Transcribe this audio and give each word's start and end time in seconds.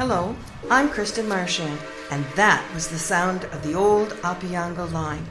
Hello, 0.00 0.34
I'm 0.70 0.88
Kristen 0.88 1.28
Marchand, 1.28 1.78
and 2.10 2.24
that 2.34 2.66
was 2.72 2.88
the 2.88 2.98
sound 2.98 3.44
of 3.44 3.62
the 3.62 3.74
old 3.74 4.08
Opeongo 4.22 4.90
line. 4.90 5.26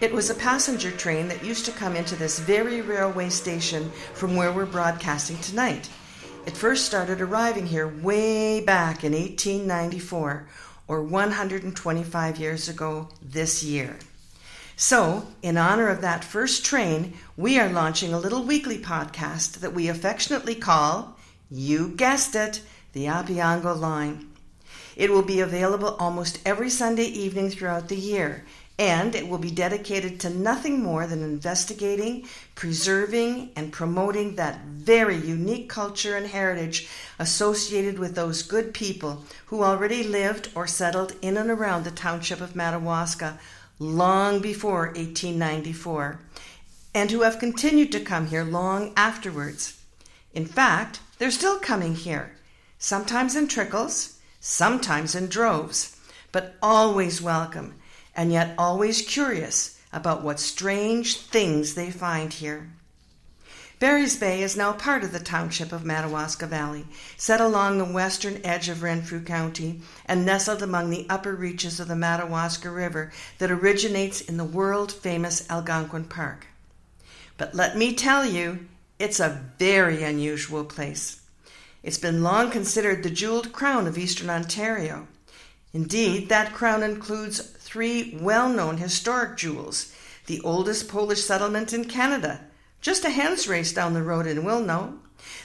It 0.00 0.12
was 0.12 0.30
a 0.30 0.36
passenger 0.36 0.92
train 0.92 1.26
that 1.26 1.44
used 1.44 1.64
to 1.64 1.72
come 1.72 1.96
into 1.96 2.14
this 2.14 2.38
very 2.38 2.80
railway 2.80 3.28
station 3.28 3.90
from 4.14 4.36
where 4.36 4.52
we're 4.52 4.66
broadcasting 4.66 5.36
tonight. 5.38 5.90
It 6.46 6.56
first 6.56 6.86
started 6.86 7.20
arriving 7.20 7.66
here 7.66 7.88
way 7.88 8.60
back 8.60 9.02
in 9.02 9.14
1894, 9.14 10.46
or 10.86 11.02
125 11.02 12.38
years 12.38 12.68
ago 12.68 13.08
this 13.20 13.64
year. 13.64 13.96
So, 14.76 15.26
in 15.42 15.56
honor 15.56 15.88
of 15.88 16.02
that 16.02 16.22
first 16.22 16.64
train, 16.64 17.14
we 17.36 17.58
are 17.58 17.68
launching 17.68 18.14
a 18.14 18.20
little 18.20 18.44
weekly 18.44 18.78
podcast 18.78 19.54
that 19.54 19.74
we 19.74 19.88
affectionately 19.88 20.54
call, 20.54 21.18
you 21.50 21.88
guessed 21.88 22.36
it, 22.36 22.62
the 22.92 23.06
Opeongo 23.06 23.78
Line. 23.78 24.28
It 24.96 25.10
will 25.10 25.22
be 25.22 25.40
available 25.40 25.96
almost 25.98 26.40
every 26.44 26.68
Sunday 26.68 27.06
evening 27.06 27.48
throughout 27.48 27.88
the 27.88 27.96
year, 27.96 28.44
and 28.78 29.14
it 29.14 29.26
will 29.28 29.38
be 29.38 29.50
dedicated 29.50 30.20
to 30.20 30.30
nothing 30.30 30.82
more 30.82 31.06
than 31.06 31.22
investigating, 31.22 32.26
preserving, 32.54 33.50
and 33.56 33.72
promoting 33.72 34.36
that 34.36 34.60
very 34.64 35.16
unique 35.16 35.68
culture 35.68 36.16
and 36.16 36.26
heritage 36.26 36.88
associated 37.18 37.98
with 37.98 38.14
those 38.14 38.42
good 38.42 38.74
people 38.74 39.24
who 39.46 39.62
already 39.62 40.02
lived 40.02 40.50
or 40.54 40.66
settled 40.66 41.14
in 41.22 41.36
and 41.38 41.50
around 41.50 41.84
the 41.84 41.90
township 41.90 42.40
of 42.40 42.56
Madawaska 42.56 43.38
long 43.78 44.40
before 44.40 44.88
1894, 44.88 46.20
and 46.94 47.10
who 47.10 47.22
have 47.22 47.38
continued 47.38 47.90
to 47.92 48.00
come 48.00 48.26
here 48.26 48.44
long 48.44 48.92
afterwards. 48.96 49.80
In 50.34 50.44
fact, 50.44 51.00
they're 51.18 51.30
still 51.30 51.58
coming 51.58 51.94
here 51.94 52.32
sometimes 52.82 53.36
in 53.36 53.46
trickles, 53.46 54.18
sometimes 54.40 55.14
in 55.14 55.28
droves, 55.28 55.96
but 56.32 56.56
always 56.60 57.22
welcome, 57.22 57.72
and 58.16 58.32
yet 58.32 58.52
always 58.58 59.02
curious 59.02 59.78
about 59.92 60.24
what 60.24 60.40
strange 60.40 61.16
things 61.16 61.74
they 61.74 61.92
find 61.92 62.32
here. 62.32 62.68
Barry's 63.78 64.16
Bay 64.16 64.42
is 64.42 64.56
now 64.56 64.72
part 64.72 65.04
of 65.04 65.12
the 65.12 65.20
township 65.20 65.70
of 65.70 65.84
Madawaska 65.84 66.48
Valley, 66.48 66.84
set 67.16 67.40
along 67.40 67.78
the 67.78 67.84
western 67.84 68.40
edge 68.42 68.68
of 68.68 68.82
Renfrew 68.82 69.22
County 69.22 69.80
and 70.06 70.26
nestled 70.26 70.60
among 70.60 70.90
the 70.90 71.06
upper 71.08 71.36
reaches 71.36 71.78
of 71.78 71.86
the 71.86 71.94
Madawaska 71.94 72.68
River 72.68 73.12
that 73.38 73.50
originates 73.52 74.20
in 74.20 74.38
the 74.38 74.44
world 74.44 74.90
famous 74.90 75.48
Algonquin 75.48 76.06
Park. 76.06 76.48
But 77.38 77.54
let 77.54 77.76
me 77.76 77.94
tell 77.94 78.26
you, 78.26 78.66
it's 78.98 79.20
a 79.20 79.40
very 79.56 80.02
unusual 80.02 80.64
place. 80.64 81.21
It's 81.82 81.98
been 81.98 82.22
long 82.22 82.50
considered 82.50 83.02
the 83.02 83.10
jeweled 83.10 83.52
crown 83.52 83.86
of 83.86 83.98
eastern 83.98 84.30
Ontario. 84.30 85.08
Indeed, 85.72 86.28
that 86.28 86.52
crown 86.52 86.82
includes 86.82 87.40
three 87.40 88.16
well 88.20 88.48
known 88.48 88.76
historic 88.76 89.36
jewels 89.36 89.92
the 90.26 90.40
oldest 90.42 90.88
Polish 90.88 91.24
settlement 91.24 91.72
in 91.72 91.84
Canada, 91.86 92.40
just 92.80 93.04
a 93.04 93.10
hen's 93.10 93.48
race 93.48 93.72
down 93.72 93.92
the 93.92 94.02
road 94.02 94.26
in 94.26 94.44
Wilno, 94.44 94.98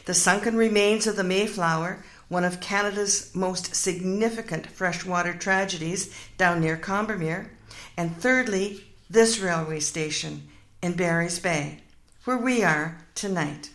the 0.05 0.13
sunken 0.13 0.55
remains 0.55 1.07
of 1.07 1.15
the 1.15 1.23
Mayflower, 1.23 2.03
one 2.27 2.43
of 2.43 2.59
Canada's 2.59 3.33
most 3.33 3.75
significant 3.75 4.67
freshwater 4.67 5.33
tragedies 5.33 6.13
down 6.37 6.61
near 6.61 6.77
Combermere, 6.77 7.49
and 7.95 8.15
thirdly, 8.17 8.83
this 9.09 9.39
railway 9.39 9.79
station 9.79 10.47
in 10.81 10.93
Barry's 10.93 11.39
Bay, 11.39 11.81
where 12.25 12.37
we 12.37 12.63
are 12.63 12.99
tonight. 13.15 13.71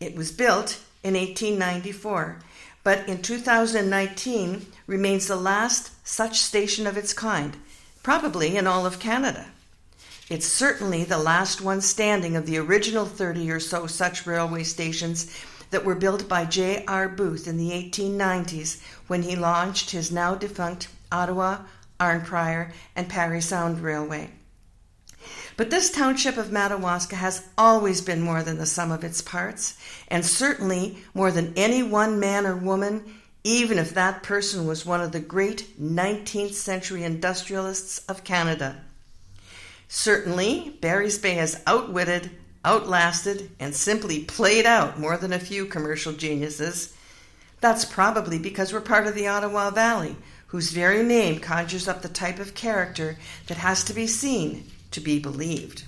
It 0.00 0.16
was 0.16 0.32
built 0.32 0.80
in 1.02 1.14
1894, 1.14 2.38
but 2.82 3.08
in 3.08 3.22
2019 3.22 4.66
remains 4.86 5.26
the 5.26 5.36
last 5.36 5.90
such 6.06 6.40
station 6.40 6.86
of 6.86 6.96
its 6.96 7.12
kind, 7.12 7.56
probably 8.02 8.56
in 8.56 8.66
all 8.66 8.86
of 8.86 8.98
Canada. 8.98 9.46
It's 10.28 10.46
certainly 10.46 11.04
the 11.04 11.18
last 11.18 11.60
one 11.60 11.80
standing 11.80 12.36
of 12.36 12.46
the 12.46 12.58
original 12.58 13.04
30 13.04 13.50
or 13.50 13.60
so 13.60 13.86
such 13.86 14.26
railway 14.26 14.62
stations 14.62 15.36
that 15.70 15.84
were 15.84 15.94
built 15.94 16.28
by 16.28 16.44
J.R. 16.44 17.08
Booth 17.08 17.48
in 17.48 17.56
the 17.56 17.70
1890s 17.70 18.80
when 19.08 19.22
he 19.22 19.36
launched 19.36 19.90
his 19.90 20.12
now 20.12 20.34
defunct 20.34 20.88
Ottawa, 21.10 21.62
Arnprior, 21.98 22.72
and 22.94 23.08
Parry 23.08 23.40
Sound 23.40 23.80
Railway. 23.80 24.30
But 25.60 25.68
this 25.68 25.90
township 25.90 26.38
of 26.38 26.50
Madawaska 26.50 27.16
has 27.16 27.46
always 27.58 28.00
been 28.00 28.22
more 28.22 28.42
than 28.42 28.56
the 28.56 28.64
sum 28.64 28.90
of 28.90 29.04
its 29.04 29.20
parts, 29.20 29.76
and 30.08 30.24
certainly 30.24 30.96
more 31.12 31.30
than 31.30 31.52
any 31.54 31.82
one 31.82 32.18
man 32.18 32.46
or 32.46 32.56
woman, 32.56 33.04
even 33.44 33.76
if 33.76 33.92
that 33.92 34.22
person 34.22 34.66
was 34.66 34.86
one 34.86 35.02
of 35.02 35.12
the 35.12 35.20
great 35.20 35.78
19th 35.78 36.54
century 36.54 37.02
industrialists 37.02 37.98
of 38.06 38.24
Canada. 38.24 38.80
Certainly, 39.86 40.78
Barry's 40.80 41.18
Bay 41.18 41.34
has 41.34 41.62
outwitted, 41.66 42.30
outlasted, 42.64 43.50
and 43.60 43.74
simply 43.74 44.24
played 44.24 44.64
out 44.64 44.98
more 44.98 45.18
than 45.18 45.34
a 45.34 45.38
few 45.38 45.66
commercial 45.66 46.14
geniuses. 46.14 46.96
That's 47.60 47.84
probably 47.84 48.38
because 48.38 48.72
we're 48.72 48.80
part 48.80 49.06
of 49.06 49.14
the 49.14 49.28
Ottawa 49.28 49.68
Valley, 49.68 50.16
whose 50.46 50.72
very 50.72 51.02
name 51.02 51.38
conjures 51.38 51.86
up 51.86 52.00
the 52.00 52.08
type 52.08 52.38
of 52.38 52.54
character 52.54 53.18
that 53.48 53.58
has 53.58 53.84
to 53.84 53.92
be 53.92 54.06
seen 54.06 54.64
to 54.90 55.00
be 55.00 55.18
believed. 55.18 55.84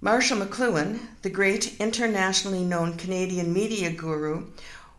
Marshall 0.00 0.38
McLuhan, 0.38 1.00
the 1.22 1.30
great 1.30 1.80
internationally 1.80 2.62
known 2.62 2.96
Canadian 2.96 3.52
media 3.52 3.90
guru, 3.90 4.46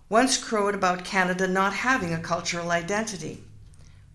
once 0.10 0.38
crowed 0.38 0.76
about 0.76 1.06
Canada 1.06 1.48
not 1.48 1.74
having 1.74 2.14
a 2.14 2.20
cultural 2.20 2.72
identity. 2.72 3.44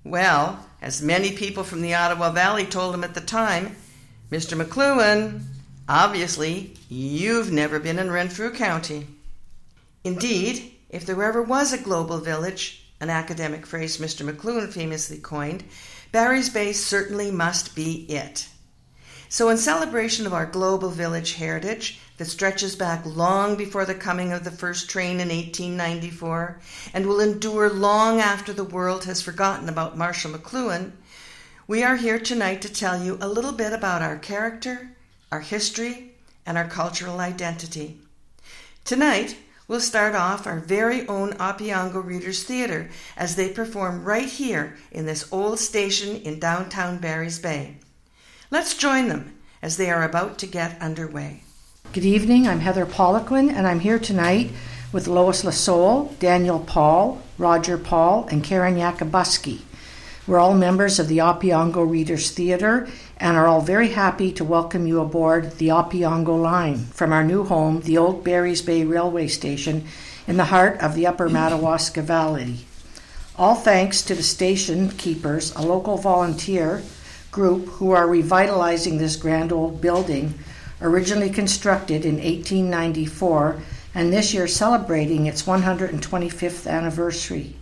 Well, 0.05 0.67
as 0.83 1.03
many 1.03 1.33
people 1.33 1.63
from 1.63 1.83
the 1.83 1.95
Ottawa 1.95 2.31
Valley 2.33 2.67
told 2.67 2.95
him 2.95 3.05
at 3.05 3.15
the 3.15 3.21
time, 3.21 3.77
Mr. 4.31 4.61
McLuhan, 4.61 5.43
obviously 5.89 6.75
you've 6.89 7.53
never 7.53 7.79
been 7.79 7.99
in 7.99 8.11
Renfrew 8.11 8.53
County. 8.53 9.07
Indeed, 10.05 10.73
if 10.89 11.07
there 11.07 11.23
ever 11.23 11.43
was 11.43 11.73
a 11.73 11.79
global 11.79 12.19
village, 12.19 12.85
an 13.01 13.11
academic 13.11 13.67
phrase 13.67 13.99
Mr. 13.99 14.29
McLuhan 14.29 14.73
famously 14.73 15.19
coined, 15.19 15.65
Barry's 16.13 16.51
Bay 16.51 16.73
certainly 16.73 17.31
must 17.31 17.77
be 17.77 18.07
it. 18.11 18.49
So, 19.33 19.49
in 19.49 19.59
celebration 19.59 20.27
of 20.27 20.35
our 20.35 20.45
global 20.45 20.91
village 20.91 21.35
heritage 21.35 22.01
that 22.17 22.25
stretches 22.25 22.75
back 22.75 23.07
long 23.07 23.55
before 23.55 23.85
the 23.85 23.95
coming 23.95 24.33
of 24.33 24.43
the 24.43 24.51
first 24.51 24.91
train 24.91 25.21
in 25.21 25.29
1894 25.29 26.59
and 26.93 27.07
will 27.07 27.21
endure 27.21 27.71
long 27.71 28.19
after 28.19 28.53
the 28.53 28.65
world 28.65 29.05
has 29.05 29.23
forgotten 29.23 29.69
about 29.69 29.97
Marshall 29.97 30.33
McLuhan, 30.33 30.91
we 31.69 31.85
are 31.85 31.95
here 31.95 32.19
tonight 32.19 32.61
to 32.63 32.73
tell 32.73 33.01
you 33.01 33.19
a 33.21 33.29
little 33.29 33.53
bit 33.53 33.73
about 33.73 34.03
our 34.03 34.19
character, 34.19 34.97
our 35.31 35.43
history, 35.43 36.11
and 36.45 36.59
our 36.59 36.67
cultural 36.67 37.21
identity. 37.21 38.01
Tonight, 38.85 39.37
we'll 39.69 39.79
start 39.79 40.17
off 40.17 40.45
our 40.45 40.59
very 40.59 41.07
own 41.07 41.35
Opeongo 41.35 42.05
Readers 42.05 42.43
Theatre 42.43 42.91
as 43.17 43.37
they 43.37 43.51
perform 43.51 44.03
right 44.03 44.29
here 44.29 44.77
in 44.91 45.07
this 45.07 45.33
old 45.33 45.61
station 45.61 46.17
in 46.23 46.41
downtown 46.41 46.99
Barry's 46.99 47.39
Bay. 47.39 47.77
Let's 48.53 48.75
join 48.75 49.07
them 49.07 49.33
as 49.63 49.77
they 49.77 49.91
are 49.91 50.03
about 50.03 50.39
to 50.39 50.47
get 50.49 50.83
underway. 50.83 51.45
Good 51.93 52.05
evening, 52.05 52.49
I'm 52.49 52.59
Heather 52.59 52.85
Poliquin, 52.85 53.49
and 53.49 53.65
I'm 53.65 53.79
here 53.79 54.01
tonight 54.01 54.51
with 54.91 55.07
Lois 55.07 55.45
Lasole, 55.45 56.19
Daniel 56.19 56.59
Paul, 56.59 57.23
Roger 57.39 57.79
Paul, 57.79 58.27
and 58.29 58.43
Karen 58.43 58.75
Yakabuski. 58.75 59.61
We're 60.27 60.41
all 60.41 60.55
members 60.55 60.99
of 60.99 61.07
the 61.07 61.19
Opeongo 61.19 61.89
Readers 61.89 62.33
Theatre 62.33 62.89
and 63.19 63.37
are 63.37 63.47
all 63.47 63.61
very 63.61 63.91
happy 63.91 64.33
to 64.33 64.43
welcome 64.43 64.85
you 64.85 65.01
aboard 65.01 65.59
the 65.59 65.69
Opeongo 65.69 66.43
line 66.43 66.87
from 66.87 67.13
our 67.13 67.23
new 67.23 67.45
home, 67.45 67.83
the 67.83 67.99
old 67.99 68.25
Barry's 68.25 68.63
Bay 68.63 68.83
Railway 68.83 69.29
Station, 69.29 69.87
in 70.27 70.39
the 70.39 70.47
heart 70.47 70.77
of 70.81 70.97
the 70.97 71.07
Upper 71.07 71.29
Madawaska 71.29 72.03
Valley. 72.03 72.67
All 73.37 73.55
thanks 73.55 74.03
to 74.03 74.17
the 74.17 74.25
station 74.25 74.89
keepers, 74.89 75.55
a 75.55 75.63
local 75.63 75.99
volunteer, 75.99 76.83
group 77.31 77.67
who 77.67 77.93
are 77.93 78.09
revitalizing 78.09 78.99
this 78.99 79.17
grand 79.17 79.53
old 79.53 79.81
building, 79.81 80.35
originally 80.83 81.31
constructed 81.31 82.05
in 82.05 82.15
1894 82.15 83.61
and 83.95 84.13
this 84.13 84.33
year 84.33 84.47
celebrating 84.47 85.27
its 85.27 85.43
125th 85.43 86.67
anniversary. 86.71 87.55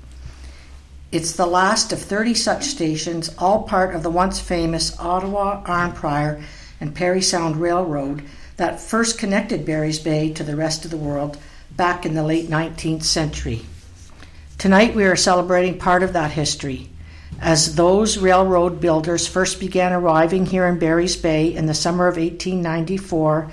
It's 1.11 1.32
the 1.32 1.47
last 1.47 1.93
of 1.93 2.00
30 2.00 2.35
such 2.35 2.65
stations, 2.65 3.35
all 3.38 3.62
part 3.62 3.94
of 3.94 4.03
the 4.03 4.11
once 4.11 4.41
famous 4.41 4.99
Ottawa, 4.99 5.65
Arnprior, 5.65 6.43
and 6.81 6.94
Parry 6.94 7.23
Sound 7.23 7.56
Railroad 7.56 8.23
that 8.56 8.81
first 8.81 9.19
connected 9.19 9.64
Barry's 9.64 9.99
Bay 9.99 10.32
to 10.32 10.44
the 10.44 10.56
rest 10.56 10.85
of 10.85 10.91
the 10.91 10.97
world 10.97 11.38
back 11.76 12.05
in 12.05 12.14
the 12.14 12.23
late 12.23 12.49
19th 12.49 13.05
century. 13.05 13.62
Tonight 14.59 14.94
we 14.94 15.05
are 15.05 15.17
celebrating 15.17 15.79
part 15.79 16.03
of 16.03 16.12
that 16.12 16.32
history 16.32 16.91
as 17.41 17.77
those 17.77 18.19
railroad 18.19 18.81
builders 18.81 19.27
first 19.27 19.61
began 19.61 19.93
arriving 19.93 20.47
here 20.47 20.67
in 20.67 20.79
Barry's 20.79 21.17
Bay 21.17 21.55
in 21.55 21.67
the 21.67 21.75
summer 21.75 22.09
of 22.09 22.17
1894, 22.17 23.51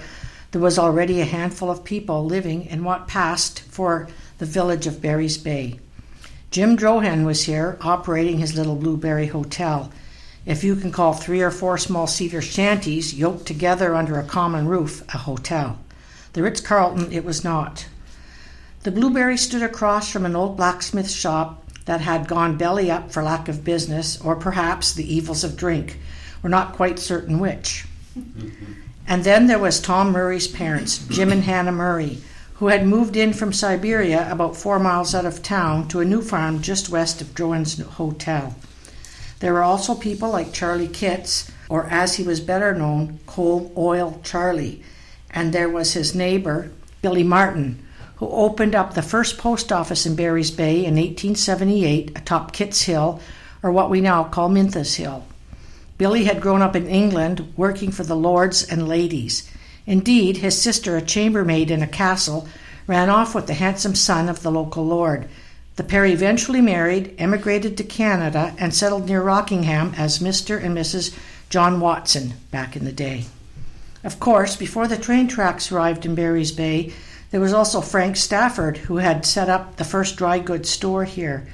there 0.52 0.62
was 0.62 0.80
already 0.80 1.22
a 1.22 1.26
handful 1.26 1.70
of 1.70 1.84
people 1.84 2.26
living 2.26 2.66
in 2.66 2.84
what 2.84 3.08
passed 3.08 3.60
for 3.62 4.08
the 4.38 4.46
village 4.46 4.88
of 4.88 5.02
Barry's 5.02 5.38
Bay. 5.38 5.80
Jim 6.52 6.78
Drohan 6.78 7.26
was 7.26 7.44
here, 7.44 7.78
operating 7.82 8.38
his 8.38 8.56
little 8.56 8.76
Blueberry 8.76 9.28
Hotel. 9.28 9.92
If 10.46 10.64
you 10.64 10.76
can 10.76 10.92
call 10.92 11.14
three 11.14 11.42
or 11.42 11.52
four 11.52 11.78
small 11.78 12.08
cedar 12.08 12.42
shanties 12.42 13.14
yoked 13.14 13.46
together 13.46 13.94
under 13.94 14.18
a 14.18 14.24
common 14.24 14.68
roof 14.68 15.04
a 15.14 15.18
hotel. 15.18 15.78
The 16.34 16.44
Ritz 16.44 16.62
Carlton 16.62 17.12
it 17.12 17.26
was 17.26 17.44
not. 17.44 17.88
The 18.84 18.92
Blueberry 18.92 19.38
stood 19.38 19.64
across 19.64 20.10
from 20.10 20.26
an 20.26 20.36
old 20.36 20.56
blacksmith 20.56 21.10
shop 21.10 21.65
that 21.86 22.02
had 22.02 22.28
gone 22.28 22.58
belly 22.58 22.90
up 22.90 23.12
for 23.12 23.24
lack 23.24 23.48
of 23.48 23.64
business, 23.64 24.20
or 24.22 24.36
perhaps 24.36 24.94
the 24.94 25.14
evils 25.14 25.44
of 25.44 25.56
drink. 25.56 25.98
We're 26.42 26.50
not 26.50 26.74
quite 26.74 27.00
certain 27.00 27.40
which. 27.40 27.86
Mm-hmm. 28.18 28.74
And 29.08 29.24
then 29.24 29.48
there 29.48 29.60
was 29.60 29.80
Tom 29.80 30.12
Murray's 30.12 30.48
parents, 30.48 30.98
Jim 31.08 31.32
and 31.32 31.44
Hannah 31.44 31.72
Murray, 31.72 32.18
who 32.56 32.68
had 32.68 32.88
moved 32.88 33.16
in 33.16 33.34
from 33.34 33.54
Siberia 33.54 34.32
about 34.32 34.56
four 34.56 34.80
miles 34.80 35.14
out 35.14 35.26
of 35.26 35.44
town 35.44 35.88
to 35.90 36.00
a 36.00 36.06
new 36.06 36.22
farm 36.22 36.62
just 36.62 36.90
west 36.90 37.22
of 37.22 37.36
Drohan's 37.36 37.80
Hotel. 37.80 38.56
There 39.40 39.54
were 39.54 39.64
also 39.64 39.94
people 39.94 40.32
like 40.32 40.54
Charlie 40.54 40.88
Kitts, 40.88 41.52
or 41.70 41.86
as 41.88 42.16
he 42.16 42.24
was 42.24 42.40
better 42.40 42.74
known, 42.74 43.20
Coal 43.28 43.72
Oil 43.78 44.20
Charlie, 44.24 44.82
and 45.30 45.54
there 45.54 45.70
was 45.70 45.94
his 45.94 46.16
neighbor, 46.16 46.72
Billy 47.02 47.24
Martin, 47.24 47.85
who 48.18 48.30
opened 48.30 48.76
up 48.76 48.94
the 48.94 49.02
first 49.02 49.38
post 49.38 49.72
office 49.72 50.06
in 50.06 50.16
Barry's 50.16 50.52
Bay 50.52 50.78
in 50.86 50.96
1878 50.96 52.18
atop 52.18 52.54
Kitts 52.54 52.84
Hill, 52.84 53.20
or 53.62 53.72
what 53.72 53.90
we 53.90 54.02
now 54.02 54.24
call 54.24 54.50
Minthas 54.50 54.96
Hill. 54.96 55.26
Billy 55.98 56.26
had 56.26 56.42
grown 56.42 56.62
up 56.62 56.76
in 56.76 56.88
England 56.88 57.54
working 57.56 57.92
for 57.92 58.04
the 58.04 58.16
lords 58.16 58.64
and 58.64 58.88
ladies. 58.88 59.50
Indeed, 59.86 60.38
his 60.38 60.62
sister, 60.62 60.98
a 60.98 61.02
chambermaid 61.02 61.72
in 61.72 61.82
a 61.82 61.88
castle, 61.88 62.48
ran 62.88 63.10
off 63.10 63.34
with 63.34 63.48
the 63.48 63.54
handsome 63.54 63.96
son 63.96 64.30
of 64.30 64.42
the 64.42 64.52
local 64.52 64.86
lord. 64.86 65.28
The 65.76 65.84
pair 65.84 66.06
eventually 66.06 66.62
married, 66.62 67.16
emigrated 67.18 67.78
to 67.78 67.84
Canada, 67.84 68.54
and 68.58 68.74
settled 68.74 69.08
near 69.08 69.22
Rockingham 69.22 69.94
as 69.98 70.20
Mr. 70.20 70.64
and 70.64 70.76
Mrs. 70.76 71.16
John 71.50 71.80
Watson 71.80 72.34
back 72.52 72.76
in 72.76 72.86
the 72.86 72.92
day. 72.92 73.26
Of 74.04 74.20
course, 74.20 74.56
before 74.56 74.88
the 74.88 74.98
train 74.98 75.28
tracks 75.28 75.72
arrived 75.72 76.06
in 76.06 76.16
Barry's 76.16 76.52
Bay, 76.52 76.94
there 77.36 77.42
was 77.42 77.52
also 77.52 77.82
Frank 77.82 78.16
Stafford, 78.16 78.78
who 78.78 78.96
had 78.96 79.26
set 79.26 79.50
up 79.50 79.76
the 79.76 79.84
first 79.84 80.16
dry 80.16 80.40
goods 80.40 80.70
store 80.70 81.04
here. 81.04 81.46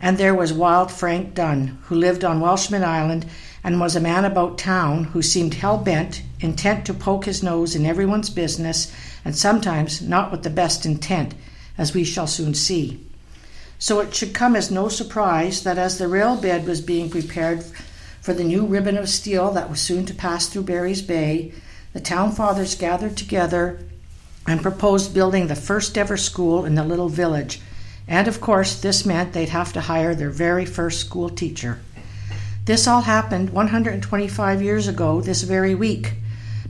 And 0.00 0.18
there 0.18 0.34
was 0.34 0.52
Wild 0.52 0.90
Frank 0.90 1.34
Dunn, 1.34 1.78
who 1.84 1.94
lived 1.94 2.24
on 2.24 2.40
Welshman 2.40 2.82
Island 2.82 3.26
and 3.62 3.78
was 3.78 3.94
a 3.94 4.00
man 4.00 4.24
about 4.24 4.58
town 4.58 5.04
who 5.04 5.22
seemed 5.22 5.54
hell 5.54 5.78
bent, 5.78 6.22
intent 6.40 6.84
to 6.86 6.94
poke 6.94 7.26
his 7.26 7.44
nose 7.44 7.76
in 7.76 7.86
everyone's 7.86 8.28
business, 8.28 8.92
and 9.24 9.36
sometimes 9.36 10.02
not 10.02 10.32
with 10.32 10.42
the 10.42 10.50
best 10.50 10.84
intent, 10.84 11.34
as 11.78 11.94
we 11.94 12.02
shall 12.02 12.26
soon 12.26 12.52
see. 12.52 12.98
So 13.78 14.00
it 14.00 14.12
should 14.12 14.34
come 14.34 14.56
as 14.56 14.72
no 14.72 14.88
surprise 14.88 15.62
that 15.62 15.78
as 15.78 15.98
the 15.98 16.08
rail 16.08 16.34
bed 16.34 16.66
was 16.66 16.80
being 16.80 17.08
prepared 17.08 17.64
for 18.20 18.34
the 18.34 18.42
new 18.42 18.66
ribbon 18.66 18.96
of 18.96 19.08
steel 19.08 19.52
that 19.52 19.70
was 19.70 19.80
soon 19.80 20.06
to 20.06 20.12
pass 20.12 20.48
through 20.48 20.64
Barry's 20.64 21.02
Bay, 21.02 21.52
the 21.92 22.00
town 22.00 22.32
fathers 22.32 22.74
gathered 22.74 23.16
together 23.16 23.78
and 24.50 24.60
proposed 24.60 25.14
building 25.14 25.46
the 25.46 25.54
first 25.54 25.96
ever 25.96 26.16
school 26.16 26.64
in 26.64 26.74
the 26.74 26.82
little 26.82 27.08
village. 27.08 27.60
And 28.08 28.26
of 28.26 28.40
course, 28.40 28.80
this 28.80 29.06
meant 29.06 29.32
they'd 29.32 29.48
have 29.50 29.72
to 29.74 29.80
hire 29.80 30.12
their 30.12 30.30
very 30.30 30.66
first 30.66 30.98
school 30.98 31.28
teacher. 31.30 31.78
This 32.64 32.88
all 32.88 33.02
happened 33.02 33.50
125 33.50 34.60
years 34.60 34.88
ago 34.88 35.20
this 35.20 35.42
very 35.42 35.76
week. 35.76 36.14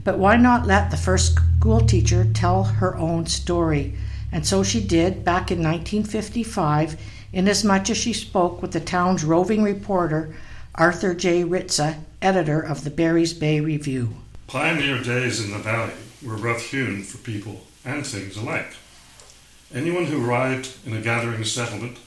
But 0.03 0.19
why 0.19 0.37
not 0.37 0.67
let 0.67 0.91
the 0.91 0.97
first 0.97 1.39
school 1.57 1.81
teacher 1.81 2.27
tell 2.31 2.65
her 2.65 2.95
own 2.97 3.25
story? 3.25 3.95
And 4.31 4.45
so 4.45 4.61
she 4.61 4.79
did 4.79 5.25
back 5.25 5.49
in 5.49 5.57
1955, 5.57 7.01
inasmuch 7.33 7.89
as 7.89 7.97
she 7.97 8.13
spoke 8.13 8.61
with 8.61 8.73
the 8.73 8.79
town's 8.79 9.23
roving 9.23 9.63
reporter, 9.63 10.35
Arthur 10.75 11.15
J. 11.15 11.43
Ritza, 11.43 11.97
editor 12.21 12.61
of 12.61 12.83
the 12.83 12.91
Barry's 12.91 13.33
Bay 13.33 13.59
Review. 13.59 14.13
Pioneer 14.45 15.01
days 15.01 15.43
in 15.43 15.51
the 15.51 15.57
valley 15.57 15.93
were 16.23 16.35
rough 16.35 16.61
hewn 16.69 17.01
for 17.01 17.17
people 17.17 17.61
and 17.85 18.05
things 18.05 18.37
alike. 18.37 18.75
Anyone 19.73 20.05
who 20.05 20.25
arrived 20.25 20.75
in 20.85 20.93
a 20.93 21.01
gathering 21.01 21.43
settlement 21.43 21.97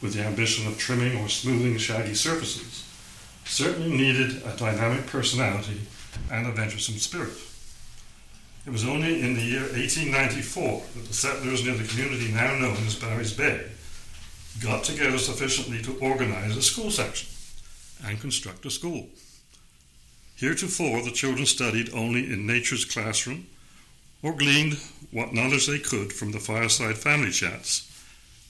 with 0.00 0.14
the 0.14 0.22
ambition 0.22 0.66
of 0.66 0.78
trimming 0.78 1.16
or 1.18 1.28
smoothing 1.28 1.78
shaggy 1.78 2.14
surfaces 2.14 2.84
certainly 3.44 3.96
needed 3.96 4.42
a 4.44 4.56
dynamic 4.56 5.06
personality 5.06 5.80
and 6.30 6.46
a 6.46 6.52
venturesome 6.52 6.98
spirit. 6.98 7.36
It 8.66 8.70
was 8.70 8.84
only 8.84 9.22
in 9.22 9.34
the 9.34 9.42
year 9.42 9.62
1894 9.62 10.82
that 10.94 11.06
the 11.06 11.14
settlers 11.14 11.64
near 11.64 11.74
the 11.74 11.88
community 11.88 12.32
now 12.32 12.54
known 12.54 12.76
as 12.86 12.94
Barry's 12.94 13.32
Bay 13.32 13.66
got 14.62 14.84
together 14.84 15.18
sufficiently 15.18 15.82
to 15.82 15.98
organize 15.98 16.56
a 16.56 16.62
school 16.62 16.90
section 16.90 17.28
and 18.04 18.20
construct 18.20 18.66
a 18.66 18.70
school. 18.70 19.08
Heretofore, 20.36 21.02
the 21.02 21.10
children 21.10 21.46
studied 21.46 21.92
only 21.94 22.32
in 22.32 22.46
nature's 22.46 22.84
classroom 22.84 23.46
or 24.22 24.32
gleaned 24.32 24.78
what 25.10 25.32
knowledge 25.32 25.66
they 25.66 25.78
could 25.78 26.12
from 26.12 26.32
the 26.32 26.38
fireside 26.38 26.96
family 26.96 27.30
chats 27.30 27.88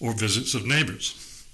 or 0.01 0.13
visits 0.13 0.55
of 0.55 0.67
neighbors. 0.67 1.45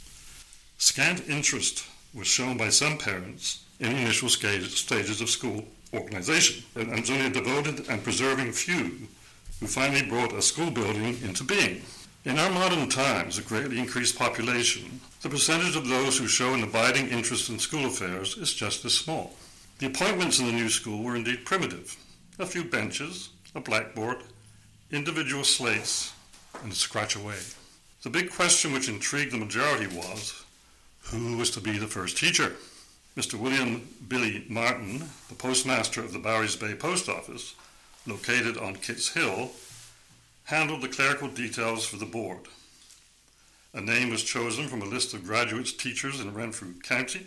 Scant 0.79 1.29
interest 1.29 1.85
was 2.15 2.27
shown 2.27 2.57
by 2.57 2.69
some 2.69 2.99
parents 2.99 3.65
in 3.81 3.93
the 3.93 3.99
initial 3.99 4.29
stages 4.29 5.21
of 5.21 5.29
school 5.29 5.65
organization, 5.95 6.65
and 6.75 6.91
was 6.91 7.11
only 7.11 7.27
a 7.27 7.31
devoted 7.31 7.89
and 7.89 8.03
preserving 8.03 8.53
few 8.53 9.09
who 9.61 9.67
finally 9.67 10.03
brought 10.03 10.33
a 10.33 10.43
school 10.43 10.71
building 10.71 11.19
into 11.23 11.45
being. 11.45 11.83
In 12.25 12.39
our 12.39 12.51
modern 12.51 12.89
times, 12.89 13.39
a 13.39 13.43
greatly 13.43 13.79
increased 13.79 14.19
population, 14.19 15.01
the 15.23 15.29
percentage 15.29 15.77
of 15.77 15.89
those 15.89 16.19
who 16.19 16.27
show 16.27 16.55
an 16.55 16.63
abiding 16.63 17.09
interest 17.09 17.49
in 17.49 17.59
school 17.59 17.87
affairs 17.87 18.37
is 18.37 18.53
just 18.53 18.85
as 18.85 18.95
small. 18.95 19.35
The 19.79 19.87
appointments 19.87 20.39
in 20.39 20.47
the 20.47 20.53
new 20.53 20.69
school 20.69 21.03
were 21.03 21.17
indeed 21.17 21.45
primitive 21.45 21.97
a 22.41 22.47
few 22.47 22.63
benches, 22.63 23.31
a 23.55 23.61
blackboard, 23.61 24.19
individual 24.91 25.45
slates, 25.45 26.13
and 26.63 26.73
scratch 26.73 27.17
away. 27.17 27.39
The 28.03 28.11
big 28.11 28.31
question 28.31 28.73
which 28.73 28.89
intrigued 28.89 29.33
the 29.33 29.39
majority 29.39 29.87
was 29.87 30.45
who 31.11 31.37
was 31.37 31.51
to 31.53 31.61
be 31.61 31.79
the 31.79 31.87
first 31.87 32.19
teacher? 32.19 32.55
Mr. 33.17 33.35
William 33.35 33.89
Billy 34.07 34.45
Martin, 34.49 35.05
the 35.29 35.35
postmaster 35.35 36.01
of 36.01 36.13
the 36.13 36.19
Barry's 36.19 36.55
Bay 36.55 36.75
Post 36.75 37.09
Office, 37.09 37.55
located 38.07 38.57
on 38.57 38.77
Kitts 38.77 39.09
Hill, 39.09 39.51
handled 40.45 40.83
the 40.83 40.89
clerical 40.89 41.29
details 41.29 41.87
for 41.87 41.97
the 41.97 42.07
board. 42.07 42.41
A 43.75 43.81
name 43.81 44.11
was 44.11 44.23
chosen 44.23 44.69
from 44.69 44.83
a 44.83 44.87
list 44.87 45.15
of 45.15 45.25
graduates 45.25 45.73
teachers 45.73 46.21
in 46.21 46.35
Renfrew 46.35 46.75
County, 46.81 47.27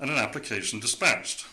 and 0.00 0.10
an 0.10 0.16
application 0.16 0.80
dispatched. 0.80 1.46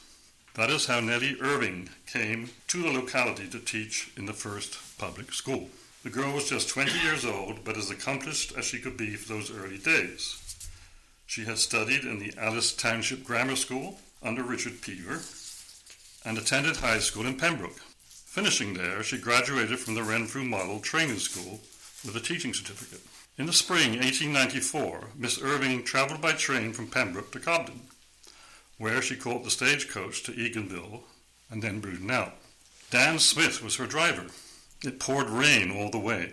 That 0.55 0.71
is 0.71 0.87
how 0.87 0.99
Nettie 0.99 1.39
Irving 1.39 1.89
came 2.05 2.49
to 2.67 2.81
the 2.81 2.91
locality 2.91 3.47
to 3.49 3.59
teach 3.59 4.11
in 4.17 4.25
the 4.25 4.33
first 4.33 4.77
public 4.97 5.31
school. 5.31 5.69
The 6.03 6.09
girl 6.09 6.33
was 6.33 6.49
just 6.49 6.69
20 6.69 6.99
years 6.99 7.23
old, 7.23 7.63
but 7.63 7.77
as 7.77 7.91
accomplished 7.91 8.53
as 8.57 8.65
she 8.65 8.79
could 8.79 8.97
be 8.97 9.15
for 9.15 9.33
those 9.33 9.51
early 9.51 9.77
days. 9.77 10.37
She 11.27 11.45
had 11.45 11.59
studied 11.59 12.03
in 12.03 12.19
the 12.19 12.33
Alice 12.37 12.73
Township 12.73 13.23
Grammar 13.23 13.55
School 13.55 13.99
under 14.23 14.41
Richard 14.43 14.81
Peaver 14.81 15.21
and 16.25 16.37
attended 16.37 16.77
high 16.77 16.99
school 16.99 17.27
in 17.27 17.37
Pembroke. 17.37 17.79
Finishing 18.25 18.73
there, 18.73 19.03
she 19.03 19.17
graduated 19.17 19.79
from 19.79 19.93
the 19.93 20.03
Renfrew 20.03 20.43
Model 20.43 20.79
Training 20.79 21.19
School 21.19 21.61
with 22.03 22.15
a 22.15 22.19
teaching 22.19 22.53
certificate. 22.53 23.01
In 23.37 23.45
the 23.45 23.53
spring 23.53 23.91
1894, 23.91 25.09
Miss 25.15 25.41
Irving 25.41 25.83
traveled 25.83 26.21
by 26.21 26.33
train 26.33 26.73
from 26.73 26.87
Pembroke 26.87 27.31
to 27.33 27.39
Cobden 27.39 27.81
where 28.79 29.01
she 29.01 29.15
caught 29.15 29.43
the 29.43 29.51
stagecoach 29.51 30.23
to 30.23 30.31
Eganville 30.31 31.01
and 31.51 31.61
then 31.61 31.81
Brudenell. 31.81 32.31
Dan 32.89 33.19
Smith 33.19 33.61
was 33.61 33.75
her 33.75 33.85
driver. 33.85 34.25
It 34.83 34.99
poured 34.99 35.29
rain 35.29 35.69
all 35.69 35.91
the 35.91 35.99
way. 35.99 36.31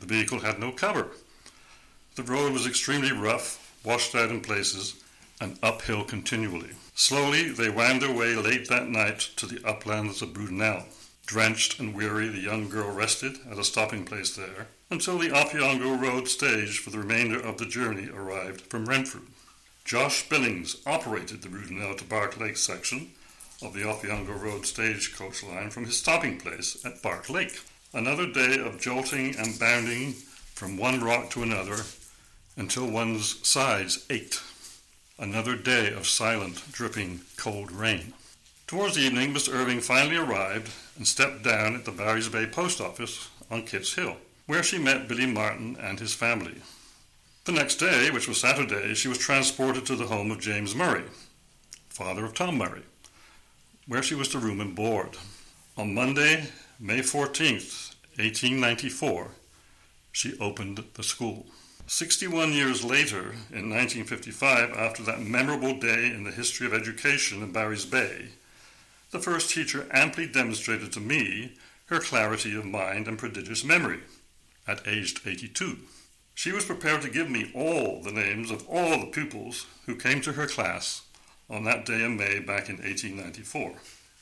The 0.00 0.06
vehicle 0.06 0.40
had 0.40 0.58
no 0.58 0.72
cover. 0.72 1.08
The 2.14 2.22
road 2.22 2.52
was 2.52 2.66
extremely 2.66 3.12
rough, 3.12 3.76
washed 3.84 4.14
out 4.14 4.30
in 4.30 4.40
places, 4.40 5.02
and 5.40 5.58
uphill 5.62 6.04
continually. 6.04 6.70
Slowly, 6.94 7.50
they 7.50 7.68
wound 7.68 8.00
their 8.00 8.14
way 8.14 8.36
late 8.36 8.68
that 8.68 8.88
night 8.88 9.18
to 9.36 9.46
the 9.46 9.66
uplands 9.66 10.22
of 10.22 10.32
Brudenell. 10.32 10.84
Drenched 11.26 11.80
and 11.80 11.94
weary, 11.94 12.28
the 12.28 12.38
young 12.38 12.68
girl 12.68 12.90
rested 12.90 13.38
at 13.50 13.58
a 13.58 13.64
stopping 13.64 14.04
place 14.04 14.36
there 14.36 14.68
until 14.90 15.18
the 15.18 15.30
Opeongo 15.30 16.00
Road 16.00 16.28
stage 16.28 16.78
for 16.78 16.90
the 16.90 16.98
remainder 16.98 17.40
of 17.40 17.58
the 17.58 17.66
journey 17.66 18.08
arrived 18.08 18.60
from 18.62 18.86
Renfrew. 18.86 19.22
Josh 19.84 20.26
Billings 20.30 20.76
operated 20.86 21.42
the 21.42 21.48
Brudenell 21.48 21.98
to 21.98 22.04
Bark 22.04 22.40
Lake 22.40 22.56
section 22.56 23.10
of 23.60 23.74
the 23.74 23.82
Opeongo 23.82 24.42
Road 24.42 24.64
stagecoach 24.64 25.42
line 25.42 25.68
from 25.68 25.84
his 25.84 25.98
stopping 25.98 26.38
place 26.38 26.82
at 26.86 27.02
Bark 27.02 27.28
Lake. 27.28 27.60
Another 27.92 28.26
day 28.26 28.58
of 28.58 28.80
jolting 28.80 29.36
and 29.36 29.58
bounding 29.58 30.14
from 30.54 30.78
one 30.78 31.04
rock 31.04 31.28
to 31.30 31.42
another 31.42 31.82
until 32.56 32.86
one's 32.86 33.46
sides 33.46 34.06
ached. 34.08 34.42
Another 35.18 35.54
day 35.54 35.92
of 35.92 36.06
silent, 36.06 36.62
dripping, 36.72 37.20
cold 37.36 37.70
rain. 37.70 38.14
Towards 38.66 38.96
evening, 38.96 39.34
Mr. 39.34 39.52
Irving 39.52 39.82
finally 39.82 40.16
arrived 40.16 40.72
and 40.96 41.06
stepped 41.06 41.42
down 41.42 41.74
at 41.74 41.84
the 41.84 41.92
Barry's 41.92 42.30
Bay 42.30 42.46
post 42.46 42.80
office 42.80 43.28
on 43.50 43.66
Kitts 43.66 43.92
Hill, 43.92 44.16
where 44.46 44.62
she 44.62 44.78
met 44.78 45.08
Billy 45.08 45.26
Martin 45.26 45.76
and 45.78 46.00
his 46.00 46.14
family. 46.14 46.62
The 47.44 47.52
next 47.52 47.76
day, 47.76 48.10
which 48.10 48.26
was 48.26 48.40
Saturday, 48.40 48.94
she 48.94 49.08
was 49.08 49.18
transported 49.18 49.84
to 49.84 49.96
the 49.96 50.06
home 50.06 50.30
of 50.30 50.40
James 50.40 50.74
Murray, 50.74 51.04
father 51.90 52.24
of 52.24 52.32
Tom 52.32 52.56
Murray, 52.56 52.84
where 53.86 54.02
she 54.02 54.14
was 54.14 54.28
to 54.28 54.38
room 54.38 54.62
and 54.62 54.74
board. 54.74 55.18
On 55.76 55.92
Monday, 55.92 56.48
May 56.80 57.00
14th, 57.00 57.96
1894, 58.16 59.32
she 60.10 60.38
opened 60.38 60.82
the 60.94 61.02
school. 61.02 61.44
61 61.86 62.54
years 62.54 62.82
later, 62.82 63.32
in 63.50 63.68
1955, 63.68 64.70
after 64.70 65.02
that 65.02 65.20
memorable 65.20 65.78
day 65.78 66.06
in 66.06 66.24
the 66.24 66.30
history 66.30 66.66
of 66.66 66.72
education 66.72 67.42
in 67.42 67.52
Barry's 67.52 67.84
Bay, 67.84 68.28
the 69.10 69.18
first 69.18 69.50
teacher 69.50 69.86
amply 69.90 70.26
demonstrated 70.26 70.92
to 70.92 71.00
me 71.00 71.52
her 71.86 72.00
clarity 72.00 72.56
of 72.56 72.64
mind 72.64 73.06
and 73.06 73.18
prodigious 73.18 73.62
memory 73.62 74.00
at 74.66 74.88
aged 74.88 75.20
82. 75.26 75.76
She 76.34 76.52
was 76.52 76.64
prepared 76.64 77.02
to 77.02 77.10
give 77.10 77.30
me 77.30 77.50
all 77.54 78.02
the 78.02 78.12
names 78.12 78.50
of 78.50 78.68
all 78.68 78.98
the 78.98 79.06
pupils 79.06 79.66
who 79.86 79.94
came 79.94 80.20
to 80.22 80.32
her 80.32 80.46
class 80.46 81.02
on 81.48 81.64
that 81.64 81.86
day 81.86 82.04
in 82.04 82.16
May 82.16 82.40
back 82.40 82.68
in 82.68 82.76
1894. 82.76 83.72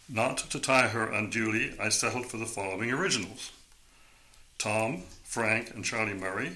Not 0.09 0.38
to 0.50 0.61
tie 0.61 0.88
her 0.88 1.11
unduly, 1.11 1.75
I 1.81 1.88
settled 1.88 2.26
for 2.26 2.37
the 2.37 2.47
following 2.47 2.90
originals. 2.90 3.50
Tom, 4.59 5.02
Frank, 5.25 5.75
and 5.75 5.85
Charlie 5.85 6.14
Murray, 6.14 6.52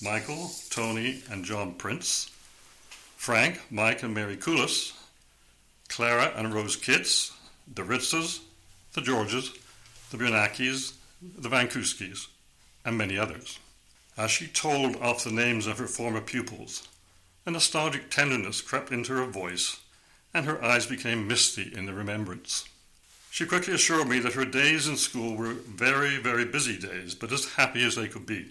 Michael, 0.00 0.50
Tony, 0.70 1.22
and 1.30 1.44
John 1.44 1.74
Prince, 1.74 2.30
Frank, 3.16 3.60
Mike, 3.70 4.02
and 4.02 4.14
Mary 4.14 4.36
Coulis, 4.36 4.92
Clara 5.88 6.32
and 6.36 6.54
Rose 6.54 6.76
Kitts, 6.76 7.32
the 7.74 7.82
Ritzes, 7.82 8.40
the 8.92 9.00
Georges, 9.00 9.52
the 10.10 10.16
Bernakis, 10.16 10.92
the 11.20 11.48
Vankuskis, 11.48 12.28
and 12.84 12.96
many 12.96 13.18
others. 13.18 13.58
As 14.18 14.32
she 14.32 14.48
told 14.48 14.96
off 14.96 15.22
the 15.22 15.30
names 15.30 15.68
of 15.68 15.78
her 15.78 15.86
former 15.86 16.20
pupils, 16.20 16.88
a 17.46 17.52
nostalgic 17.52 18.10
tenderness 18.10 18.60
crept 18.60 18.90
into 18.90 19.12
her 19.12 19.26
voice, 19.26 19.78
and 20.34 20.44
her 20.44 20.62
eyes 20.62 20.86
became 20.86 21.28
misty 21.28 21.72
in 21.72 21.86
the 21.86 21.94
remembrance. 21.94 22.64
She 23.30 23.46
quickly 23.46 23.74
assured 23.74 24.08
me 24.08 24.18
that 24.18 24.32
her 24.32 24.44
days 24.44 24.88
in 24.88 24.96
school 24.96 25.36
were 25.36 25.52
very, 25.52 26.16
very 26.16 26.44
busy 26.44 26.76
days, 26.76 27.14
but 27.14 27.30
as 27.30 27.52
happy 27.52 27.86
as 27.86 27.94
they 27.94 28.08
could 28.08 28.26
be. 28.26 28.46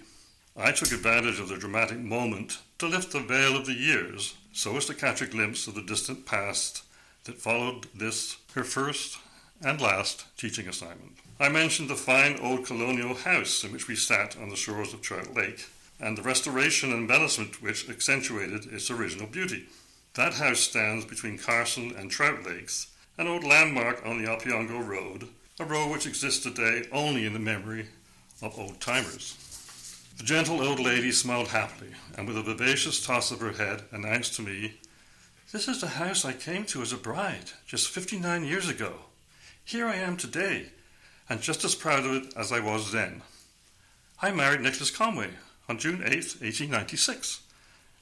I 0.55 0.71
took 0.71 0.93
advantage 0.93 1.37
of 1.37 1.49
the 1.49 1.57
dramatic 1.57 1.99
moment 1.99 2.59
to 2.79 2.87
lift 2.87 3.11
the 3.11 3.19
veil 3.19 3.57
of 3.57 3.65
the 3.65 3.73
years 3.73 4.35
so 4.53 4.77
as 4.77 4.85
to 4.85 4.93
catch 4.93 5.21
a 5.21 5.27
glimpse 5.27 5.67
of 5.67 5.75
the 5.75 5.81
distant 5.81 6.25
past 6.25 6.83
that 7.25 7.41
followed 7.41 7.87
this, 7.93 8.37
her 8.53 8.63
first 8.63 9.17
and 9.63 9.81
last 9.81 10.25
teaching 10.37 10.67
assignment. 10.67 11.13
I 11.39 11.49
mentioned 11.49 11.89
the 11.89 11.95
fine 11.95 12.39
old 12.39 12.65
colonial 12.65 13.15
house 13.15 13.63
in 13.63 13.71
which 13.71 13.87
we 13.87 13.95
sat 13.95 14.37
on 14.37 14.49
the 14.49 14.55
shores 14.55 14.93
of 14.93 15.01
Trout 15.01 15.35
Lake, 15.35 15.65
and 15.99 16.17
the 16.17 16.21
restoration 16.21 16.91
and 16.91 17.01
embellishment 17.01 17.61
which 17.61 17.89
accentuated 17.89 18.65
its 18.71 18.91
original 18.91 19.27
beauty. 19.27 19.65
That 20.13 20.35
house 20.35 20.59
stands 20.59 21.05
between 21.05 21.37
Carson 21.37 21.93
and 21.95 22.09
Trout 22.09 22.45
Lakes, 22.45 22.87
an 23.17 23.27
old 23.27 23.43
landmark 23.43 24.05
on 24.05 24.21
the 24.21 24.29
Opeongo 24.29 24.85
Road, 24.85 25.27
a 25.59 25.65
road 25.65 25.91
which 25.91 26.05
exists 26.05 26.43
today 26.43 26.87
only 26.91 27.25
in 27.25 27.33
the 27.33 27.39
memory 27.39 27.87
of 28.41 28.57
old 28.59 28.79
timers. 28.79 29.35
The 30.17 30.23
gentle 30.23 30.61
old 30.61 30.79
lady 30.79 31.11
smiled 31.11 31.49
happily, 31.49 31.91
and 32.17 32.27
with 32.27 32.37
a 32.37 32.43
vivacious 32.43 33.03
toss 33.05 33.31
of 33.31 33.39
her 33.39 33.51
head 33.51 33.83
announced 33.91 34.35
to 34.35 34.41
me, 34.41 34.79
This 35.51 35.67
is 35.67 35.81
the 35.81 35.87
house 35.87 36.25
I 36.25 36.33
came 36.33 36.65
to 36.65 36.81
as 36.81 36.91
a 36.91 36.97
bride 36.97 37.51
just 37.67 37.89
fifty 37.89 38.19
nine 38.19 38.43
years 38.43 38.69
ago. 38.69 38.93
Here 39.67 39.85
I 39.85 39.95
am 39.95 40.15
today, 40.15 40.67
and 41.29 41.41
just 41.41 41.65
as 41.65 41.75
proud 41.75 42.05
of 42.05 42.13
it 42.13 42.33
as 42.37 42.53
I 42.53 42.61
was 42.61 42.93
then. 42.93 43.21
I 44.21 44.31
married 44.31 44.61
Nicholas 44.61 44.89
Conway 44.89 45.31
on 45.67 45.77
June 45.77 46.03
8, 46.05 46.39
1896, 46.39 47.41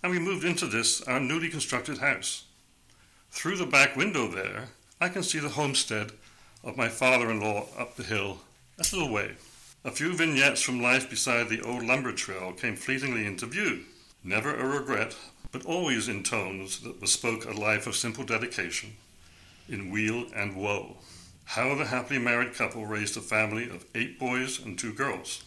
and 0.04 0.12
we 0.12 0.20
moved 0.20 0.46
into 0.46 0.68
this, 0.68 1.02
our 1.02 1.20
newly 1.20 1.50
constructed 1.50 1.98
house. 1.98 2.44
Through 3.32 3.58
the 3.58 3.66
back 3.66 3.96
window 3.96 4.28
there, 4.28 4.66
I 5.02 5.10
can 5.10 5.24
see 5.24 5.40
the 5.40 5.50
homestead 5.50 6.12
of 6.64 6.78
my 6.78 6.88
father 6.88 7.32
in 7.32 7.42
law 7.42 7.66
up 7.80 7.96
the 7.96 8.04
hill 8.04 8.42
a 8.78 8.86
little 8.96 9.12
way. 9.12 9.32
A 9.84 9.90
few 9.90 10.14
vignettes 10.14 10.62
from 10.62 10.84
life 10.84 11.10
beside 11.10 11.50
the 11.50 11.62
old 11.62 11.84
lumber 11.84 12.12
trail 12.12 12.52
came 12.52 12.76
fleetingly 12.76 13.26
into 13.26 13.48
view. 13.48 13.86
Never 14.24 14.56
a 14.56 14.68
regret, 14.68 15.16
but 15.52 15.66
always 15.66 16.10
in 16.10 16.22
tones 16.22 16.82
that 16.82 17.02
bespoke 17.02 17.44
a 17.44 17.60
life 17.60 17.88
of 17.88 17.96
simple 17.96 18.24
dedication, 18.24 18.98
in 19.68 19.90
weal 19.90 20.28
and 20.36 20.56
woe. 20.56 20.98
How 21.46 21.74
the 21.76 21.86
happily 21.86 22.20
married 22.20 22.54
couple 22.54 22.86
raised 22.86 23.16
a 23.16 23.22
family 23.22 23.70
of 23.70 23.86
eight 23.96 24.20
boys 24.20 24.60
and 24.60 24.78
two 24.78 24.94
girls. 24.94 25.44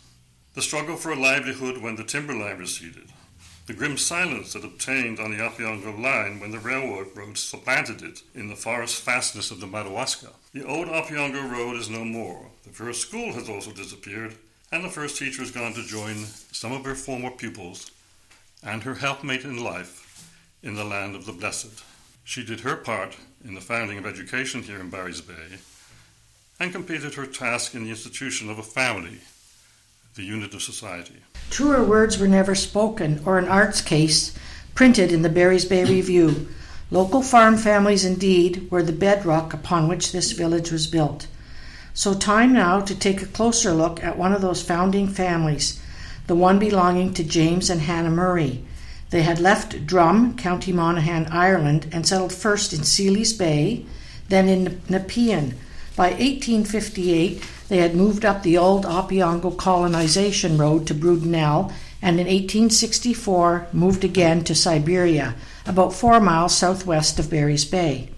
The 0.55 0.63
struggle 0.63 0.97
for 0.97 1.13
a 1.13 1.17
livelihood 1.17 1.83
when 1.83 1.97
the 1.97 2.05
timberline 2.05 2.57
receded, 2.57 3.13
the 3.67 3.75
grim 3.75 3.99
silence 3.99 4.55
that 4.55 4.65
obtained 4.65 5.21
on 5.21 5.31
the 5.31 5.43
Opeongo 5.43 6.03
line 6.03 6.41
when 6.41 6.51
the 6.51 6.59
railroad 6.59 7.09
road 7.15 7.37
supplanted 7.37 8.03
it 8.03 8.23
in 8.35 8.49
the 8.49 8.57
forest 8.57 9.03
fastness 9.03 9.51
of 9.51 9.61
the 9.61 9.67
Madawaska. 9.67 10.29
The 10.55 10.65
old 10.65 10.89
Opeongo 10.89 11.51
Road 11.51 11.77
is 11.77 11.91
no 11.91 12.07
more. 12.07 12.47
The 12.65 12.71
first 12.71 13.03
school 13.03 13.35
has 13.35 13.51
also 13.51 13.73
disappeared, 13.73 14.37
and 14.73 14.83
the 14.83 14.89
first 14.89 15.19
teacher 15.19 15.43
has 15.43 15.51
gone 15.51 15.75
to 15.75 15.83
join 15.83 16.25
some 16.53 16.73
of 16.73 16.87
her 16.87 16.95
former 16.95 17.31
pupils 17.31 17.91
and 18.63 18.83
her 18.85 18.95
helpmate 18.95 19.45
in 19.45 19.63
life 19.63 20.33
in 20.63 20.75
the 20.75 20.85
land 20.85 21.15
of 21.15 21.27
the 21.27 21.33
blessed. 21.33 21.85
She 22.25 22.43
did 22.43 22.61
her 22.61 22.77
part 22.77 23.17
in 23.45 23.55
the 23.55 23.61
founding 23.61 23.99
of 23.99 24.07
education 24.07 24.63
here 24.63 24.81
in 24.81 24.89
Barry's 24.89 25.21
Bay 25.21 25.59
and 26.61 26.73
completed 26.73 27.15
her 27.15 27.27
task 27.27 27.75
in 27.75 27.85
the 27.85 27.91
institution 27.91 28.51
of 28.51 28.59
a 28.59 28.63
family 28.63 29.19
the 30.19 30.25
unit 30.25 30.53
of 30.53 30.61
society. 30.61 31.15
Truer 31.49 31.85
words 31.85 32.19
were 32.19 32.27
never 32.27 32.57
spoken, 32.57 33.23
or 33.25 33.39
an 33.39 33.47
arts 33.47 33.81
case 33.81 34.37
printed 34.75 35.13
in 35.13 35.23
the 35.23 35.29
Barry's 35.29 35.65
Bay 35.65 35.85
Review. 35.85 36.49
Local 36.91 37.23
farm 37.23 37.57
families, 37.57 38.05
indeed, 38.05 38.69
were 38.69 38.83
the 38.83 38.93
bedrock 38.93 39.55
upon 39.55 39.87
which 39.87 40.11
this 40.11 40.33
village 40.33 40.73
was 40.73 40.89
built. 40.89 41.29
So, 41.95 42.15
time 42.15 42.53
now 42.53 42.81
to 42.81 42.99
take 42.99 43.23
a 43.23 43.27
closer 43.27 43.73
look 43.73 44.03
at 44.03 44.19
one 44.19 44.33
of 44.33 44.43
those 44.43 44.63
founding 44.63 45.07
families, 45.07 45.81
the 46.27 46.35
one 46.35 46.59
belonging 46.59 47.15
to 47.15 47.25
James 47.25 47.71
and 47.71 47.83
Hannah 47.83 48.11
Murray. 48.11 48.65
They 49.11 49.23
had 49.23 49.39
left 49.39 49.87
Drum, 49.87 50.37
County 50.37 50.73
Monaghan, 50.73 51.27
Ireland, 51.27 51.89
and 51.93 52.07
settled 52.07 52.33
first 52.33 52.73
in 52.73 52.83
Seeley's 52.83 53.33
Bay, 53.33 53.87
then 54.29 54.49
in 54.49 54.83
Nepean. 54.89 55.55
By 55.99 56.11
1858, 56.11 57.43
they 57.69 57.79
had 57.79 57.97
moved 57.97 58.25
up 58.25 58.45
the 58.45 58.57
old 58.57 58.85
Opeongo 58.85 59.57
colonization 59.57 60.57
road 60.57 60.87
to 60.87 60.95
Brudenell 60.95 61.73
and 62.01 62.21
in 62.21 62.29
1864 62.29 63.67
moved 63.73 64.05
again 64.05 64.45
to 64.45 64.55
Siberia, 64.55 65.35
about 65.67 65.93
four 65.93 66.21
miles 66.21 66.57
southwest 66.57 67.19
of 67.19 67.29
Barry's 67.29 67.65
Bay. 67.65 68.11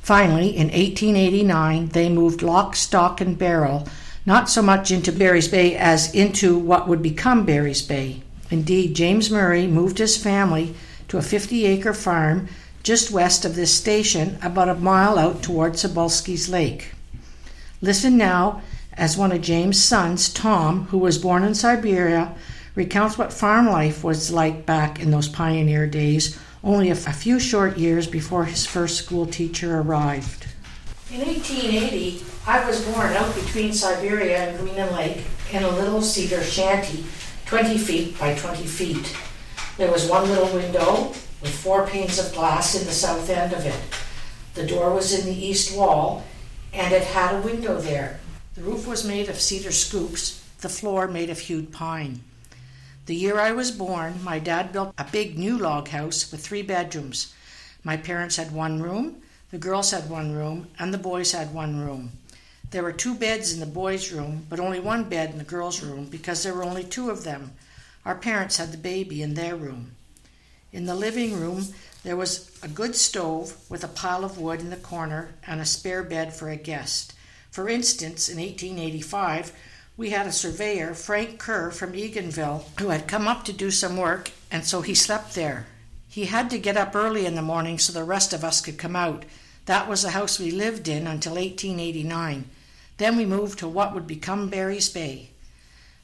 Finally, 0.00 0.56
in 0.56 0.68
1889, 0.68 1.88
they 1.88 2.08
moved 2.08 2.40
lock, 2.40 2.74
stock, 2.74 3.20
and 3.20 3.38
barrel, 3.38 3.86
not 4.24 4.48
so 4.48 4.62
much 4.62 4.90
into 4.90 5.12
Barry's 5.12 5.48
Bay 5.48 5.76
as 5.76 6.14
into 6.14 6.56
what 6.56 6.88
would 6.88 7.02
become 7.02 7.44
Barry's 7.44 7.82
Bay. 7.82 8.22
Indeed, 8.48 8.94
James 8.94 9.30
Murray 9.30 9.66
moved 9.66 9.98
his 9.98 10.16
family 10.16 10.74
to 11.08 11.18
a 11.18 11.22
50 11.22 11.66
acre 11.66 11.92
farm 11.92 12.48
just 12.82 13.10
west 13.10 13.44
of 13.44 13.56
this 13.56 13.74
station, 13.74 14.38
about 14.40 14.70
a 14.70 14.74
mile 14.74 15.18
out 15.18 15.42
toward 15.42 15.74
Cebulski's 15.74 16.48
Lake. 16.48 16.94
Listen 17.82 18.18
now 18.18 18.60
as 18.92 19.16
one 19.16 19.32
of 19.32 19.40
James' 19.40 19.82
sons, 19.82 20.28
Tom, 20.32 20.84
who 20.86 20.98
was 20.98 21.16
born 21.16 21.42
in 21.42 21.54
Siberia, 21.54 22.34
recounts 22.74 23.16
what 23.16 23.32
farm 23.32 23.66
life 23.66 24.04
was 24.04 24.30
like 24.30 24.66
back 24.66 25.00
in 25.00 25.10
those 25.10 25.28
pioneer 25.28 25.86
days, 25.86 26.38
only 26.62 26.90
a 26.90 26.94
few 26.94 27.40
short 27.40 27.78
years 27.78 28.06
before 28.06 28.44
his 28.44 28.66
first 28.66 28.98
school 28.98 29.24
teacher 29.24 29.80
arrived. 29.80 30.46
In 31.10 31.20
1880, 31.20 32.22
I 32.46 32.66
was 32.66 32.84
born 32.84 33.14
out 33.14 33.34
between 33.34 33.72
Siberia 33.72 34.50
and 34.50 34.58
Green 34.58 34.92
Lake 34.92 35.24
in 35.50 35.62
a 35.62 35.70
little 35.70 36.02
cedar 36.02 36.42
shanty, 36.42 37.04
20 37.46 37.78
feet 37.78 38.18
by 38.18 38.34
20 38.34 38.66
feet. 38.66 39.16
There 39.78 39.90
was 39.90 40.06
one 40.06 40.28
little 40.28 40.52
window 40.54 41.08
with 41.40 41.50
four 41.50 41.86
panes 41.86 42.18
of 42.18 42.34
glass 42.34 42.78
in 42.78 42.86
the 42.86 42.92
south 42.92 43.30
end 43.30 43.54
of 43.54 43.64
it. 43.64 43.80
The 44.52 44.66
door 44.66 44.94
was 44.94 45.18
in 45.18 45.24
the 45.24 45.46
east 45.46 45.74
wall, 45.74 46.24
and 46.72 46.92
it 46.92 47.04
had 47.04 47.34
a 47.34 47.40
window 47.40 47.80
there. 47.80 48.20
The 48.54 48.62
roof 48.62 48.86
was 48.86 49.06
made 49.06 49.28
of 49.28 49.40
cedar 49.40 49.72
scoops, 49.72 50.44
the 50.60 50.68
floor 50.68 51.08
made 51.08 51.30
of 51.30 51.38
hewed 51.38 51.72
pine. 51.72 52.22
The 53.06 53.14
year 53.14 53.38
I 53.38 53.52
was 53.52 53.70
born, 53.70 54.22
my 54.22 54.38
dad 54.38 54.72
built 54.72 54.94
a 54.98 55.04
big 55.04 55.38
new 55.38 55.58
log 55.58 55.88
house 55.88 56.30
with 56.30 56.44
three 56.44 56.62
bedrooms. 56.62 57.34
My 57.82 57.96
parents 57.96 58.36
had 58.36 58.52
one 58.52 58.82
room, 58.82 59.22
the 59.50 59.58
girls 59.58 59.90
had 59.90 60.08
one 60.08 60.32
room, 60.32 60.68
and 60.78 60.94
the 60.94 60.98
boys 60.98 61.32
had 61.32 61.52
one 61.52 61.80
room. 61.80 62.12
There 62.70 62.84
were 62.84 62.92
two 62.92 63.14
beds 63.16 63.52
in 63.52 63.58
the 63.58 63.66
boys' 63.66 64.12
room, 64.12 64.46
but 64.48 64.60
only 64.60 64.78
one 64.78 65.08
bed 65.08 65.30
in 65.30 65.38
the 65.38 65.44
girls' 65.44 65.82
room 65.82 66.04
because 66.04 66.42
there 66.42 66.54
were 66.54 66.62
only 66.62 66.84
two 66.84 67.10
of 67.10 67.24
them. 67.24 67.52
Our 68.04 68.14
parents 68.14 68.58
had 68.58 68.70
the 68.70 68.78
baby 68.78 69.22
in 69.22 69.34
their 69.34 69.56
room. 69.56 69.96
In 70.72 70.86
the 70.86 70.94
living 70.94 71.40
room, 71.40 71.74
there 72.02 72.16
was 72.16 72.58
a 72.62 72.68
good 72.68 72.96
stove 72.96 73.56
with 73.68 73.84
a 73.84 73.88
pile 73.88 74.24
of 74.24 74.38
wood 74.38 74.60
in 74.60 74.70
the 74.70 74.76
corner 74.76 75.34
and 75.46 75.60
a 75.60 75.66
spare 75.66 76.02
bed 76.02 76.32
for 76.32 76.48
a 76.48 76.56
guest. 76.56 77.12
For 77.50 77.68
instance, 77.68 78.28
in 78.28 78.38
1885, 78.38 79.52
we 79.96 80.10
had 80.10 80.26
a 80.26 80.32
surveyor, 80.32 80.94
Frank 80.94 81.38
Kerr 81.38 81.70
from 81.70 81.92
Eganville, 81.92 82.64
who 82.78 82.88
had 82.88 83.06
come 83.06 83.28
up 83.28 83.44
to 83.44 83.52
do 83.52 83.70
some 83.70 83.98
work, 83.98 84.30
and 84.50 84.64
so 84.64 84.80
he 84.80 84.94
slept 84.94 85.34
there. 85.34 85.66
He 86.08 86.24
had 86.24 86.48
to 86.50 86.58
get 86.58 86.76
up 86.76 86.94
early 86.94 87.26
in 87.26 87.34
the 87.34 87.42
morning 87.42 87.78
so 87.78 87.92
the 87.92 88.02
rest 88.02 88.32
of 88.32 88.42
us 88.42 88.60
could 88.60 88.78
come 88.78 88.96
out. 88.96 89.24
That 89.66 89.88
was 89.88 90.02
the 90.02 90.10
house 90.10 90.38
we 90.38 90.50
lived 90.50 90.88
in 90.88 91.06
until 91.06 91.34
1889. 91.34 92.46
Then 92.96 93.16
we 93.16 93.26
moved 93.26 93.58
to 93.58 93.68
what 93.68 93.94
would 93.94 94.06
become 94.06 94.48
Barry's 94.48 94.88
Bay. 94.88 95.30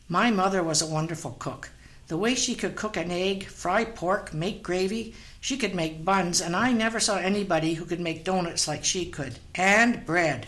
My 0.08 0.30
mother 0.30 0.62
was 0.62 0.82
a 0.82 0.86
wonderful 0.86 1.36
cook. 1.38 1.70
The 2.08 2.16
way 2.16 2.36
she 2.36 2.54
could 2.54 2.76
cook 2.76 2.96
an 2.96 3.10
egg, 3.10 3.46
fry 3.46 3.84
pork, 3.84 4.32
make 4.32 4.62
gravy, 4.62 5.14
she 5.40 5.56
could 5.56 5.74
make 5.74 6.04
buns, 6.04 6.40
and 6.40 6.54
I 6.54 6.72
never 6.72 7.00
saw 7.00 7.16
anybody 7.16 7.74
who 7.74 7.84
could 7.84 8.00
make 8.00 8.24
doughnuts 8.24 8.68
like 8.68 8.84
she 8.84 9.06
could. 9.06 9.40
And 9.54 10.06
bread. 10.06 10.46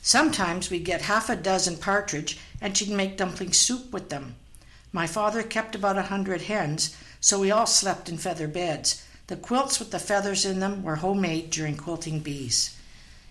Sometimes 0.00 0.70
we'd 0.70 0.84
get 0.84 1.02
half 1.02 1.28
a 1.28 1.34
dozen 1.34 1.78
partridge, 1.78 2.38
and 2.60 2.76
she'd 2.76 2.88
make 2.88 3.16
dumpling 3.16 3.52
soup 3.52 3.92
with 3.92 4.10
them. 4.10 4.36
My 4.92 5.08
father 5.08 5.42
kept 5.42 5.74
about 5.74 5.98
a 5.98 6.02
hundred 6.02 6.42
hens, 6.42 6.96
so 7.20 7.40
we 7.40 7.50
all 7.50 7.66
slept 7.66 8.08
in 8.08 8.16
feather 8.16 8.46
beds. 8.46 9.04
The 9.26 9.36
quilts 9.36 9.80
with 9.80 9.90
the 9.90 9.98
feathers 9.98 10.44
in 10.44 10.60
them 10.60 10.84
were 10.84 10.96
homemade 10.96 11.50
during 11.50 11.76
quilting 11.76 12.20
bees. 12.20 12.78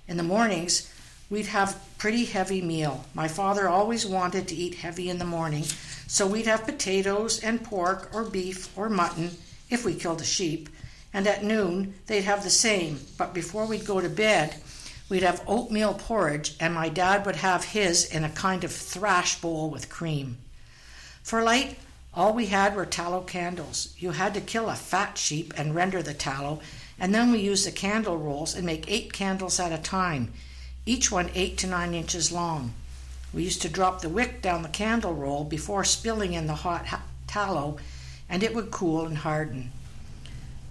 In 0.09 0.17
the 0.17 0.23
mornings, 0.23 0.91
we'd 1.29 1.47
have 1.47 1.81
pretty 1.97 2.25
heavy 2.25 2.61
meal. 2.61 3.05
My 3.13 3.27
father 3.27 3.67
always 3.67 4.05
wanted 4.05 4.47
to 4.47 4.55
eat 4.55 4.75
heavy 4.75 5.09
in 5.09 5.17
the 5.17 5.25
morning, 5.25 5.63
so 6.07 6.27
we'd 6.27 6.45
have 6.45 6.65
potatoes 6.65 7.39
and 7.43 7.63
pork 7.63 8.09
or 8.13 8.23
beef 8.23 8.75
or 8.77 8.89
mutton 8.89 9.31
if 9.69 9.83
we 9.83 9.95
killed 9.95 10.21
a 10.21 10.25
sheep, 10.25 10.69
and 11.13 11.25
at 11.27 11.43
noon 11.43 11.95
they'd 12.07 12.21
have 12.21 12.43
the 12.43 12.49
same, 12.49 12.99
but 13.17 13.33
before 13.33 13.65
we'd 13.65 13.85
go 13.85 13.99
to 14.01 14.09
bed, 14.09 14.55
we'd 15.09 15.23
have 15.23 15.43
oatmeal 15.47 15.93
porridge, 15.93 16.55
and 16.59 16.73
my 16.73 16.89
dad 16.89 17.25
would 17.25 17.37
have 17.37 17.63
his 17.63 18.05
in 18.05 18.23
a 18.23 18.29
kind 18.29 18.63
of 18.63 18.71
thrash 18.71 19.39
bowl 19.41 19.69
with 19.69 19.89
cream. 19.89 20.37
For 21.23 21.41
light, 21.43 21.77
all 22.13 22.33
we 22.33 22.45
had 22.47 22.75
were 22.75 22.85
tallow 22.85 23.21
candles. 23.21 23.93
You 23.97 24.11
had 24.11 24.33
to 24.35 24.41
kill 24.41 24.69
a 24.69 24.75
fat 24.75 25.17
sheep 25.17 25.53
and 25.57 25.75
render 25.75 26.01
the 26.01 26.13
tallow, 26.13 26.61
and 26.99 27.13
then 27.13 27.31
we 27.31 27.39
used 27.39 27.65
the 27.67 27.71
candle 27.71 28.17
rolls 28.17 28.55
and 28.55 28.65
make 28.65 28.89
eight 28.89 29.11
candles 29.11 29.59
at 29.59 29.73
a 29.73 29.81
time, 29.81 30.31
each 30.85 31.11
one 31.11 31.29
eight 31.33 31.57
to 31.57 31.67
nine 31.67 31.93
inches 31.93 32.31
long. 32.31 32.73
We 33.33 33.43
used 33.43 33.61
to 33.63 33.69
drop 33.69 34.01
the 34.01 34.09
wick 34.09 34.41
down 34.41 34.61
the 34.61 34.69
candle 34.69 35.13
roll 35.13 35.43
before 35.43 35.83
spilling 35.83 36.33
in 36.33 36.47
the 36.47 36.55
hot 36.55 36.85
tallow, 37.27 37.77
and 38.29 38.43
it 38.43 38.53
would 38.55 38.71
cool 38.71 39.05
and 39.05 39.17
harden. 39.17 39.71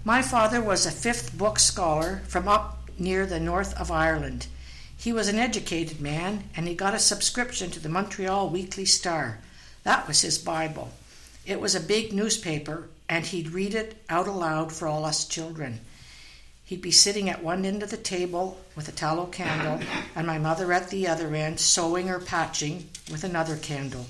My 0.03 0.21
father 0.21 0.61
was 0.61 0.85
a 0.85 0.91
fifth 0.91 1.37
book 1.37 1.59
scholar 1.59 2.21
from 2.27 2.47
up 2.47 2.89
near 2.97 3.25
the 3.25 3.39
north 3.39 3.73
of 3.79 3.91
Ireland. 3.91 4.47
He 4.97 5.11
was 5.11 5.27
an 5.27 5.37
educated 5.37 5.99
man, 5.99 6.45
and 6.55 6.67
he 6.67 6.75
got 6.75 6.93
a 6.93 6.99
subscription 6.99 7.69
to 7.71 7.79
the 7.79 7.89
Montreal 7.89 8.49
Weekly 8.49 8.85
Star. 8.85 9.39
That 9.83 10.07
was 10.07 10.21
his 10.21 10.37
Bible. 10.37 10.91
It 11.45 11.59
was 11.59 11.75
a 11.75 11.79
big 11.79 12.13
newspaper, 12.13 12.87
and 13.07 13.25
he'd 13.25 13.49
read 13.49 13.75
it 13.75 14.01
out 14.09 14.27
aloud 14.27 14.71
for 14.71 14.87
all 14.87 15.05
us 15.05 15.27
children. 15.27 15.81
He'd 16.65 16.81
be 16.81 16.89
sitting 16.89 17.29
at 17.29 17.43
one 17.43 17.63
end 17.63 17.83
of 17.83 17.91
the 17.91 17.97
table 17.97 18.59
with 18.75 18.87
a 18.87 18.91
tallow 18.91 19.27
candle, 19.27 19.85
and 20.15 20.25
my 20.25 20.39
mother 20.39 20.73
at 20.73 20.89
the 20.89 21.07
other 21.07 21.35
end, 21.35 21.59
sewing 21.59 22.09
or 22.09 22.19
patching 22.19 22.89
with 23.11 23.23
another 23.23 23.55
candle. 23.55 24.07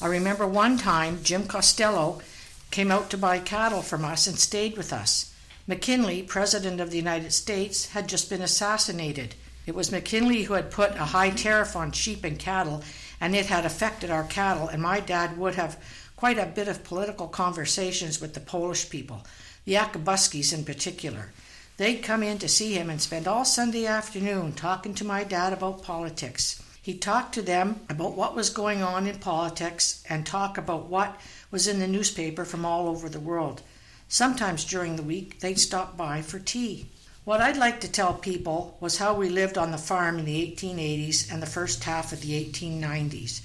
I 0.00 0.06
remember 0.06 0.46
one 0.46 0.78
time 0.78 1.22
Jim 1.22 1.46
Costello 1.46 2.22
came 2.70 2.90
out 2.90 3.10
to 3.10 3.18
buy 3.18 3.40
cattle 3.40 3.82
from 3.82 4.06
us 4.06 4.26
and 4.26 4.38
stayed 4.38 4.74
with 4.74 4.90
us. 4.90 5.34
McKinley, 5.66 6.22
President 6.22 6.80
of 6.80 6.90
the 6.90 6.96
United 6.96 7.30
States, 7.30 7.90
had 7.90 8.08
just 8.08 8.30
been 8.30 8.40
assassinated. 8.40 9.34
It 9.66 9.74
was 9.74 9.92
McKinley 9.92 10.44
who 10.44 10.54
had 10.54 10.70
put 10.70 10.92
a 10.92 11.12
high 11.12 11.28
tariff 11.28 11.76
on 11.76 11.92
sheep 11.92 12.24
and 12.24 12.38
cattle, 12.38 12.82
and 13.20 13.36
it 13.36 13.46
had 13.46 13.66
affected 13.66 14.10
our 14.10 14.24
cattle, 14.24 14.68
and 14.68 14.80
my 14.80 15.00
dad 15.00 15.36
would 15.36 15.56
have 15.56 15.78
quite 16.16 16.38
a 16.38 16.46
bit 16.46 16.68
of 16.68 16.84
political 16.84 17.28
conversations 17.28 18.18
with 18.18 18.32
the 18.32 18.40
Polish 18.40 18.88
people, 18.88 19.26
the 19.66 19.74
Yakabuskis 19.74 20.54
in 20.54 20.64
particular. 20.64 21.32
They'd 21.78 22.02
come 22.02 22.24
in 22.24 22.38
to 22.40 22.48
see 22.48 22.74
him 22.74 22.90
and 22.90 23.00
spend 23.00 23.28
all 23.28 23.44
Sunday 23.44 23.86
afternoon 23.86 24.54
talking 24.54 24.94
to 24.94 25.04
my 25.04 25.22
dad 25.22 25.52
about 25.52 25.84
politics. 25.84 26.60
He'd 26.82 27.00
talk 27.00 27.30
to 27.32 27.40
them 27.40 27.82
about 27.88 28.16
what 28.16 28.34
was 28.34 28.50
going 28.50 28.82
on 28.82 29.06
in 29.06 29.20
politics 29.20 30.02
and 30.08 30.26
talk 30.26 30.58
about 30.58 30.88
what 30.88 31.20
was 31.52 31.68
in 31.68 31.78
the 31.78 31.86
newspaper 31.86 32.44
from 32.44 32.64
all 32.64 32.88
over 32.88 33.08
the 33.08 33.20
world. 33.20 33.62
Sometimes 34.08 34.64
during 34.64 34.96
the 34.96 35.04
week, 35.04 35.38
they'd 35.38 35.60
stop 35.60 35.96
by 35.96 36.20
for 36.20 36.40
tea. 36.40 36.86
What 37.22 37.40
I'd 37.40 37.56
like 37.56 37.80
to 37.82 37.92
tell 37.92 38.14
people 38.14 38.76
was 38.80 38.98
how 38.98 39.14
we 39.14 39.28
lived 39.28 39.56
on 39.56 39.70
the 39.70 39.78
farm 39.78 40.18
in 40.18 40.24
the 40.24 40.52
1880s 40.56 41.32
and 41.32 41.40
the 41.40 41.46
first 41.46 41.84
half 41.84 42.12
of 42.12 42.22
the 42.22 42.44
1890s. 42.44 43.42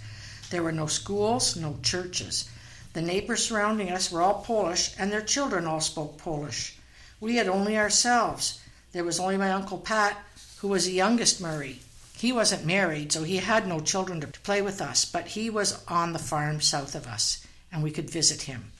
There 0.49 0.63
were 0.63 0.71
no 0.71 0.87
schools, 0.87 1.55
no 1.55 1.77
churches. 1.83 2.49
The 2.93 3.03
neighbors 3.03 3.45
surrounding 3.45 3.91
us 3.91 4.11
were 4.11 4.23
all 4.23 4.41
Polish, 4.41 4.95
and 4.97 5.11
their 5.11 5.21
children 5.21 5.67
all 5.67 5.81
spoke 5.81 6.17
Polish. 6.17 6.75
We 7.23 7.37
had 7.37 7.47
only 7.47 7.77
ourselves. 7.77 8.59
There 8.91 9.05
was 9.05 9.17
only 9.17 9.37
my 9.37 9.49
Uncle 9.49 9.77
Pat, 9.77 10.17
who 10.57 10.67
was 10.67 10.83
the 10.83 10.91
youngest 10.91 11.39
Murray. 11.39 11.79
He 12.17 12.33
wasn't 12.33 12.65
married, 12.65 13.13
so 13.13 13.23
he 13.23 13.37
had 13.37 13.65
no 13.65 13.79
children 13.79 14.19
to 14.19 14.27
play 14.27 14.61
with 14.61 14.81
us, 14.81 15.05
but 15.05 15.27
he 15.27 15.49
was 15.49 15.81
on 15.87 16.11
the 16.11 16.19
farm 16.19 16.59
south 16.59 16.95
of 16.95 17.07
us, 17.07 17.47
and 17.71 17.81
we 17.81 17.91
could 17.91 18.09
visit 18.09 18.41
him. 18.41 18.73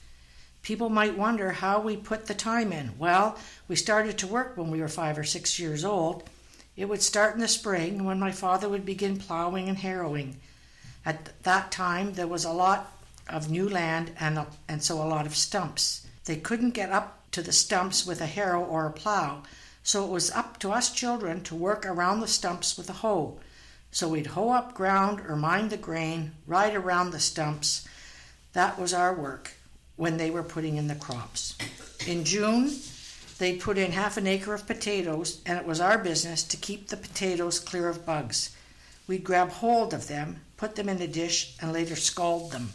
People 0.61 0.89
might 0.89 1.17
wonder 1.17 1.53
how 1.53 1.79
we 1.79 1.95
put 1.95 2.25
the 2.25 2.33
time 2.33 2.73
in. 2.73 2.91
Well, 2.99 3.37
we 3.69 3.77
started 3.77 4.17
to 4.17 4.27
work 4.27 4.57
when 4.57 4.69
we 4.69 4.81
were 4.81 4.89
five 4.89 5.17
or 5.17 5.23
six 5.23 5.57
years 5.57 5.85
old. 5.85 6.29
It 6.75 6.89
would 6.89 7.01
start 7.01 7.35
in 7.35 7.39
the 7.39 7.47
spring 7.47 8.03
when 8.03 8.19
my 8.19 8.33
father 8.33 8.67
would 8.67 8.85
begin 8.85 9.19
plowing 9.19 9.69
and 9.69 9.77
harrowing. 9.77 10.35
At 11.05 11.41
that 11.43 11.71
time, 11.71 12.15
there 12.15 12.27
was 12.27 12.43
a 12.43 12.51
lot 12.51 12.91
of 13.29 13.49
new 13.49 13.69
land 13.69 14.11
and, 14.19 14.45
and 14.67 14.83
so 14.83 15.01
a 15.01 15.07
lot 15.07 15.25
of 15.25 15.33
stumps. 15.33 16.05
They 16.25 16.35
couldn't 16.35 16.71
get 16.71 16.91
up 16.91 17.22
to 17.33 17.41
the 17.41 17.51
stumps 17.51 18.05
with 18.05 18.21
a 18.21 18.25
harrow 18.25 18.63
or 18.63 18.85
a 18.85 18.91
plow, 18.91 19.43
so 19.83 20.05
it 20.05 20.09
was 20.09 20.31
up 20.31 20.57
to 20.59 20.71
us 20.71 20.91
children 20.91 21.43
to 21.43 21.55
work 21.55 21.85
around 21.85 22.21
the 22.21 22.27
stumps 22.27 22.77
with 22.77 22.89
a 22.89 22.93
hoe. 22.93 23.37
So 23.91 24.07
we'd 24.07 24.27
hoe 24.27 24.51
up 24.51 24.73
ground 24.73 25.21
or 25.27 25.35
mind 25.35 25.69
the 25.69 25.77
grain, 25.77 26.31
ride 26.47 26.75
around 26.75 27.11
the 27.11 27.19
stumps. 27.19 27.87
That 28.53 28.79
was 28.79 28.93
our 28.93 29.13
work 29.13 29.51
when 29.95 30.17
they 30.17 30.31
were 30.31 30.43
putting 30.43 30.77
in 30.77 30.87
the 30.87 30.95
crops. 30.95 31.55
In 32.07 32.23
June, 32.23 32.71
they'd 33.37 33.59
put 33.59 33.77
in 33.77 33.91
half 33.91 34.17
an 34.17 34.25
acre 34.25 34.53
of 34.53 34.65
potatoes, 34.65 35.41
and 35.45 35.59
it 35.59 35.65
was 35.65 35.79
our 35.79 35.97
business 35.97 36.43
to 36.43 36.57
keep 36.57 36.87
the 36.87 36.97
potatoes 36.97 37.59
clear 37.59 37.89
of 37.89 38.05
bugs. 38.05 38.55
We'd 39.05 39.23
grab 39.23 39.49
hold 39.49 39.93
of 39.93 40.07
them, 40.07 40.41
put 40.57 40.75
them 40.75 40.89
in 40.89 41.01
a 41.01 41.07
dish, 41.07 41.55
and 41.61 41.73
later 41.73 41.95
scald 41.95 42.51
them. 42.51 42.69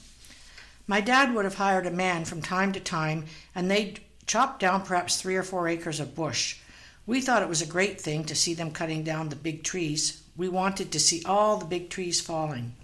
My 0.87 1.01
dad 1.01 1.35
would 1.35 1.45
have 1.45 1.57
hired 1.57 1.87
a 1.87 1.91
man 1.91 2.25
from 2.25 2.43
time 2.43 2.73
to 2.73 2.81
time, 2.81 3.27
and 3.55 3.71
they'd 3.71 4.01
chop 4.29 4.61
down 4.61 4.83
perhaps 4.83 5.17
three 5.17 5.35
or 5.35 5.43
four 5.43 5.67
acres 5.67 5.99
of 5.99 6.15
bush. 6.15 6.59
We 7.07 7.23
thought 7.23 7.43
it 7.43 7.49
was 7.49 7.63
a 7.63 7.67
great 7.67 7.99
thing 8.01 8.25
to 8.25 8.35
see 8.35 8.53
them 8.53 8.71
cutting 8.71 9.03
down 9.03 9.31
the 9.31 9.37
big 9.37 9.65
trees. 9.65 10.23
We 10.37 10.49
wanted 10.49 10.93
to 10.93 11.01
see 11.01 11.23
all 11.25 11.57
the 11.57 11.65
big 11.65 11.89
trees 11.89 12.21
falling. 12.21 12.75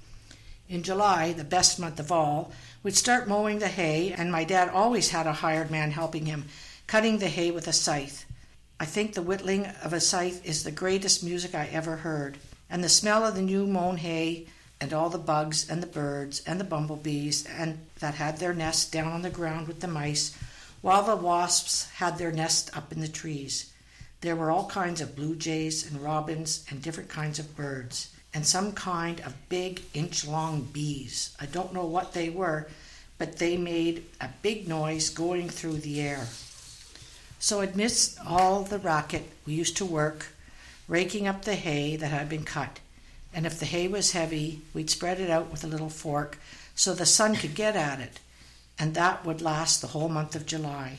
In 0.68 0.82
July, 0.82 1.34
the 1.34 1.44
best 1.44 1.78
month 1.78 2.00
of 2.00 2.10
all, 2.10 2.50
we'd 2.82 2.96
start 2.96 3.28
mowing 3.28 3.58
the 3.58 3.68
hay, 3.68 4.12
and 4.12 4.32
my 4.32 4.44
dad 4.44 4.70
always 4.70 5.10
had 5.10 5.26
a 5.26 5.34
hired 5.34 5.70
man 5.70 5.90
helping 5.90 6.24
him, 6.24 6.46
cutting 6.86 7.18
the 7.18 7.28
hay 7.28 7.50
with 7.50 7.68
a 7.68 7.72
scythe. 7.74 8.24
I 8.80 8.86
think 8.86 9.12
the 9.12 9.22
whittling 9.22 9.66
of 9.82 9.92
a 9.92 10.00
scythe 10.00 10.44
is 10.46 10.64
the 10.64 10.72
greatest 10.72 11.22
music 11.22 11.54
I 11.54 11.66
ever 11.66 11.96
heard, 11.96 12.38
and 12.70 12.82
the 12.82 12.88
smell 12.88 13.24
of 13.26 13.34
the 13.34 13.42
new 13.42 13.66
mown 13.66 13.98
hay 13.98 14.46
and 14.80 14.92
all 14.94 15.10
the 15.10 15.18
bugs 15.18 15.68
and 15.68 15.82
the 15.82 15.86
birds 15.86 16.42
and 16.46 16.58
the 16.58 16.64
bumblebees 16.64 17.46
and 17.46 17.78
that 18.00 18.14
had 18.14 18.38
their 18.38 18.54
nests 18.54 18.90
down 18.90 19.12
on 19.12 19.22
the 19.22 19.30
ground 19.30 19.68
with 19.68 19.80
the 19.80 19.86
mice, 19.86 20.36
while 20.84 21.02
the 21.02 21.16
wasps 21.16 21.90
had 21.92 22.18
their 22.18 22.30
nest 22.30 22.76
up 22.76 22.92
in 22.92 23.00
the 23.00 23.08
trees. 23.08 23.72
There 24.20 24.36
were 24.36 24.50
all 24.50 24.66
kinds 24.66 25.00
of 25.00 25.16
blue 25.16 25.34
jays 25.34 25.90
and 25.90 26.02
robins 26.02 26.66
and 26.68 26.82
different 26.82 27.08
kinds 27.08 27.38
of 27.38 27.56
birds, 27.56 28.14
and 28.34 28.46
some 28.46 28.72
kind 28.72 29.18
of 29.22 29.48
big 29.48 29.80
inch 29.94 30.26
long 30.26 30.68
bees. 30.74 31.34
I 31.40 31.46
don't 31.46 31.72
know 31.72 31.86
what 31.86 32.12
they 32.12 32.28
were, 32.28 32.68
but 33.16 33.38
they 33.38 33.56
made 33.56 34.04
a 34.20 34.28
big 34.42 34.68
noise 34.68 35.08
going 35.08 35.48
through 35.48 35.78
the 35.78 36.02
air. 36.02 36.28
So, 37.38 37.62
amidst 37.62 38.18
all 38.20 38.62
the 38.64 38.78
racket, 38.78 39.24
we 39.46 39.54
used 39.54 39.78
to 39.78 39.86
work, 39.86 40.26
raking 40.86 41.26
up 41.26 41.46
the 41.46 41.54
hay 41.54 41.96
that 41.96 42.10
had 42.10 42.28
been 42.28 42.44
cut 42.44 42.80
and 43.34 43.46
if 43.46 43.58
the 43.58 43.66
hay 43.66 43.88
was 43.88 44.12
heavy, 44.12 44.60
we'd 44.72 44.88
spread 44.90 45.18
it 45.20 45.28
out 45.28 45.50
with 45.50 45.64
a 45.64 45.66
little 45.66 45.88
fork 45.88 46.38
so 46.76 46.94
the 46.94 47.04
sun 47.04 47.34
could 47.34 47.54
get 47.54 47.74
at 47.74 47.98
it, 47.98 48.20
and 48.78 48.94
that 48.94 49.24
would 49.24 49.40
last 49.40 49.80
the 49.80 49.88
whole 49.88 50.08
month 50.08 50.34
of 50.34 50.46
July. 50.46 50.98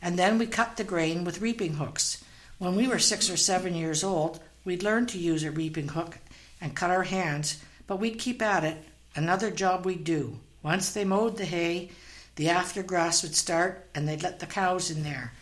And 0.00 0.18
then 0.18 0.38
we 0.38 0.46
cut 0.46 0.76
the 0.76 0.84
grain 0.84 1.24
with 1.24 1.40
reaping 1.40 1.74
hooks. 1.74 2.22
When 2.58 2.76
we 2.76 2.88
were 2.88 2.98
six 2.98 3.30
or 3.30 3.36
seven 3.36 3.74
years 3.74 4.02
old, 4.02 4.40
we'd 4.64 4.82
learned 4.82 5.08
to 5.10 5.18
use 5.18 5.44
a 5.44 5.50
reaping 5.50 5.88
hook 5.88 6.18
and 6.60 6.74
cut 6.74 6.90
our 6.90 7.04
hands, 7.04 7.62
but 7.86 8.00
we'd 8.00 8.18
keep 8.18 8.42
at 8.42 8.64
it, 8.64 8.76
another 9.14 9.50
job 9.50 9.84
we'd 9.84 10.04
do. 10.04 10.38
Once 10.62 10.92
they 10.92 11.04
mowed 11.04 11.36
the 11.36 11.44
hay, 11.44 11.90
the 12.36 12.48
after 12.48 12.82
grass 12.82 13.22
would 13.22 13.34
start, 13.34 13.86
and 13.94 14.08
they'd 14.08 14.22
let 14.22 14.38
the 14.40 14.46
cows 14.46 14.90
in 14.90 15.02
there. 15.02 15.32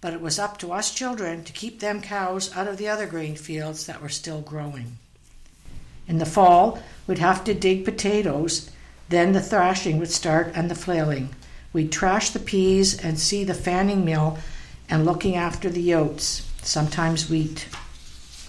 But 0.00 0.14
it 0.14 0.20
was 0.20 0.38
up 0.38 0.58
to 0.58 0.72
us 0.72 0.92
children 0.92 1.44
to 1.44 1.52
keep 1.52 1.80
them 1.80 2.00
cows 2.00 2.54
out 2.56 2.66
of 2.66 2.76
the 2.76 2.88
other 2.88 3.06
grain 3.06 3.36
fields 3.36 3.86
that 3.86 4.00
were 4.00 4.08
still 4.08 4.40
growing. 4.40 4.98
In 6.08 6.18
the 6.18 6.26
fall, 6.26 6.82
we'd 7.06 7.18
have 7.18 7.44
to 7.44 7.54
dig 7.54 7.84
potatoes, 7.84 8.70
then 9.10 9.32
the 9.32 9.40
thrashing 9.40 9.98
would 9.98 10.10
start 10.10 10.52
and 10.54 10.70
the 10.70 10.74
flailing. 10.74 11.28
We'd 11.72 11.92
trash 11.92 12.30
the 12.30 12.38
peas 12.38 12.98
and 12.98 13.18
see 13.18 13.44
the 13.44 13.54
fanning 13.54 14.04
mill 14.04 14.38
and 14.88 15.04
looking 15.04 15.36
after 15.36 15.68
the 15.68 15.94
oats, 15.94 16.48
sometimes 16.62 17.28
wheat. 17.28 17.68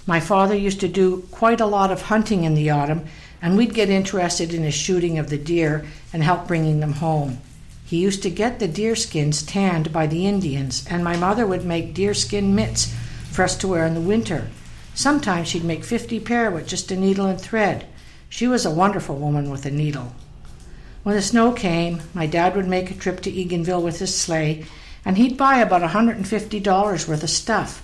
My 0.06 0.20
father 0.20 0.56
used 0.56 0.80
to 0.80 0.88
do 0.88 1.28
quite 1.32 1.62
a 1.62 1.66
lot 1.66 1.92
of 1.92 2.04
hunting 2.04 2.44
in 2.44 2.54
the 2.54 2.70
autumn, 2.70 3.06
and 3.42 3.58
we'd 3.58 3.74
get 3.74 3.90
interested 3.90 4.54
in 4.54 4.64
the 4.64 4.72
shooting 4.72 5.18
of 5.18 5.30
the 5.30 5.38
deer 5.38 5.86
and 6.14 6.24
help 6.24 6.48
bringing 6.48 6.80
them 6.80 6.94
home. 6.94 7.40
He 7.86 7.98
used 7.98 8.22
to 8.24 8.30
get 8.30 8.60
the 8.60 8.68
deer 8.68 8.96
skins 8.96 9.44
tanned 9.44 9.92
by 9.92 10.08
the 10.08 10.28
Indians, 10.28 10.86
and 10.90 11.04
my 11.04 11.18
mother 11.18 11.46
would 11.46 11.66
make 11.66 11.94
deerskin 11.94 12.56
mitts 12.56 12.94
for 13.32 13.44
us 13.44 13.56
to 13.58 13.68
wear 13.68 13.86
in 13.86 13.96
the 13.96 14.00
winter. 14.02 14.50
Sometimes 14.94 15.48
she'd 15.48 15.64
make 15.64 15.84
50 15.84 16.20
pair 16.20 16.52
with 16.52 16.68
just 16.68 16.92
a 16.92 16.96
needle 16.96 17.26
and 17.26 17.42
thread. 17.42 17.88
She 18.30 18.48
was 18.48 18.66
a 18.66 18.72
wonderful 18.72 19.16
woman 19.16 19.50
with 19.50 19.66
a 19.66 19.72
needle. 19.72 20.14
When 21.04 21.16
the 21.16 21.22
snow 21.22 21.52
came, 21.52 22.02
my 22.14 22.28
dad 22.28 22.56
would 22.56 22.68
make 22.68 22.92
a 22.92 22.96
trip 22.96 23.22
to 23.22 23.32
Eganville 23.32 23.82
with 23.82 23.98
his 23.98 24.16
sleigh, 24.16 24.66
and 25.04 25.18
he'd 25.18 25.36
buy 25.36 25.58
about 25.58 25.82
$150 25.82 27.08
worth 27.08 27.24
of 27.24 27.30
stuff. 27.30 27.84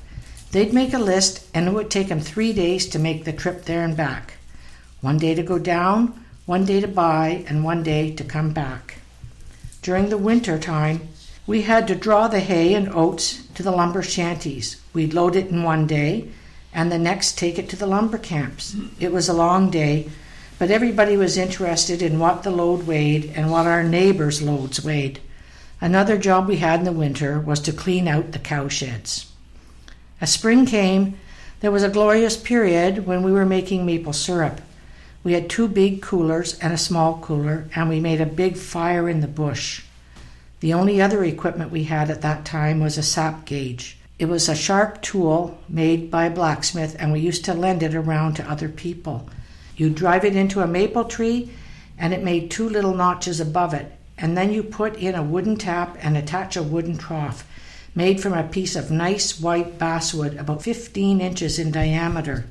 They'd 0.51 0.73
make 0.73 0.93
a 0.93 0.99
list, 0.99 1.43
and 1.53 1.67
it 1.67 1.73
would 1.73 1.89
take 1.89 2.09
him 2.09 2.19
three 2.19 2.53
days 2.53 2.85
to 2.87 2.99
make 2.99 3.25
the 3.25 3.33
trip 3.33 3.65
there 3.65 3.83
and 3.83 3.97
back. 3.97 4.33
One 5.01 5.17
day 5.17 5.33
to 5.33 5.41
go 5.41 5.57
down, 5.57 6.23
one 6.45 6.63
day 6.63 6.79
to 6.79 6.87
buy, 6.87 7.43
and 7.47 7.63
one 7.63 7.81
day 7.81 8.11
to 8.11 8.23
come 8.23 8.51
back. 8.51 8.99
During 9.81 10.09
the 10.09 10.17
winter 10.17 10.59
time, 10.59 11.07
we 11.47 11.63
had 11.63 11.87
to 11.87 11.95
draw 11.95 12.27
the 12.27 12.39
hay 12.39 12.75
and 12.75 12.87
oats 12.89 13.47
to 13.55 13.63
the 13.63 13.71
lumber 13.71 14.03
shanties. 14.03 14.79
We'd 14.93 15.15
load 15.15 15.35
it 15.35 15.47
in 15.47 15.63
one 15.63 15.87
day, 15.87 16.29
and 16.71 16.91
the 16.91 16.99
next 16.99 17.37
take 17.37 17.57
it 17.57 17.67
to 17.69 17.75
the 17.75 17.87
lumber 17.87 18.19
camps. 18.19 18.75
It 18.99 19.11
was 19.11 19.27
a 19.27 19.33
long 19.33 19.71
day, 19.71 20.09
but 20.59 20.71
everybody 20.71 21.15
was 21.15 21.37
interested 21.37 22.01
in 22.01 22.19
what 22.19 22.43
the 22.43 22.51
load 22.51 22.87
weighed 22.87 23.31
and 23.35 23.51
what 23.51 23.67
our 23.67 23.83
neighbors' 23.83 24.41
loads 24.41 24.83
weighed. 24.83 25.19
Another 25.79 26.17
job 26.17 26.47
we 26.47 26.57
had 26.57 26.79
in 26.79 26.85
the 26.85 26.91
winter 26.91 27.39
was 27.39 27.59
to 27.59 27.71
clean 27.71 28.07
out 28.07 28.31
the 28.31 28.39
cowsheds. 28.39 29.27
As 30.19 30.31
spring 30.31 30.65
came, 30.65 31.17
there 31.59 31.71
was 31.71 31.83
a 31.83 31.89
glorious 31.89 32.35
period 32.35 33.05
when 33.05 33.21
we 33.21 33.31
were 33.31 33.45
making 33.45 33.85
maple 33.85 34.13
syrup. 34.13 34.61
We 35.23 35.33
had 35.33 35.49
two 35.49 35.67
big 35.67 36.01
coolers 36.01 36.57
and 36.59 36.73
a 36.73 36.77
small 36.77 37.19
cooler, 37.19 37.67
and 37.75 37.89
we 37.89 37.99
made 37.99 38.21
a 38.21 38.25
big 38.25 38.57
fire 38.57 39.07
in 39.07 39.21
the 39.21 39.27
bush. 39.27 39.83
The 40.59 40.73
only 40.73 40.99
other 40.99 41.23
equipment 41.23 41.71
we 41.71 41.83
had 41.83 42.09
at 42.09 42.21
that 42.23 42.45
time 42.45 42.79
was 42.79 42.97
a 42.97 43.03
sap 43.03 43.45
gauge. 43.45 43.97
It 44.17 44.25
was 44.25 44.49
a 44.49 44.55
sharp 44.55 45.03
tool 45.03 45.59
made 45.69 46.09
by 46.09 46.25
a 46.25 46.31
blacksmith, 46.31 46.95
and 46.97 47.11
we 47.11 47.19
used 47.19 47.45
to 47.45 47.53
lend 47.53 47.83
it 47.83 47.93
around 47.93 48.33
to 48.35 48.49
other 48.49 48.69
people. 48.69 49.29
You 49.77 49.89
drive 49.89 50.25
it 50.25 50.35
into 50.35 50.61
a 50.61 50.67
maple 50.67 51.05
tree, 51.05 51.51
and 51.97 52.13
it 52.13 52.23
made 52.23 52.51
two 52.51 52.67
little 52.67 52.93
notches 52.93 53.39
above 53.39 53.73
it, 53.73 53.91
and 54.17 54.35
then 54.35 54.51
you 54.51 54.63
put 54.63 54.97
in 54.97 55.15
a 55.15 55.23
wooden 55.23 55.55
tap 55.55 55.97
and 56.01 56.17
attach 56.17 56.57
a 56.57 56.63
wooden 56.63 56.97
trough 56.97 57.45
made 57.97 58.21
from 58.21 58.33
a 58.33 58.43
piece 58.43 58.75
of 58.75 58.91
nice 58.91 59.39
white 59.39 59.79
basswood 59.79 60.37
about 60.37 60.61
15 60.61 61.19
inches 61.19 61.57
in 61.57 61.71
diameter. 61.71 62.45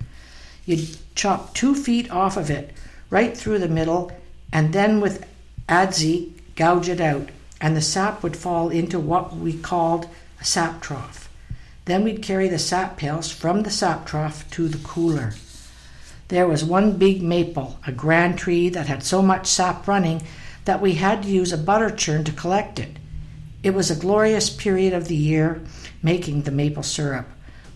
You'd 0.65 0.97
chop 1.15 1.55
two 1.55 1.77
feet 1.77 2.11
off 2.11 2.37
of 2.37 2.51
it, 2.51 2.73
right 3.11 3.37
through 3.37 3.61
the 3.61 3.69
middle, 3.69 4.11
and 4.53 4.73
then 4.73 5.01
with 5.01 5.25
adze 5.69 6.33
gouge 6.57 6.89
it 6.89 7.01
out, 7.01 7.29
and 7.61 7.77
the 7.77 7.81
sap 7.81 8.25
would 8.25 8.37
fall 8.37 8.71
into 8.71 8.99
what 8.99 9.37
we 9.37 9.53
called 9.53 10.09
a 10.41 10.45
sap 10.45 10.81
trough. 10.81 11.29
Then 11.85 12.03
we'd 12.03 12.23
carry 12.23 12.49
the 12.49 12.59
sap 12.59 12.97
pails 12.97 13.31
from 13.31 13.63
the 13.63 13.71
sap 13.71 14.05
trough 14.05 14.51
to 14.51 14.67
the 14.67 14.79
cooler. 14.79 15.35
There 16.29 16.49
was 16.49 16.65
one 16.65 16.99
big 16.99 17.23
maple, 17.23 17.79
a 17.87 17.93
grand 17.93 18.37
tree 18.37 18.69
that 18.71 18.89
had 18.89 19.05
so 19.05 19.23
much 19.23 19.47
sap 19.47 19.87
running 19.87 20.23
that 20.65 20.81
we 20.81 20.95
had 20.95 21.23
to 21.23 21.29
use 21.29 21.53
a 21.53 21.59
butter 21.59 21.89
churn 21.89 22.25
to 22.25 22.33
collect 22.33 22.81
it. 22.81 22.99
It 23.63 23.75
was 23.75 23.91
a 23.91 23.97
glorious 23.97 24.51
period 24.51 24.93
of 24.93 25.07
the 25.07 25.17
year 25.17 25.63
making 26.03 26.43
the 26.43 26.51
maple 26.51 26.83
syrup. 26.83 27.29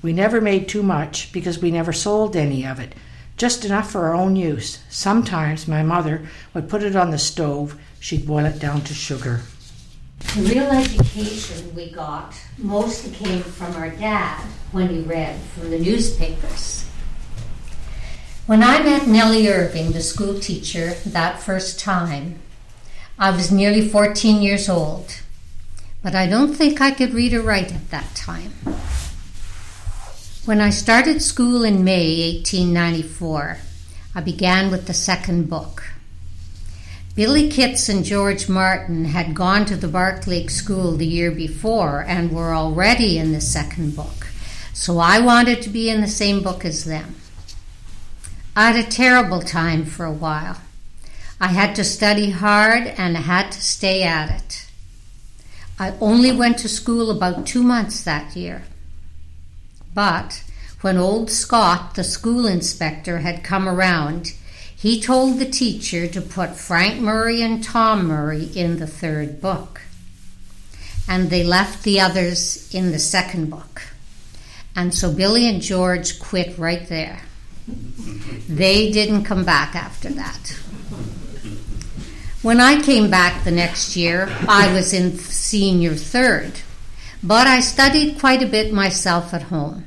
We 0.02 0.12
never 0.12 0.40
made 0.40 0.68
too 0.68 0.82
much 0.82 1.32
because 1.32 1.60
we 1.60 1.70
never 1.70 1.92
sold 1.92 2.34
any 2.34 2.66
of 2.66 2.80
it, 2.80 2.94
just 3.36 3.64
enough 3.64 3.92
for 3.92 4.06
our 4.06 4.14
own 4.14 4.34
use. 4.34 4.80
Sometimes 4.88 5.68
my 5.68 5.84
mother 5.84 6.26
would 6.52 6.68
put 6.68 6.82
it 6.82 6.96
on 6.96 7.10
the 7.10 7.18
stove, 7.18 7.78
she'd 8.00 8.26
boil 8.26 8.46
it 8.46 8.58
down 8.58 8.80
to 8.82 8.94
sugar. 8.94 9.42
The 10.34 10.42
real 10.42 10.70
education 10.70 11.74
we 11.74 11.92
got 11.92 12.34
mostly 12.58 13.12
came 13.12 13.42
from 13.42 13.76
our 13.76 13.90
dad 13.90 14.40
when 14.72 14.88
he 14.88 15.02
read 15.02 15.38
from 15.54 15.70
the 15.70 15.78
newspapers. 15.78 16.89
When 18.46 18.62
I 18.64 18.82
met 18.82 19.06
Nellie 19.06 19.48
Irving, 19.48 19.92
the 19.92 20.02
school 20.02 20.40
teacher, 20.40 20.94
that 21.06 21.40
first 21.40 21.78
time, 21.78 22.40
I 23.18 23.30
was 23.30 23.52
nearly 23.52 23.88
14 23.88 24.42
years 24.42 24.68
old, 24.68 25.20
but 26.02 26.14
I 26.14 26.26
don't 26.26 26.54
think 26.54 26.80
I 26.80 26.90
could 26.90 27.14
read 27.14 27.32
or 27.32 27.42
write 27.42 27.72
at 27.72 27.90
that 27.90 28.14
time. 28.16 28.52
When 30.46 30.60
I 30.60 30.70
started 30.70 31.22
school 31.22 31.62
in 31.62 31.84
May 31.84 32.32
1894, 32.38 33.58
I 34.16 34.20
began 34.20 34.70
with 34.70 34.86
the 34.86 34.94
second 34.94 35.48
book. 35.48 35.84
Billy 37.14 37.48
Kitts 37.48 37.88
and 37.88 38.04
George 38.04 38.48
Martin 38.48 39.04
had 39.04 39.34
gone 39.34 39.64
to 39.66 39.76
the 39.76 39.86
Barclay 39.86 40.46
School 40.48 40.96
the 40.96 41.06
year 41.06 41.30
before 41.30 42.04
and 42.08 42.32
were 42.32 42.54
already 42.54 43.18
in 43.18 43.32
the 43.32 43.40
second 43.40 43.94
book, 43.94 44.28
so 44.72 44.98
I 44.98 45.20
wanted 45.20 45.62
to 45.62 45.68
be 45.68 45.88
in 45.88 46.00
the 46.00 46.08
same 46.08 46.42
book 46.42 46.64
as 46.64 46.84
them. 46.84 47.19
I 48.56 48.72
had 48.72 48.84
a 48.84 48.88
terrible 48.88 49.42
time 49.42 49.84
for 49.84 50.04
a 50.04 50.12
while. 50.12 50.58
I 51.40 51.48
had 51.48 51.76
to 51.76 51.84
study 51.84 52.30
hard 52.30 52.86
and 52.86 53.16
had 53.16 53.52
to 53.52 53.60
stay 53.60 54.02
at 54.02 54.30
it. 54.30 54.66
I 55.78 55.94
only 56.00 56.32
went 56.32 56.58
to 56.58 56.68
school 56.68 57.10
about 57.10 57.46
two 57.46 57.62
months 57.62 58.02
that 58.02 58.34
year. 58.34 58.64
But 59.94 60.42
when 60.80 60.96
old 60.96 61.30
Scott, 61.30 61.94
the 61.94 62.04
school 62.04 62.46
inspector, 62.46 63.18
had 63.18 63.44
come 63.44 63.68
around, 63.68 64.34
he 64.76 65.00
told 65.00 65.38
the 65.38 65.48
teacher 65.48 66.06
to 66.08 66.20
put 66.20 66.56
Frank 66.56 67.00
Murray 67.00 67.42
and 67.42 67.62
Tom 67.62 68.06
Murray 68.06 68.50
in 68.54 68.78
the 68.78 68.86
third 68.86 69.40
book. 69.40 69.82
And 71.08 71.30
they 71.30 71.44
left 71.44 71.84
the 71.84 72.00
others 72.00 72.72
in 72.74 72.90
the 72.90 72.98
second 72.98 73.48
book. 73.48 73.82
And 74.74 74.92
so 74.92 75.12
Billy 75.12 75.48
and 75.48 75.62
George 75.62 76.18
quit 76.18 76.58
right 76.58 76.88
there. 76.88 77.22
They 78.48 78.90
didn't 78.90 79.24
come 79.24 79.44
back 79.44 79.74
after 79.74 80.08
that. 80.10 80.58
When 82.42 82.58
I 82.58 82.80
came 82.80 83.10
back 83.10 83.44
the 83.44 83.50
next 83.50 83.96
year, 83.96 84.28
I 84.48 84.72
was 84.72 84.92
in 84.94 85.18
senior 85.18 85.94
third, 85.94 86.60
but 87.22 87.46
I 87.46 87.60
studied 87.60 88.18
quite 88.18 88.42
a 88.42 88.46
bit 88.46 88.72
myself 88.72 89.34
at 89.34 89.42
home. 89.42 89.84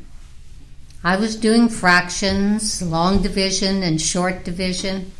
I 1.04 1.18
was 1.18 1.36
doing 1.36 1.68
fractions, 1.68 2.82
long 2.82 3.22
division, 3.22 3.84
and 3.84 4.00
short 4.00 4.46
division. 4.46 5.12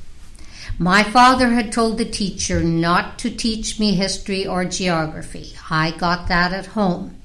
My 0.78 1.04
father 1.04 1.50
had 1.50 1.72
told 1.72 1.98
the 1.98 2.06
teacher 2.06 2.64
not 2.64 3.20
to 3.20 3.30
teach 3.30 3.80
me 3.80 3.96
history 3.96 4.48
or 4.48 4.64
geography. 4.64 5.56
I 5.70 5.92
got 5.92 6.28
that 6.30 6.54
at 6.54 6.68
home. 6.68 7.18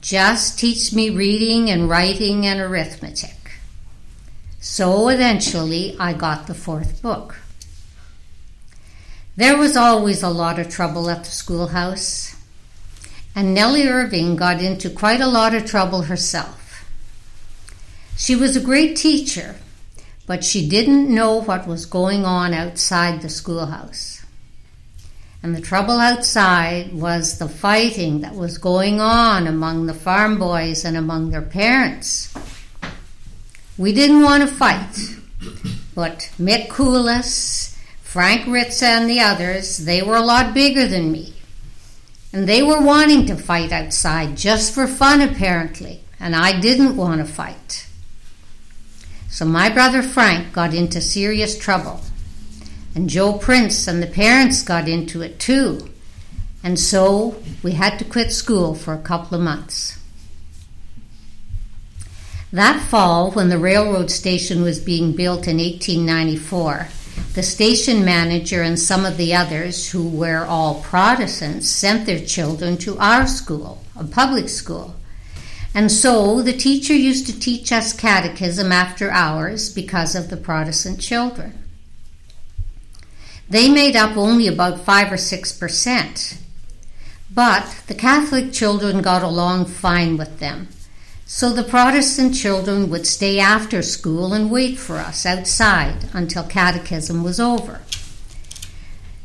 Just 0.00 0.58
teach 0.58 0.92
me 0.92 1.10
reading 1.10 1.68
and 1.68 1.88
writing 1.88 2.46
and 2.46 2.60
arithmetic. 2.60 3.45
So 4.60 5.08
eventually 5.08 5.96
I 5.98 6.12
got 6.12 6.46
the 6.46 6.54
fourth 6.54 7.02
book. 7.02 7.38
There 9.36 9.56
was 9.56 9.76
always 9.76 10.22
a 10.22 10.30
lot 10.30 10.58
of 10.58 10.70
trouble 10.70 11.10
at 11.10 11.24
the 11.24 11.30
schoolhouse, 11.30 12.34
and 13.34 13.52
Nellie 13.52 13.86
Irving 13.86 14.34
got 14.34 14.62
into 14.62 14.88
quite 14.88 15.20
a 15.20 15.26
lot 15.26 15.54
of 15.54 15.66
trouble 15.66 16.02
herself. 16.02 16.86
She 18.16 18.34
was 18.34 18.56
a 18.56 18.60
great 18.60 18.96
teacher, 18.96 19.56
but 20.26 20.42
she 20.42 20.66
didn't 20.66 21.14
know 21.14 21.42
what 21.42 21.66
was 21.66 21.84
going 21.84 22.24
on 22.24 22.54
outside 22.54 23.20
the 23.20 23.28
schoolhouse. 23.28 24.24
And 25.42 25.54
the 25.54 25.60
trouble 25.60 26.00
outside 26.00 26.94
was 26.94 27.38
the 27.38 27.48
fighting 27.48 28.22
that 28.22 28.34
was 28.34 28.56
going 28.56 29.00
on 29.00 29.46
among 29.46 29.84
the 29.84 29.94
farm 29.94 30.38
boys 30.38 30.84
and 30.84 30.96
among 30.96 31.30
their 31.30 31.42
parents. 31.42 32.34
We 33.78 33.92
didn't 33.92 34.22
want 34.22 34.42
to 34.42 34.54
fight, 34.54 35.16
but 35.94 36.30
Mick 36.38 36.68
Coolis, 36.68 37.76
Frank 38.00 38.46
Ritz, 38.46 38.82
and 38.82 39.08
the 39.08 39.20
others, 39.20 39.84
they 39.84 40.02
were 40.02 40.16
a 40.16 40.22
lot 40.22 40.54
bigger 40.54 40.88
than 40.88 41.12
me. 41.12 41.34
And 42.32 42.48
they 42.48 42.62
were 42.62 42.80
wanting 42.80 43.26
to 43.26 43.36
fight 43.36 43.72
outside 43.72 44.36
just 44.36 44.74
for 44.74 44.86
fun, 44.86 45.20
apparently, 45.20 46.00
and 46.18 46.34
I 46.34 46.58
didn't 46.58 46.96
want 46.96 47.20
to 47.20 47.30
fight. 47.30 47.86
So 49.28 49.44
my 49.44 49.68
brother 49.68 50.02
Frank 50.02 50.54
got 50.54 50.72
into 50.72 51.02
serious 51.02 51.58
trouble, 51.58 52.00
and 52.94 53.10
Joe 53.10 53.34
Prince 53.34 53.86
and 53.86 54.02
the 54.02 54.06
parents 54.06 54.62
got 54.62 54.88
into 54.88 55.20
it 55.20 55.38
too. 55.38 55.90
And 56.64 56.78
so 56.78 57.42
we 57.62 57.72
had 57.72 57.98
to 57.98 58.04
quit 58.04 58.32
school 58.32 58.74
for 58.74 58.94
a 58.94 59.02
couple 59.02 59.36
of 59.36 59.44
months. 59.44 59.95
That 62.56 62.80
fall, 62.88 63.32
when 63.32 63.50
the 63.50 63.58
railroad 63.58 64.10
station 64.10 64.62
was 64.62 64.80
being 64.80 65.12
built 65.12 65.46
in 65.46 65.58
1894, 65.58 66.88
the 67.34 67.42
station 67.42 68.02
manager 68.02 68.62
and 68.62 68.78
some 68.78 69.04
of 69.04 69.18
the 69.18 69.34
others, 69.34 69.90
who 69.90 70.08
were 70.08 70.46
all 70.46 70.80
Protestants, 70.80 71.68
sent 71.68 72.06
their 72.06 72.18
children 72.18 72.78
to 72.78 72.96
our 72.96 73.26
school, 73.26 73.82
a 73.94 74.04
public 74.04 74.48
school. 74.48 74.94
And 75.74 75.92
so 75.92 76.40
the 76.40 76.54
teacher 76.54 76.94
used 76.94 77.26
to 77.26 77.38
teach 77.38 77.72
us 77.72 77.92
catechism 77.92 78.72
after 78.72 79.10
hours 79.10 79.70
because 79.70 80.14
of 80.14 80.30
the 80.30 80.38
Protestant 80.38 80.98
children. 80.98 81.62
They 83.50 83.68
made 83.68 83.96
up 83.96 84.16
only 84.16 84.48
about 84.48 84.80
5 84.80 85.12
or 85.12 85.18
6 85.18 85.52
percent, 85.58 86.38
but 87.30 87.82
the 87.86 87.94
Catholic 87.94 88.50
children 88.50 89.02
got 89.02 89.22
along 89.22 89.66
fine 89.66 90.16
with 90.16 90.38
them. 90.38 90.68
So 91.28 91.52
the 91.52 91.64
Protestant 91.64 92.36
children 92.36 92.88
would 92.90 93.04
stay 93.04 93.40
after 93.40 93.82
school 93.82 94.32
and 94.32 94.48
wait 94.48 94.78
for 94.78 94.98
us 94.98 95.26
outside 95.26 96.04
until 96.12 96.44
catechism 96.44 97.24
was 97.24 97.40
over. 97.40 97.80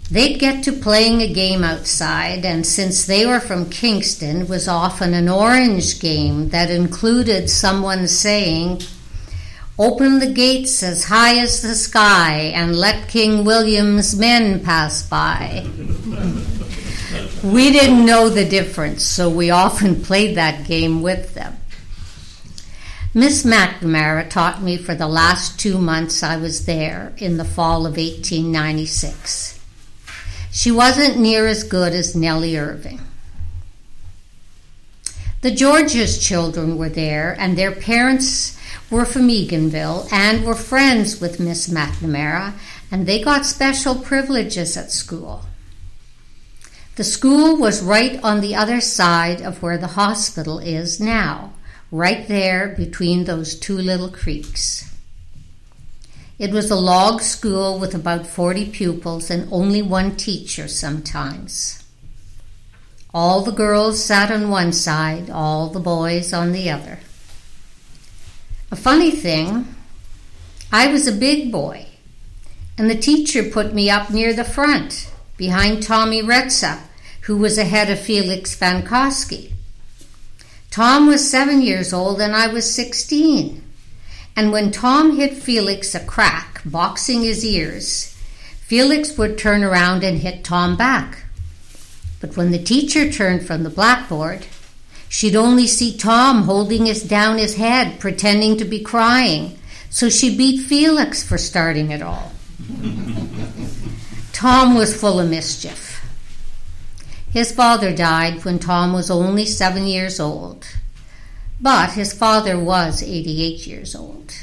They'd 0.10 0.40
get 0.40 0.64
to 0.64 0.72
playing 0.72 1.22
a 1.22 1.32
game 1.32 1.64
outside, 1.64 2.44
and 2.44 2.66
since 2.66 3.06
they 3.06 3.28
were 3.28 3.40
from 3.40 3.70
Kingston, 3.70 4.42
it 4.42 4.50
was 4.50 4.68
often 4.68 5.14
an 5.14 5.30
orange 5.30 6.00
game 6.00 6.50
that 6.50 6.72
included 6.72 7.52
someone 7.52 8.08
saying, 8.08 8.82
Open 9.78 10.18
the 10.18 10.32
gates 10.32 10.82
as 10.82 11.04
high 11.04 11.38
as 11.38 11.62
the 11.62 11.76
sky 11.76 12.52
and 12.56 12.76
let 12.76 13.10
King 13.10 13.46
William's 13.46 14.18
men 14.18 14.64
pass 14.64 15.08
by. 15.08 15.68
we 17.44 17.72
didn't 17.72 18.08
know 18.08 18.28
the 18.28 18.46
difference, 18.50 19.04
so 19.04 19.30
we 19.30 19.52
often 19.52 20.02
played 20.04 20.36
that 20.36 20.66
game 20.68 21.04
with 21.04 21.36
them. 21.36 21.58
Miss 23.13 23.43
McNamara 23.43 24.30
taught 24.30 24.63
me 24.63 24.78
for 24.78 24.95
the 24.95 25.08
last 25.08 25.60
two 25.60 25.78
months 25.78 26.24
I 26.24 26.38
was 26.38 26.65
there 26.65 27.12
in 27.17 27.36
the 27.36 27.43
fall 27.43 27.86
of 27.86 27.97
1896. 27.97 29.60
She 30.50 30.71
wasn't 30.71 31.19
near 31.19 31.45
as 31.45 31.65
good 31.65 31.91
as 31.91 32.15
Nellie 32.15 32.58
Irving. 32.58 33.02
The 35.41 35.52
Georges 35.52 36.26
children 36.26 36.78
were 36.78 36.88
there, 36.88 37.36
and 37.38 37.58
their 37.58 37.74
parents 37.74 38.58
were 38.89 39.06
from 39.06 39.28
Eganville 39.28 40.08
and 40.10 40.45
were 40.45 40.56
friends 40.56 41.19
with 41.19 41.39
Miss 41.39 41.67
McNamara, 41.67 42.54
and 42.89 43.06
they 43.06 43.21
got 43.21 43.45
special 43.45 43.95
privileges 43.95 44.78
at 44.78 44.89
school. 44.89 45.43
The 46.95 47.04
school 47.04 47.58
was 47.58 47.84
right 47.84 48.24
on 48.24 48.39
the 48.39 48.56
other 48.56 48.80
side 48.80 49.41
of 49.41 49.62
where 49.62 49.78
the 49.78 49.95
hospital 50.00 50.60
is 50.60 51.02
now, 51.02 51.54
right 51.91 52.27
there 52.30 52.69
between 52.69 53.25
those 53.25 53.54
two 53.54 53.77
little 53.77 54.10
creeks. 54.10 54.89
It 56.39 56.51
was 56.51 56.71
a 56.71 56.75
log 56.75 57.21
school 57.21 57.77
with 57.77 57.93
about 57.93 58.25
40 58.25 58.69
pupils 58.71 59.30
and 59.30 59.47
only 59.51 59.82
one 59.82 60.15
teacher 60.15 60.67
sometimes. 60.67 61.84
All 63.13 63.41
the 63.41 63.51
girls 63.51 64.04
sat 64.04 64.32
on 64.32 64.49
one 64.49 64.71
side, 64.71 65.30
all 65.30 65.69
the 65.69 65.82
boys 65.82 66.34
on 66.34 66.54
the 66.54 66.69
other. 66.69 66.99
A 68.71 68.75
funny 68.77 69.12
thing, 69.12 69.75
I 70.71 70.88
was 70.88 71.08
a 71.08 71.12
big 71.12 71.51
boy, 71.51 71.88
and 72.77 72.89
the 72.89 72.95
teacher 72.95 73.43
put 73.43 73.73
me 73.73 73.89
up 73.89 74.10
near 74.10 74.34
the 74.34 74.45
front, 74.45 75.12
behind 75.36 75.84
Tommy 75.84 76.23
Retza, 76.23 76.80
who 77.23 77.38
was 77.38 77.58
ahead 77.58 77.89
of 77.91 77.99
Felix 77.99 78.58
Vankowski. 78.58 79.51
Tom 80.72 81.06
was 81.06 81.30
seven 81.30 81.62
years 81.62 81.92
old 81.92 82.22
and 82.22 82.34
I 82.34 82.48
was 82.48 82.74
16. 82.74 83.62
And 84.38 84.54
when 84.54 84.72
Tom 84.72 85.18
hit 85.18 85.34
Felix 85.34 85.94
a 85.94 86.00
crack, 86.00 86.62
boxing 86.64 87.24
his 87.24 87.44
ears, 87.44 88.18
Felix 88.62 89.18
would 89.18 89.38
turn 89.38 89.66
around 89.66 90.02
and 90.06 90.20
hit 90.20 90.46
Tom 90.46 90.78
back. 90.78 91.26
But 92.22 92.38
when 92.38 92.52
the 92.52 92.64
teacher 92.64 93.12
turned 93.12 93.46
from 93.46 93.64
the 93.64 93.70
blackboard, 93.70 94.46
she'd 95.10 95.36
only 95.36 95.68
see 95.68 95.98
Tom 95.98 96.44
holding 96.44 96.86
his 96.86 97.04
down 97.04 97.38
his 97.38 97.58
head, 97.58 98.00
pretending 98.00 98.56
to 98.58 98.64
be 98.64 98.80
crying. 98.80 99.60
So 99.90 100.10
she 100.10 100.38
beat 100.38 100.62
Felix 100.62 101.22
for 101.22 101.38
starting 101.38 101.92
it 101.92 102.02
all. 102.02 102.32
Tom 104.32 104.76
was 104.76 104.98
full 104.98 105.20
of 105.20 105.30
mischief. 105.30 105.90
His 107.32 107.52
father 107.54 107.96
died 107.96 108.44
when 108.44 108.60
Tom 108.60 108.91
was 108.91 109.10
only 109.10 109.46
seven 109.46 109.88
years 109.88 110.20
old, 110.20 110.67
but 111.62 111.94
his 111.94 112.12
father 112.12 112.60
was 112.60 113.02
88 113.02 113.65
years 113.65 113.96
old. 113.96 114.34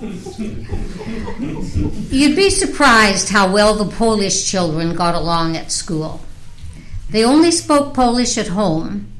You'd 2.10 2.36
be 2.36 2.50
surprised 2.50 3.30
how 3.30 3.52
well 3.52 3.74
the 3.74 3.90
Polish 3.96 4.48
children 4.48 4.94
got 4.94 5.16
along 5.16 5.56
at 5.56 5.72
school. 5.72 6.20
They 7.10 7.24
only 7.24 7.50
spoke 7.50 7.94
Polish 7.94 8.38
at 8.38 8.48
home, 8.48 9.10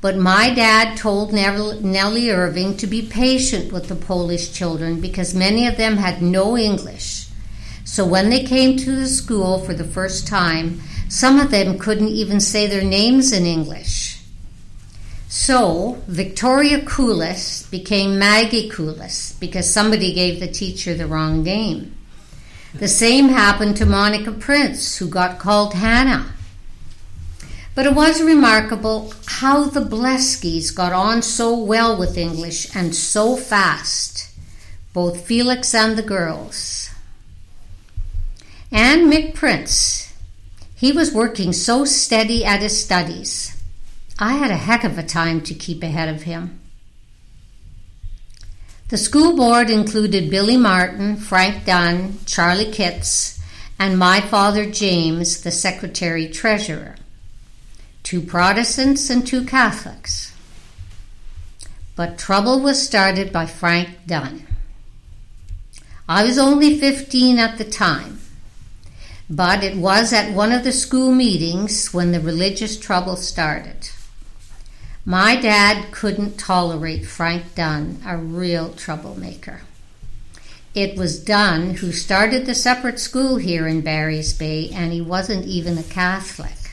but 0.00 0.16
my 0.16 0.52
dad 0.52 0.96
told 0.96 1.32
Nellie 1.32 2.30
Irving 2.30 2.76
to 2.78 2.86
be 2.88 3.02
patient 3.02 3.72
with 3.72 3.88
the 3.88 3.94
Polish 3.94 4.52
children 4.52 5.00
because 5.00 5.32
many 5.32 5.66
of 5.66 5.76
them 5.76 5.98
had 5.98 6.20
no 6.20 6.58
English. 6.58 7.28
So 7.84 8.04
when 8.04 8.30
they 8.30 8.42
came 8.42 8.76
to 8.78 8.96
the 8.96 9.06
school 9.06 9.60
for 9.60 9.74
the 9.74 9.84
first 9.84 10.26
time, 10.26 10.80
some 11.08 11.38
of 11.38 11.50
them 11.50 11.78
couldn't 11.78 12.08
even 12.08 12.40
say 12.40 12.66
their 12.66 12.84
names 12.84 13.32
in 13.32 13.46
English. 13.46 14.20
So, 15.28 16.00
Victoria 16.06 16.80
Koulis 16.80 17.68
became 17.70 18.18
Maggie 18.18 18.70
Koulis 18.70 19.38
because 19.40 19.68
somebody 19.68 20.14
gave 20.14 20.38
the 20.38 20.46
teacher 20.46 20.94
the 20.94 21.08
wrong 21.08 21.42
name. 21.42 21.94
The 22.74 22.88
same 22.88 23.28
happened 23.28 23.76
to 23.78 23.86
Monica 23.86 24.32
Prince, 24.32 24.98
who 24.98 25.08
got 25.08 25.38
called 25.38 25.74
Hannah. 25.74 26.32
But 27.74 27.86
it 27.86 27.94
was 27.94 28.22
remarkable 28.22 29.12
how 29.26 29.64
the 29.64 29.80
Bleskys 29.80 30.74
got 30.74 30.92
on 30.92 31.22
so 31.22 31.56
well 31.56 31.96
with 31.96 32.16
English 32.16 32.74
and 32.74 32.94
so 32.94 33.36
fast, 33.36 34.30
both 34.92 35.26
Felix 35.26 35.74
and 35.74 35.98
the 35.98 36.02
girls. 36.02 36.90
And 38.70 39.12
Mick 39.12 39.34
Prince, 39.34 40.13
he 40.74 40.92
was 40.92 41.12
working 41.12 41.52
so 41.52 41.84
steady 41.84 42.44
at 42.44 42.62
his 42.62 42.84
studies 42.84 43.54
I 44.18 44.34
had 44.34 44.52
a 44.52 44.56
heck 44.56 44.84
of 44.84 44.96
a 44.96 45.02
time 45.02 45.40
to 45.42 45.54
keep 45.54 45.82
ahead 45.82 46.08
of 46.08 46.22
him. 46.22 46.60
The 48.88 48.96
school 48.96 49.36
board 49.36 49.70
included 49.70 50.30
Billy 50.30 50.56
Martin, 50.56 51.16
Frank 51.16 51.64
Dunn, 51.64 52.18
Charlie 52.24 52.70
Kitts, 52.70 53.40
and 53.76 53.98
my 53.98 54.20
father 54.20 54.70
James, 54.70 55.42
the 55.42 55.50
secretary 55.50 56.28
treasurer. 56.28 56.94
Two 58.04 58.20
Protestants 58.20 59.10
and 59.10 59.26
two 59.26 59.44
Catholics. 59.44 60.32
But 61.96 62.18
trouble 62.18 62.60
was 62.60 62.86
started 62.86 63.32
by 63.32 63.46
Frank 63.46 64.06
Dunn. 64.06 64.46
I 66.08 66.22
was 66.22 66.38
only 66.38 66.78
15 66.78 67.38
at 67.38 67.58
the 67.58 67.64
time, 67.64 68.20
but 69.28 69.64
it 69.64 69.76
was 69.76 70.12
at 70.12 70.32
one 70.32 70.52
of 70.52 70.64
the 70.64 70.72
school 70.72 71.12
meetings 71.12 71.94
when 71.94 72.12
the 72.12 72.20
religious 72.20 72.78
trouble 72.78 73.16
started. 73.16 73.90
My 75.04 75.36
dad 75.36 75.92
couldn't 75.92 76.38
tolerate 76.38 77.06
Frank 77.06 77.54
Dunn, 77.54 78.00
a 78.06 78.16
real 78.16 78.72
troublemaker. 78.72 79.62
It 80.74 80.96
was 80.96 81.22
Dunn 81.22 81.74
who 81.74 81.92
started 81.92 82.46
the 82.46 82.54
separate 82.54 82.98
school 82.98 83.36
here 83.36 83.68
in 83.68 83.82
Barry's 83.82 84.32
Bay, 84.32 84.70
and 84.74 84.92
he 84.92 85.00
wasn't 85.00 85.46
even 85.46 85.78
a 85.78 85.82
Catholic. 85.82 86.72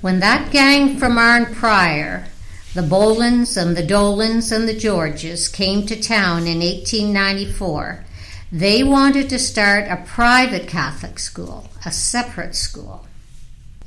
When 0.00 0.20
that 0.20 0.50
gang 0.50 0.96
from 0.98 1.18
Arnprior, 1.18 2.26
the 2.74 2.80
Bolins 2.80 3.60
and 3.60 3.76
the 3.76 3.86
Dolans 3.86 4.50
and 4.50 4.66
the 4.66 4.76
Georges, 4.76 5.48
came 5.48 5.86
to 5.86 6.00
town 6.00 6.46
in 6.46 6.60
1894, 6.60 8.04
they 8.52 8.82
wanted 8.82 9.30
to 9.30 9.38
start 9.38 9.88
a 9.88 10.04
private 10.04 10.68
Catholic 10.68 11.18
school, 11.18 11.70
a 11.86 11.90
separate 11.90 12.54
school. 12.54 13.06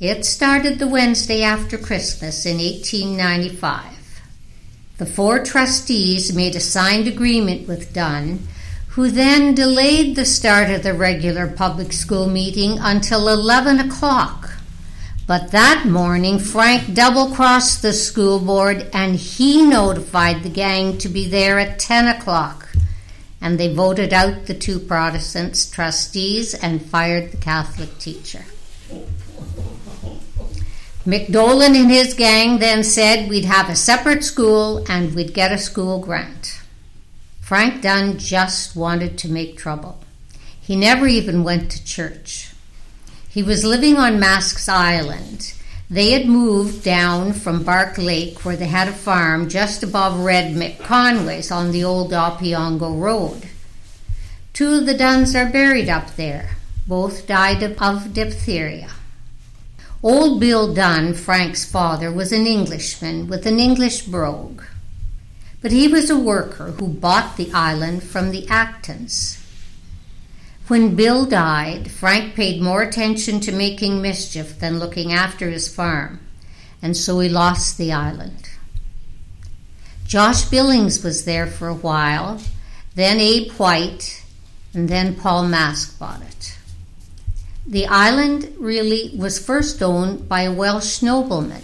It 0.00 0.26
started 0.26 0.80
the 0.80 0.88
Wednesday 0.88 1.44
after 1.44 1.78
Christmas 1.78 2.44
in 2.44 2.56
1895. 2.56 4.22
The 4.98 5.06
four 5.06 5.44
trustees 5.44 6.34
made 6.34 6.56
a 6.56 6.60
signed 6.60 7.06
agreement 7.06 7.68
with 7.68 7.94
Dunn, 7.94 8.40
who 8.88 9.08
then 9.08 9.54
delayed 9.54 10.16
the 10.16 10.24
start 10.24 10.68
of 10.70 10.82
the 10.82 10.94
regular 10.94 11.46
public 11.46 11.92
school 11.92 12.28
meeting 12.28 12.78
until 12.80 13.28
11 13.28 13.78
o'clock. 13.78 14.56
But 15.28 15.52
that 15.52 15.84
morning, 15.86 16.40
Frank 16.40 16.92
double 16.92 17.30
crossed 17.30 17.82
the 17.82 17.92
school 17.92 18.40
board 18.40 18.90
and 18.92 19.14
he 19.14 19.64
notified 19.64 20.42
the 20.42 20.50
gang 20.50 20.98
to 20.98 21.08
be 21.08 21.28
there 21.28 21.60
at 21.60 21.78
10 21.78 22.08
o'clock. 22.08 22.65
And 23.40 23.60
they 23.60 23.72
voted 23.72 24.12
out 24.12 24.46
the 24.46 24.54
two 24.54 24.78
Protestants 24.78 25.70
trustees 25.70 26.54
and 26.54 26.84
fired 26.84 27.32
the 27.32 27.36
Catholic 27.36 27.98
teacher. 27.98 28.44
McDolan 31.06 31.80
and 31.80 31.90
his 31.90 32.14
gang 32.14 32.58
then 32.58 32.82
said 32.82 33.28
we'd 33.28 33.44
have 33.44 33.70
a 33.70 33.76
separate 33.76 34.24
school 34.24 34.84
and 34.88 35.14
we'd 35.14 35.34
get 35.34 35.52
a 35.52 35.58
school 35.58 36.00
grant. 36.00 36.60
Frank 37.40 37.80
Dunn 37.80 38.18
just 38.18 38.74
wanted 38.74 39.16
to 39.18 39.30
make 39.30 39.56
trouble. 39.56 40.00
He 40.60 40.74
never 40.74 41.06
even 41.06 41.44
went 41.44 41.70
to 41.70 41.84
church. 41.84 42.52
He 43.28 43.40
was 43.40 43.64
living 43.64 43.96
on 43.98 44.18
Masks 44.18 44.68
Island. 44.68 45.54
They 45.88 46.10
had 46.10 46.26
moved 46.26 46.82
down 46.82 47.32
from 47.32 47.62
Bark 47.62 47.96
Lake, 47.96 48.44
where 48.44 48.56
they 48.56 48.66
had 48.66 48.88
a 48.88 48.92
farm 48.92 49.48
just 49.48 49.84
above 49.84 50.18
Red 50.18 50.54
Mick 50.54 50.80
Conway's 50.80 51.52
on 51.52 51.70
the 51.70 51.84
old 51.84 52.10
Opeongo 52.10 53.00
Road. 53.00 53.48
Two 54.52 54.74
of 54.74 54.86
the 54.86 54.96
Dunns 54.96 55.36
are 55.36 55.48
buried 55.48 55.88
up 55.88 56.16
there. 56.16 56.56
Both 56.88 57.28
died 57.28 57.62
of 57.62 58.12
diphtheria. 58.12 58.90
Old 60.02 60.40
Bill 60.40 60.74
Dunn, 60.74 61.14
Frank's 61.14 61.64
father, 61.64 62.12
was 62.12 62.32
an 62.32 62.46
Englishman 62.46 63.28
with 63.28 63.46
an 63.46 63.60
English 63.60 64.02
brogue. 64.02 64.62
But 65.62 65.72
he 65.72 65.86
was 65.86 66.10
a 66.10 66.18
worker 66.18 66.72
who 66.72 66.88
bought 66.88 67.36
the 67.36 67.52
island 67.52 68.02
from 68.02 68.30
the 68.30 68.46
Actons. 68.46 69.45
When 70.68 70.96
Bill 70.96 71.26
died, 71.26 71.92
Frank 71.92 72.34
paid 72.34 72.60
more 72.60 72.82
attention 72.82 73.38
to 73.40 73.52
making 73.52 74.02
mischief 74.02 74.58
than 74.58 74.80
looking 74.80 75.12
after 75.12 75.48
his 75.48 75.72
farm, 75.72 76.18
and 76.82 76.96
so 76.96 77.20
he 77.20 77.28
lost 77.28 77.78
the 77.78 77.92
island. 77.92 78.50
Josh 80.08 80.44
Billings 80.46 81.04
was 81.04 81.24
there 81.24 81.46
for 81.46 81.68
a 81.68 81.74
while, 81.74 82.40
then 82.96 83.20
Abe 83.20 83.52
White, 83.52 84.24
and 84.74 84.88
then 84.88 85.14
Paul 85.14 85.46
Mask 85.46 85.96
bought 86.00 86.22
it. 86.22 86.58
The 87.64 87.86
island 87.86 88.52
really 88.58 89.12
was 89.16 89.38
first 89.38 89.80
owned 89.80 90.28
by 90.28 90.42
a 90.42 90.52
Welsh 90.52 91.00
nobleman. 91.00 91.62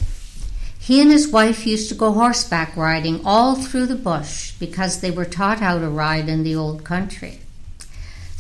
He 0.79 1.01
and 1.01 1.11
his 1.11 1.27
wife 1.27 1.67
used 1.67 1.89
to 1.89 1.97
go 1.97 2.13
horseback 2.13 2.77
riding 2.77 3.21
all 3.25 3.57
through 3.57 3.87
the 3.87 3.97
bush 3.97 4.53
because 4.61 5.01
they 5.01 5.11
were 5.11 5.25
taught 5.25 5.59
how 5.59 5.81
to 5.81 5.89
ride 5.89 6.29
in 6.29 6.45
the 6.45 6.55
old 6.55 6.85
country. 6.85 7.42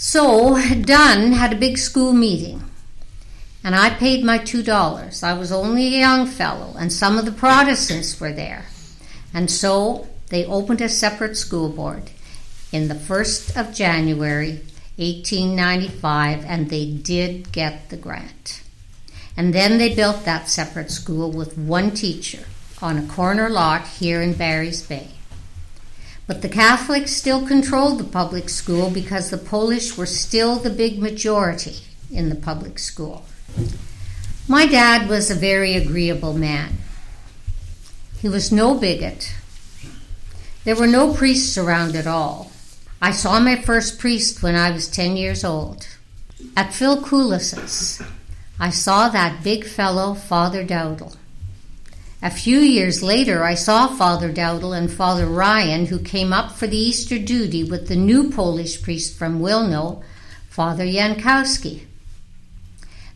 So 0.04 0.60
Dunn 0.82 1.30
had 1.30 1.52
a 1.52 1.56
big 1.56 1.78
school 1.78 2.12
meeting, 2.12 2.64
and 3.62 3.76
I 3.76 3.90
paid 3.90 4.24
my 4.24 4.36
two 4.36 4.60
dollars. 4.60 5.22
I 5.22 5.32
was 5.34 5.52
only 5.52 5.86
a 5.86 6.00
young 6.00 6.26
fellow, 6.26 6.74
and 6.76 6.92
some 6.92 7.18
of 7.18 7.24
the 7.24 7.30
Protestants 7.30 8.18
were 8.18 8.32
there. 8.32 8.64
And 9.32 9.48
so 9.48 10.08
they 10.28 10.44
opened 10.44 10.80
a 10.80 10.88
separate 10.88 11.36
school 11.36 11.68
board 11.68 12.10
in 12.72 12.88
the 12.88 12.96
1st 12.96 13.56
of 13.56 13.72
January 13.72 14.62
1895, 14.96 16.46
and 16.46 16.68
they 16.68 16.90
did 16.90 17.52
get 17.52 17.88
the 17.88 17.96
grant. 17.96 18.64
And 19.36 19.54
then 19.54 19.78
they 19.78 19.94
built 19.94 20.24
that 20.24 20.48
separate 20.48 20.90
school 20.90 21.30
with 21.30 21.56
one 21.56 21.92
teacher 21.92 22.46
on 22.82 22.98
a 22.98 23.06
corner 23.06 23.48
lot 23.48 23.86
here 23.86 24.20
in 24.20 24.32
Barry's 24.32 24.82
Bay. 24.82 25.10
But 26.32 26.40
the 26.40 26.48
Catholics 26.48 27.14
still 27.14 27.46
controlled 27.46 27.98
the 27.98 28.04
public 28.04 28.48
school 28.48 28.88
because 28.88 29.28
the 29.28 29.36
Polish 29.36 29.98
were 29.98 30.06
still 30.06 30.56
the 30.56 30.70
big 30.70 30.98
majority 30.98 31.82
in 32.10 32.30
the 32.30 32.34
public 32.34 32.78
school. 32.78 33.26
My 34.48 34.64
dad 34.64 35.10
was 35.10 35.30
a 35.30 35.34
very 35.34 35.74
agreeable 35.74 36.32
man. 36.32 36.78
He 38.18 38.30
was 38.30 38.50
no 38.50 38.72
bigot. 38.72 39.34
There 40.64 40.74
were 40.74 40.86
no 40.86 41.12
priests 41.12 41.58
around 41.58 41.96
at 41.96 42.06
all. 42.06 42.50
I 43.02 43.10
saw 43.10 43.38
my 43.38 43.56
first 43.56 43.98
priest 43.98 44.42
when 44.42 44.54
I 44.54 44.70
was 44.70 44.88
10 44.88 45.18
years 45.18 45.44
old. 45.44 45.86
At 46.56 46.72
Phil 46.72 47.02
Coulis's, 47.02 48.00
I 48.58 48.70
saw 48.70 49.10
that 49.10 49.44
big 49.44 49.66
fellow, 49.66 50.14
Father 50.14 50.64
Dowdle. 50.64 51.14
A 52.24 52.30
few 52.30 52.61
years 52.61 53.02
later, 53.02 53.42
I 53.42 53.54
saw 53.54 53.88
Father 53.88 54.32
Dowdle 54.32 54.78
and 54.78 54.88
Father 54.88 55.26
Ryan, 55.26 55.87
who 55.87 55.98
came 55.98 56.32
up 56.32 56.52
for 56.52 56.68
the 56.68 56.78
Easter 56.78 57.18
duty 57.18 57.64
with 57.64 57.88
the 57.88 57.96
new 57.96 58.30
Polish 58.30 58.80
priest 58.80 59.18
from 59.18 59.40
Wilno, 59.40 60.04
Father 60.48 60.85
Jankowski. 60.85 61.80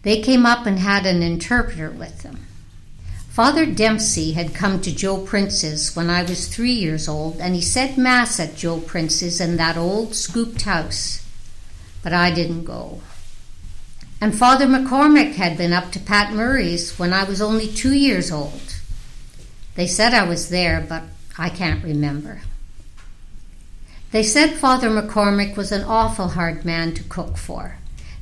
They 0.03 0.21
came 0.21 0.45
up 0.45 0.67
and 0.67 0.81
had 0.81 1.07
an 1.07 1.23
interpreter 1.23 1.89
with 1.89 2.23
them. 2.23 2.49
Father 3.29 3.65
Dempsey 3.65 4.33
had 4.33 4.55
come 4.55 4.81
to 4.81 4.93
Joe 4.93 5.19
Prince's 5.19 5.95
when 5.95 6.11
I 6.11 6.23
was 6.23 6.49
three 6.49 6.73
years 6.73 7.09
old, 7.09 7.37
and 7.39 7.55
he 7.55 7.61
said 7.61 7.97
Mass 7.97 8.41
at 8.41 8.57
Joe 8.57 8.81
Prince's 8.81 9.41
in 9.41 9.57
that 9.57 9.77
old 9.77 10.17
scooped 10.17 10.63
house. 10.63 11.25
But 12.03 12.13
I 12.13 12.35
didn't 12.35 12.65
go. 12.65 13.03
And 14.21 14.37
Father 14.37 14.67
McCormick 14.67 15.35
had 15.35 15.57
been 15.57 15.73
up 15.73 15.93
to 15.93 16.01
Pat 16.01 16.33
Murray's 16.33 16.99
when 16.99 17.13
I 17.13 17.23
was 17.23 17.41
only 17.41 17.69
two 17.69 17.95
years 17.95 18.33
old. 18.33 18.76
They 19.77 19.87
said 19.87 20.13
I 20.15 20.29
was 20.29 20.49
there, 20.49 20.85
but 20.87 21.05
I 21.39 21.49
can't 21.51 21.85
remember. 21.85 22.41
They 24.11 24.23
said 24.23 24.55
Father 24.55 24.89
McCormick 24.89 25.57
was 25.57 25.71
an 25.71 25.85
awful 25.85 26.29
hard 26.29 26.65
man 26.65 26.95
to 26.95 27.05
cook 27.05 27.37
for. 27.37 27.77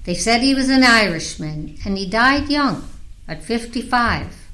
They 0.05 0.15
said 0.15 0.41
he 0.41 0.55
was 0.55 0.69
an 0.69 0.83
Irishman, 0.83 1.79
and 1.85 1.97
he 1.97 2.07
died 2.09 2.49
young, 2.49 2.89
at 3.27 3.43
55 3.43 4.45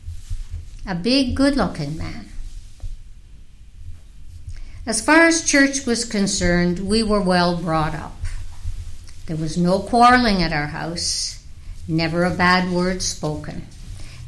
a 0.87 0.95
big, 0.95 1.35
good 1.35 1.57
looking 1.57 1.97
man. 1.97 2.27
As 4.87 5.05
far 5.05 5.27
as 5.27 5.45
church 5.45 5.87
was 5.87 6.05
concerned, 6.05 6.81
we 6.81 7.03
were 7.03 7.21
well 7.21 7.57
brought 7.57 7.95
up. 7.95 8.17
There 9.27 9.37
was 9.37 9.57
no 9.57 9.79
quarreling 9.79 10.43
at 10.43 10.53
our 10.53 10.69
house, 10.69 11.45
never 11.87 12.25
a 12.25 12.35
bad 12.35 12.73
word 12.73 13.03
spoken. 13.03 13.67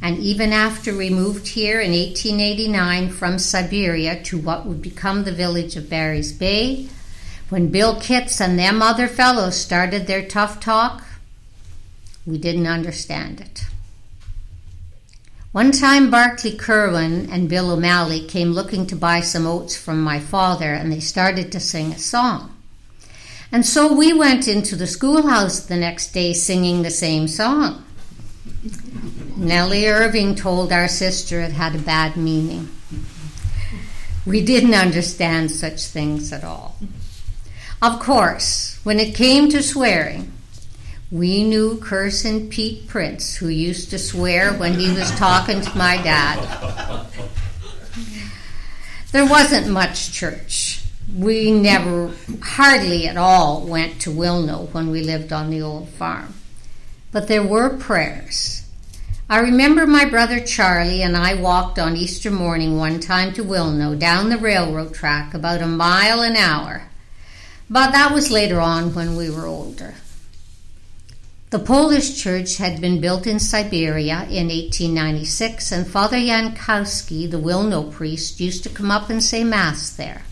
And 0.03 0.19
even 0.19 0.53
after 0.53 0.97
we 0.97 1.11
moved 1.11 1.47
here 1.47 1.81
in 1.81 1.93
1889 1.93 3.11
from 3.11 3.38
Siberia 3.38 4.21
to 4.25 4.37
what 4.37 4.67
would 4.67 4.83
become 4.83 5.23
the 5.23 5.33
village 5.33 5.77
of 5.77 5.88
Barry's 5.88 6.33
Bay, 6.33 6.88
when 7.49 7.69
Bill 7.69 8.01
Kitts 8.01 8.41
and 8.41 8.59
them 8.59 8.83
other 8.83 9.07
fellows 9.07 9.57
started 9.57 10.09
their 10.09 10.27
tough 10.27 10.59
talk, 10.59 11.05
we 12.27 12.37
didn't 12.37 12.67
understand 12.67 13.41
it. 13.41 13.65
One 15.53 15.71
time, 15.71 16.11
Barclay 16.11 16.57
Kerwin 16.57 17.31
and 17.31 17.49
Bill 17.49 17.71
O'Malley 17.71 18.27
came 18.27 18.53
looking 18.53 18.87
to 18.88 18.97
buy 18.97 19.21
some 19.21 19.47
oats 19.47 19.77
from 19.77 20.03
my 20.03 20.19
father, 20.19 20.73
and 20.73 20.91
they 20.91 20.99
started 20.99 21.53
to 21.53 21.61
sing 21.61 21.93
a 21.93 21.99
song. 21.99 22.57
And 23.53 23.65
so 23.65 23.93
we 23.93 24.12
went 24.15 24.49
into 24.49 24.75
the 24.75 24.87
schoolhouse 24.87 25.61
the 25.61 25.77
next 25.77 26.12
day 26.12 26.33
singing 26.33 26.83
the 26.83 26.91
same 26.91 27.29
song. 27.29 27.85
Nellie 29.43 29.89
Irving 29.89 30.37
told 30.37 30.71
our 30.71 30.87
sister 30.87 31.41
it 31.41 31.51
had 31.51 31.75
a 31.75 31.79
bad 31.79 32.17
meaning. 32.17 32.69
We 34.25 34.41
didn't 34.45 34.75
understand 34.75 35.51
such 35.51 35.87
things 35.87 36.33
at 36.33 36.45
all. 36.45 36.77
Of 37.83 37.99
course, 37.99 38.79
when 38.85 39.01
it 39.01 39.17
came 39.17 39.49
to 39.49 39.61
swearing, 39.61 40.33
we 41.11 41.43
knew 41.43 41.79
Curson 41.79 42.51
Pete 42.51 42.87
Prince, 42.87 43.35
who 43.35 43.49
used 43.49 43.91
to 43.91 43.99
swear 43.99 44.53
when 44.53 44.75
he 44.75 44.93
was 44.93 45.11
talking 45.19 45.61
to 45.61 45.77
my 45.77 45.97
dad. 45.97 47.09
There 49.11 49.27
wasn't 49.27 49.69
much 49.69 50.13
church. 50.13 50.85
We 51.13 51.51
never, 51.51 52.13
hardly 52.41 53.09
at 53.09 53.17
all, 53.17 53.67
went 53.67 54.01
to 54.03 54.11
Wilno 54.11 54.73
when 54.73 54.93
we 54.93 55.03
lived 55.03 55.33
on 55.33 55.51
the 55.51 55.63
old 55.63 55.89
farm. 55.89 56.33
But 57.11 57.27
there 57.27 57.45
were 57.45 57.77
prayers. 57.77 58.62
I 59.33 59.38
remember 59.38 59.87
my 59.87 60.05
brother 60.05 60.40
Charlie 60.40 61.01
and 61.01 61.16
I 61.16 61.33
walked 61.33 61.79
on 61.79 61.97
Easter 61.97 62.31
morning 62.31 62.77
one 62.77 63.01
time 63.01 63.33
to 63.33 63.42
Wilno 63.42 63.99
down 63.99 64.29
the 64.29 64.37
railroad 64.37 64.92
track 64.92 65.33
about 65.33 65.62
a 65.62 65.66
mile 65.66 66.21
an 66.21 66.37
hour. 66.37 66.90
But 67.71 67.92
that 67.92 68.12
was 68.12 68.31
later 68.31 68.61
on 68.61 68.95
when 68.95 69.16
we 69.16 69.31
were 69.31 69.47
older. 69.47 69.95
The 71.49 71.59
Polish 71.59 72.23
church 72.23 72.59
had 72.59 72.79
been 72.83 73.01
built 73.01 73.27
in 73.27 73.38
Siberia 73.38 74.25
in 74.25 74.49
1896, 74.49 75.73
and 75.73 75.87
Father 75.87 76.18
Jankowski, 76.18 77.31
the 77.31 77.40
Wilno 77.40 77.90
priest, 77.90 78.38
used 78.38 78.63
to 78.65 78.69
come 78.69 78.90
up 78.90 79.09
and 79.09 79.23
say 79.23 79.44
Mass 79.44 79.96
there. 79.96 80.25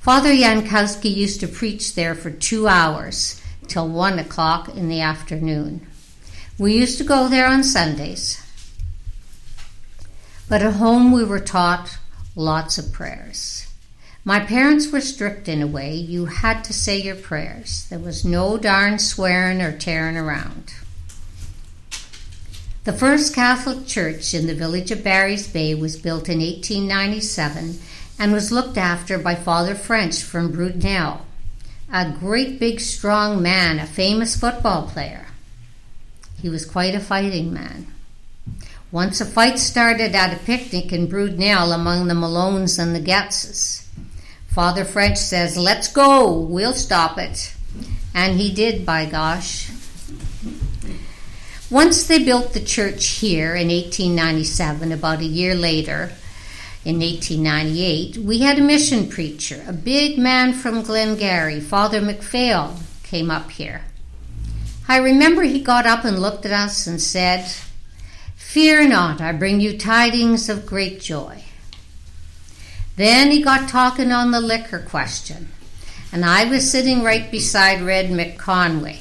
Father 0.00 0.34
Jankowski 0.34 1.08
used 1.08 1.40
to 1.40 1.48
preach 1.48 1.94
there 1.94 2.14
for 2.14 2.30
two 2.30 2.68
hours 2.68 3.40
till 3.66 3.88
one 3.88 4.18
o'clock 4.18 4.68
in 4.68 4.90
the 4.90 5.00
afternoon. 5.00 5.86
We 6.56 6.74
used 6.74 6.98
to 6.98 7.04
go 7.04 7.28
there 7.28 7.48
on 7.48 7.64
Sundays. 7.64 8.40
But 10.48 10.62
at 10.62 10.74
home 10.74 11.10
we 11.10 11.24
were 11.24 11.40
taught 11.40 11.98
lots 12.36 12.78
of 12.78 12.92
prayers. 12.92 13.66
My 14.24 14.38
parents 14.38 14.92
were 14.92 15.00
strict 15.00 15.48
in 15.48 15.60
a 15.60 15.66
way. 15.66 15.94
You 15.94 16.26
had 16.26 16.62
to 16.64 16.72
say 16.72 17.00
your 17.00 17.16
prayers. 17.16 17.86
There 17.90 17.98
was 17.98 18.24
no 18.24 18.56
darn 18.56 19.00
swearing 19.00 19.60
or 19.60 19.76
tearing 19.76 20.16
around. 20.16 20.74
The 22.84 22.92
first 22.92 23.34
Catholic 23.34 23.86
church 23.86 24.32
in 24.32 24.46
the 24.46 24.54
village 24.54 24.90
of 24.92 25.02
Barry's 25.02 25.48
Bay 25.48 25.74
was 25.74 25.96
built 25.96 26.28
in 26.28 26.38
1897 26.38 27.80
and 28.18 28.32
was 28.32 28.52
looked 28.52 28.78
after 28.78 29.18
by 29.18 29.34
Father 29.34 29.74
French 29.74 30.22
from 30.22 30.52
Brudenell, 30.52 31.22
a 31.92 32.12
great 32.12 32.60
big 32.60 32.80
strong 32.80 33.42
man, 33.42 33.80
a 33.80 33.86
famous 33.86 34.36
football 34.36 34.86
player. 34.86 35.26
He 36.44 36.50
was 36.50 36.66
quite 36.66 36.94
a 36.94 37.00
fighting 37.00 37.54
man. 37.54 37.86
Once 38.92 39.18
a 39.18 39.24
fight 39.24 39.58
started 39.58 40.14
at 40.14 40.34
a 40.34 40.44
picnic 40.44 40.92
in 40.92 41.08
Brudenell 41.08 41.74
among 41.74 42.06
the 42.06 42.12
Malones 42.12 42.78
and 42.78 42.94
the 42.94 43.00
Getzes. 43.00 43.86
Father 44.48 44.84
French 44.84 45.16
says, 45.16 45.56
Let's 45.56 45.90
go, 45.90 46.38
we'll 46.38 46.74
stop 46.74 47.16
it. 47.16 47.54
And 48.12 48.38
he 48.38 48.52
did, 48.52 48.84
by 48.84 49.06
gosh. 49.06 49.70
Once 51.70 52.06
they 52.06 52.22
built 52.22 52.52
the 52.52 52.60
church 52.60 53.06
here 53.06 53.54
in 53.54 53.68
1897, 53.68 54.92
about 54.92 55.20
a 55.20 55.24
year 55.24 55.54
later, 55.54 56.12
in 56.84 57.00
1898, 57.00 58.18
we 58.18 58.40
had 58.40 58.58
a 58.58 58.62
mission 58.62 59.08
preacher, 59.08 59.64
a 59.66 59.72
big 59.72 60.18
man 60.18 60.52
from 60.52 60.82
Glengarry, 60.82 61.60
Father 61.60 62.02
McPhail, 62.02 62.82
came 63.02 63.30
up 63.30 63.50
here. 63.52 63.80
I 64.86 64.98
remember 64.98 65.42
he 65.42 65.60
got 65.60 65.86
up 65.86 66.04
and 66.04 66.20
looked 66.20 66.44
at 66.44 66.52
us 66.52 66.86
and 66.86 67.00
said, 67.00 67.50
Fear 68.36 68.88
not, 68.88 69.20
I 69.20 69.32
bring 69.32 69.60
you 69.60 69.78
tidings 69.78 70.48
of 70.48 70.66
great 70.66 71.00
joy. 71.00 71.42
Then 72.96 73.30
he 73.30 73.42
got 73.42 73.68
talking 73.68 74.12
on 74.12 74.30
the 74.30 74.40
liquor 74.40 74.78
question, 74.78 75.48
and 76.12 76.24
I 76.24 76.44
was 76.44 76.70
sitting 76.70 77.02
right 77.02 77.30
beside 77.30 77.82
Red 77.82 78.10
Mick 78.10 78.36
Conway. 78.36 79.00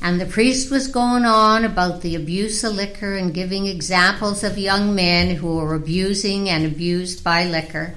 And 0.00 0.20
the 0.20 0.26
priest 0.26 0.70
was 0.70 0.88
going 0.88 1.24
on 1.24 1.64
about 1.64 2.00
the 2.00 2.16
abuse 2.16 2.64
of 2.64 2.74
liquor 2.74 3.14
and 3.14 3.32
giving 3.32 3.66
examples 3.66 4.42
of 4.42 4.58
young 4.58 4.94
men 4.94 5.36
who 5.36 5.56
were 5.56 5.74
abusing 5.74 6.48
and 6.48 6.66
abused 6.66 7.22
by 7.22 7.44
liquor. 7.44 7.94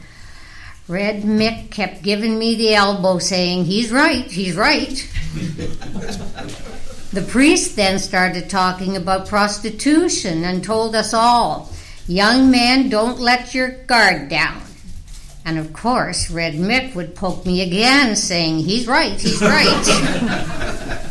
Red 0.87 1.23
Mick 1.23 1.71
kept 1.71 2.03
giving 2.03 2.37
me 2.37 2.55
the 2.55 2.75
elbow, 2.75 3.17
saying, 3.17 3.65
He's 3.65 3.91
right, 3.91 4.29
he's 4.29 4.55
right. 4.55 5.09
the 7.17 7.23
priest 7.23 7.75
then 7.75 7.97
started 7.97 8.47
talking 8.47 8.95
about 8.95 9.27
prostitution 9.27 10.43
and 10.43 10.63
told 10.63 10.93
us 10.93 11.15
all, 11.15 11.73
Young 12.05 12.51
man, 12.51 12.89
don't 12.89 13.19
let 13.19 13.55
your 13.55 13.69
guard 13.69 14.29
down. 14.29 14.61
And 15.43 15.57
of 15.57 15.73
course, 15.73 16.29
Red 16.29 16.53
Mick 16.53 16.93
would 16.93 17.15
poke 17.15 17.43
me 17.43 17.63
again, 17.63 18.15
saying, 18.15 18.59
He's 18.59 18.85
right, 18.85 19.19
he's 19.19 19.41
right. 19.41 19.83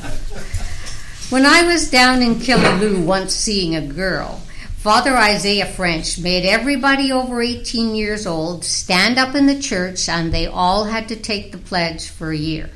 When 1.30 1.44
I 1.44 1.64
was 1.64 1.90
down 1.90 2.22
in 2.22 2.36
Killaloe 2.36 3.04
once 3.04 3.34
seeing 3.34 3.74
a 3.74 3.84
girl, 3.84 4.40
Father 4.76 5.16
Isaiah 5.16 5.66
French 5.66 6.20
made 6.20 6.46
everybody 6.46 7.10
over 7.10 7.42
18 7.42 7.96
years 7.96 8.28
old 8.28 8.64
stand 8.64 9.18
up 9.18 9.34
in 9.34 9.46
the 9.46 9.58
church 9.58 10.08
and 10.08 10.32
they 10.32 10.46
all 10.46 10.84
had 10.84 11.08
to 11.08 11.16
take 11.16 11.50
the 11.50 11.58
pledge 11.58 12.08
for 12.10 12.30
a 12.30 12.36
year. 12.36 12.70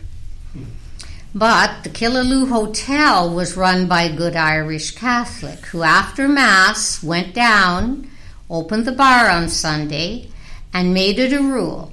But 1.35 1.85
the 1.85 1.91
Killaloe 1.91 2.49
Hotel 2.49 3.33
was 3.33 3.57
run 3.57 3.87
by 3.87 4.03
a 4.03 4.17
good 4.17 4.35
Irish 4.35 4.91
Catholic 4.91 5.61
who, 5.67 5.85
after 5.85 6.27
Mass, 6.27 7.05
went 7.05 7.35
down, 7.35 8.11
opened 8.49 8.85
the 8.85 8.93
bar 8.93 9.31
on 9.31 9.49
Sunday, 9.49 10.29
and 10.73 10.93
made 10.93 11.21
it 11.21 11.33
a 11.33 11.41
rule 11.41 11.93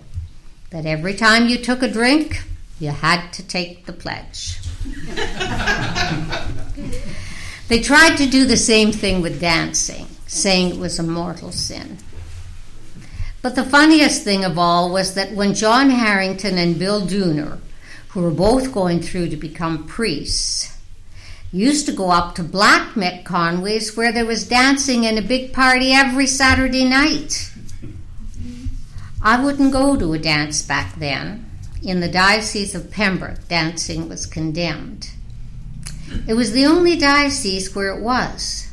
that 0.71 0.87
every 0.87 1.13
time 1.13 1.47
you 1.47 1.57
took 1.57 1.83
a 1.83 1.87
drink, 1.87 2.43
you 2.79 2.89
had 2.89 3.31
to 3.33 3.43
take 3.43 3.85
the 3.85 3.93
pledge. 3.93 4.59
they 7.67 7.79
tried 7.79 8.17
to 8.17 8.25
do 8.25 8.45
the 8.45 8.57
same 8.57 8.91
thing 8.91 9.21
with 9.21 9.39
dancing, 9.39 10.07
saying 10.25 10.69
it 10.69 10.79
was 10.79 10.97
a 10.97 11.03
mortal 11.03 11.51
sin. 11.51 11.99
But 13.43 13.55
the 13.55 13.63
funniest 13.63 14.23
thing 14.23 14.43
of 14.43 14.57
all 14.57 14.91
was 14.91 15.13
that 15.13 15.33
when 15.33 15.53
John 15.53 15.91
Harrington 15.91 16.57
and 16.57 16.79
Bill 16.79 17.05
Dooner, 17.05 17.59
who 18.09 18.21
were 18.21 18.31
both 18.31 18.71
going 18.71 19.01
through 19.01 19.29
to 19.29 19.37
become 19.37 19.85
priests, 19.85 20.77
used 21.51 21.85
to 21.85 21.91
go 21.91 22.11
up 22.11 22.35
to 22.35 22.43
Black 22.43 22.93
Mick 22.95 23.23
Conway's 23.23 23.95
where 23.95 24.11
there 24.11 24.25
was 24.25 24.47
dancing 24.47 25.05
and 25.05 25.17
a 25.17 25.21
big 25.21 25.53
party 25.53 25.91
every 25.91 26.27
Saturday 26.27 26.83
night. 26.83 27.51
I 29.21 29.43
wouldn't 29.43 29.73
go 29.73 29.97
to 29.97 30.13
a 30.13 30.19
dance 30.19 30.61
back 30.61 30.95
then 30.97 31.47
in 31.81 31.99
the 31.99 32.07
Diocese 32.07 32.75
of 32.75 32.91
Pembroke, 32.91 33.47
dancing 33.47 34.09
was 34.09 34.25
condemned. 34.25 35.11
It 36.27 36.33
was 36.33 36.51
the 36.51 36.65
only 36.65 36.97
diocese 36.97 37.75
where 37.75 37.95
it 37.95 38.01
was. 38.01 38.67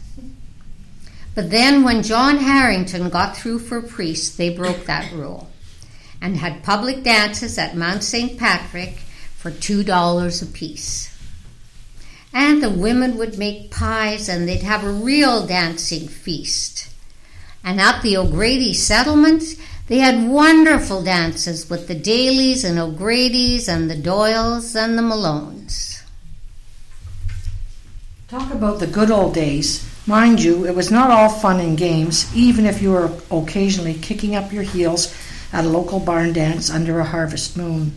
But 1.35 1.51
then, 1.51 1.83
when 1.83 2.03
John 2.03 2.39
Harrington 2.39 3.11
got 3.11 3.37
through 3.37 3.59
for 3.59 3.83
priests, 3.83 4.37
they 4.37 4.51
broke 4.51 4.87
that 4.87 5.13
rule 5.13 5.51
and 6.21 6.37
had 6.37 6.63
public 6.63 7.03
dances 7.03 7.59
at 7.59 7.77
Mount 7.77 8.05
St. 8.05 8.39
Patrick 8.39 8.99
for 9.45 9.51
$2 9.51 10.43
apiece. 10.43 11.15
And 12.33 12.63
the 12.63 12.71
women 12.71 13.19
would 13.19 13.37
make 13.37 13.71
pies 13.71 14.27
and 14.27 14.49
they'd 14.49 14.63
have 14.63 14.83
a 14.83 14.91
real 14.91 15.47
dancing 15.47 16.09
feast. 16.09 16.89
And 17.63 17.79
at 17.79 18.01
the 18.01 18.17
O'Grady 18.17 18.73
settlement, 18.73 19.43
they 19.89 19.99
had 19.99 20.31
wonderful 20.31 21.03
dances 21.03 21.69
with 21.69 21.89
the 21.89 21.95
Dailies 21.95 22.65
and 22.65 22.79
O'Grady's 22.79 23.69
and 23.69 23.91
the 23.91 23.97
Doyles 23.97 24.75
and 24.75 24.97
the 24.97 25.03
Malones. 25.03 26.03
Talk 28.29 28.51
about 28.51 28.81
the 28.81 28.87
good 28.87 29.11
old 29.11 29.35
days. 29.35 29.87
Mind 30.07 30.43
you, 30.43 30.65
it 30.65 30.75
was 30.75 30.91
not 30.91 31.11
all 31.11 31.29
fun 31.29 31.61
and 31.61 31.77
games, 31.77 32.35
even 32.35 32.65
if 32.65 32.81
you 32.81 32.93
were 32.93 33.11
occasionally 33.31 33.93
kicking 33.93 34.37
up 34.37 34.55
your 34.55 34.63
heels 34.63 35.15
at 35.53 35.67
a 35.67 35.69
local 35.69 36.01
barn 36.01 36.33
dance 36.33 36.71
under 36.71 36.99
a 36.99 37.05
harvest 37.05 37.59
moon. 37.59 37.93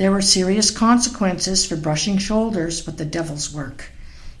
There 0.00 0.10
were 0.10 0.22
serious 0.22 0.70
consequences 0.70 1.66
for 1.66 1.76
brushing 1.76 2.16
shoulders 2.16 2.86
with 2.86 2.96
the 2.96 3.04
devil's 3.04 3.52
work. 3.52 3.90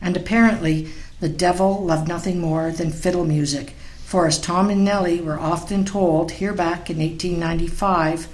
And 0.00 0.16
apparently, 0.16 0.88
the 1.20 1.28
devil 1.28 1.84
loved 1.84 2.08
nothing 2.08 2.40
more 2.40 2.70
than 2.70 2.90
fiddle 2.90 3.26
music, 3.26 3.74
for 4.06 4.26
as 4.26 4.38
Tom 4.38 4.70
and 4.70 4.86
Nellie 4.86 5.20
were 5.20 5.38
often 5.38 5.84
told 5.84 6.30
here 6.30 6.54
back 6.54 6.88
in 6.88 6.96
1895, 6.96 8.26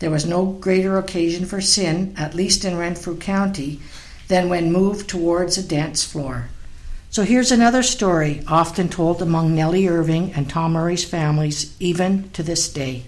there 0.00 0.10
was 0.10 0.26
no 0.26 0.44
greater 0.44 0.98
occasion 0.98 1.46
for 1.46 1.62
sin, 1.62 2.12
at 2.14 2.34
least 2.34 2.62
in 2.62 2.76
Renfrew 2.76 3.16
County, 3.16 3.80
than 4.28 4.50
when 4.50 4.70
moved 4.70 5.08
towards 5.08 5.56
a 5.56 5.62
dance 5.62 6.04
floor. 6.04 6.48
So 7.08 7.22
here's 7.22 7.50
another 7.50 7.82
story 7.82 8.42
often 8.46 8.90
told 8.90 9.22
among 9.22 9.54
Nellie 9.54 9.88
Irving 9.88 10.34
and 10.34 10.50
Tom 10.50 10.74
Murray's 10.74 11.06
families, 11.06 11.74
even 11.80 12.28
to 12.32 12.42
this 12.42 12.70
day. 12.70 13.04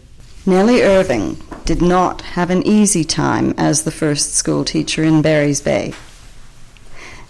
Nellie 0.49 0.81
Irving 0.81 1.37
did 1.67 1.83
not 1.83 2.23
have 2.23 2.49
an 2.49 2.67
easy 2.67 3.05
time 3.05 3.53
as 3.59 3.83
the 3.83 3.91
first 3.91 4.33
school 4.33 4.65
teacher 4.65 5.05
in 5.05 5.21
Barry's 5.21 5.61
Bay. 5.61 5.93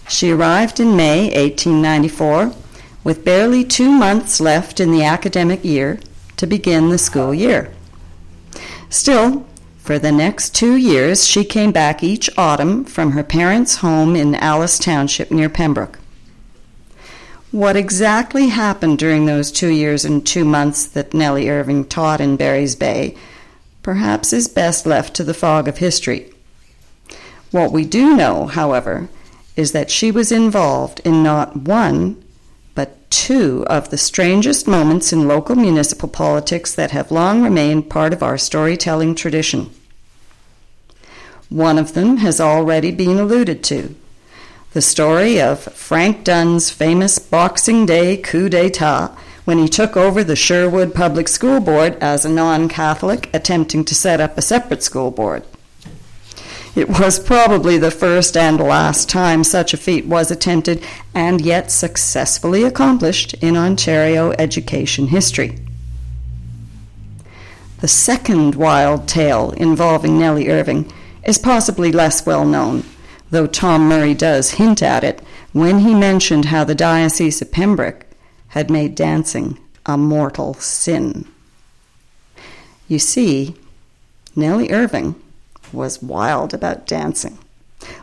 She 0.07 0.31
arrived 0.31 0.79
in 0.79 0.95
May 0.95 1.23
1894 1.23 2.53
with 3.03 3.25
barely 3.25 3.65
two 3.65 3.91
months 3.91 4.39
left 4.39 4.79
in 4.79 4.93
the 4.93 5.03
academic 5.03 5.65
year 5.65 5.99
to 6.37 6.47
begin 6.47 6.91
the 6.91 6.97
school 6.97 7.33
year. 7.33 7.73
Still, 8.89 9.45
for 9.79 9.99
the 9.99 10.13
next 10.13 10.55
two 10.55 10.77
years, 10.77 11.27
she 11.27 11.43
came 11.43 11.73
back 11.73 12.01
each 12.01 12.29
autumn 12.37 12.85
from 12.85 13.11
her 13.11 13.23
parents' 13.23 13.79
home 13.79 14.15
in 14.15 14.33
Alice 14.35 14.79
Township 14.79 15.29
near 15.29 15.49
Pembroke. 15.49 15.98
What 17.51 17.75
exactly 17.75 18.49
happened 18.49 18.99
during 18.99 19.25
those 19.25 19.51
two 19.51 19.69
years 19.69 20.05
and 20.05 20.25
two 20.25 20.45
months 20.45 20.85
that 20.85 21.15
Nellie 21.15 21.49
Irving 21.49 21.83
taught 21.85 22.21
in 22.21 22.35
Barry's 22.35 22.75
Bay 22.75 23.15
perhaps 23.81 24.31
is 24.31 24.47
best 24.47 24.85
left 24.85 25.15
to 25.15 25.23
the 25.23 25.33
fog 25.33 25.67
of 25.67 25.79
history. 25.79 26.31
What 27.49 27.71
we 27.71 27.85
do 27.85 28.15
know, 28.15 28.45
however, 28.45 29.09
is 29.55 29.71
that 29.71 29.89
she 29.89 30.11
was 30.11 30.31
involved 30.31 31.01
in 31.03 31.23
not 31.23 31.55
one, 31.55 32.23
but 32.75 33.09
two 33.09 33.65
of 33.67 33.89
the 33.89 33.97
strangest 33.97 34.67
moments 34.67 35.11
in 35.11 35.27
local 35.27 35.55
municipal 35.55 36.07
politics 36.07 36.71
that 36.75 36.91
have 36.91 37.09
long 37.09 37.41
remained 37.41 37.89
part 37.89 38.13
of 38.13 38.21
our 38.21 38.37
storytelling 38.37 39.15
tradition. 39.15 39.71
One 41.49 41.79
of 41.79 41.93
them 41.93 42.17
has 42.17 42.39
already 42.39 42.91
been 42.91 43.17
alluded 43.17 43.63
to 43.63 43.95
the 44.79 44.83
story 44.83 45.41
of 45.41 45.59
Frank 45.59 46.23
Dunn's 46.23 46.69
famous 46.69 47.19
Boxing 47.19 47.85
Day 47.85 48.15
coup 48.15 48.47
d'etat 48.47 49.13
when 49.43 49.57
he 49.57 49.67
took 49.67 49.97
over 49.97 50.23
the 50.23 50.37
Sherwood 50.37 50.95
Public 50.95 51.27
School 51.27 51.59
Board 51.59 51.97
as 51.99 52.23
a 52.23 52.29
non 52.29 52.69
Catholic 52.69 53.29
attempting 53.33 53.83
to 53.83 53.93
set 53.93 54.21
up 54.21 54.37
a 54.37 54.41
separate 54.41 54.81
school 54.81 55.11
board. 55.11 55.43
It 56.77 56.87
was 56.87 57.19
probably 57.19 57.77
the 57.77 57.91
first 57.91 58.37
and 58.37 58.57
last 58.57 59.09
time 59.09 59.43
such 59.43 59.73
a 59.73 59.77
feat 59.85 60.05
was 60.05 60.31
attempted 60.31 60.81
and 61.13 61.41
yet 61.41 61.71
successfully 61.71 62.63
accomplished 62.63 63.33
in 63.43 63.57
Ontario 63.57 64.31
education 64.39 65.07
history. 65.07 65.59
The 67.81 67.89
second 67.89 68.55
wild 68.55 69.09
tale 69.09 69.51
involving 69.57 70.17
Nellie 70.17 70.47
Irving 70.47 70.89
is 71.25 71.37
possibly 71.37 71.91
less 71.91 72.25
well 72.25 72.45
known, 72.45 72.85
though 73.31 73.47
Tom 73.47 73.87
Murray 73.87 74.13
does 74.13 74.51
hint 74.51 74.81
at 74.81 75.03
it 75.03 75.21
when 75.53 75.79
he 75.79 75.93
mentioned 75.93 76.45
how 76.45 76.63
the 76.63 76.75
Diocese 76.75 77.41
of 77.41 77.51
Pembroke 77.51 78.05
had 78.49 78.69
made 78.69 78.95
dancing 78.95 79.57
a 79.85 79.97
mortal 79.97 80.53
sin. 80.55 81.27
You 82.87 82.99
see, 82.99 83.55
Nellie 84.35 84.71
Irving 84.71 85.15
was 85.71 86.01
wild 86.01 86.53
about 86.53 86.87
dancing, 86.87 87.37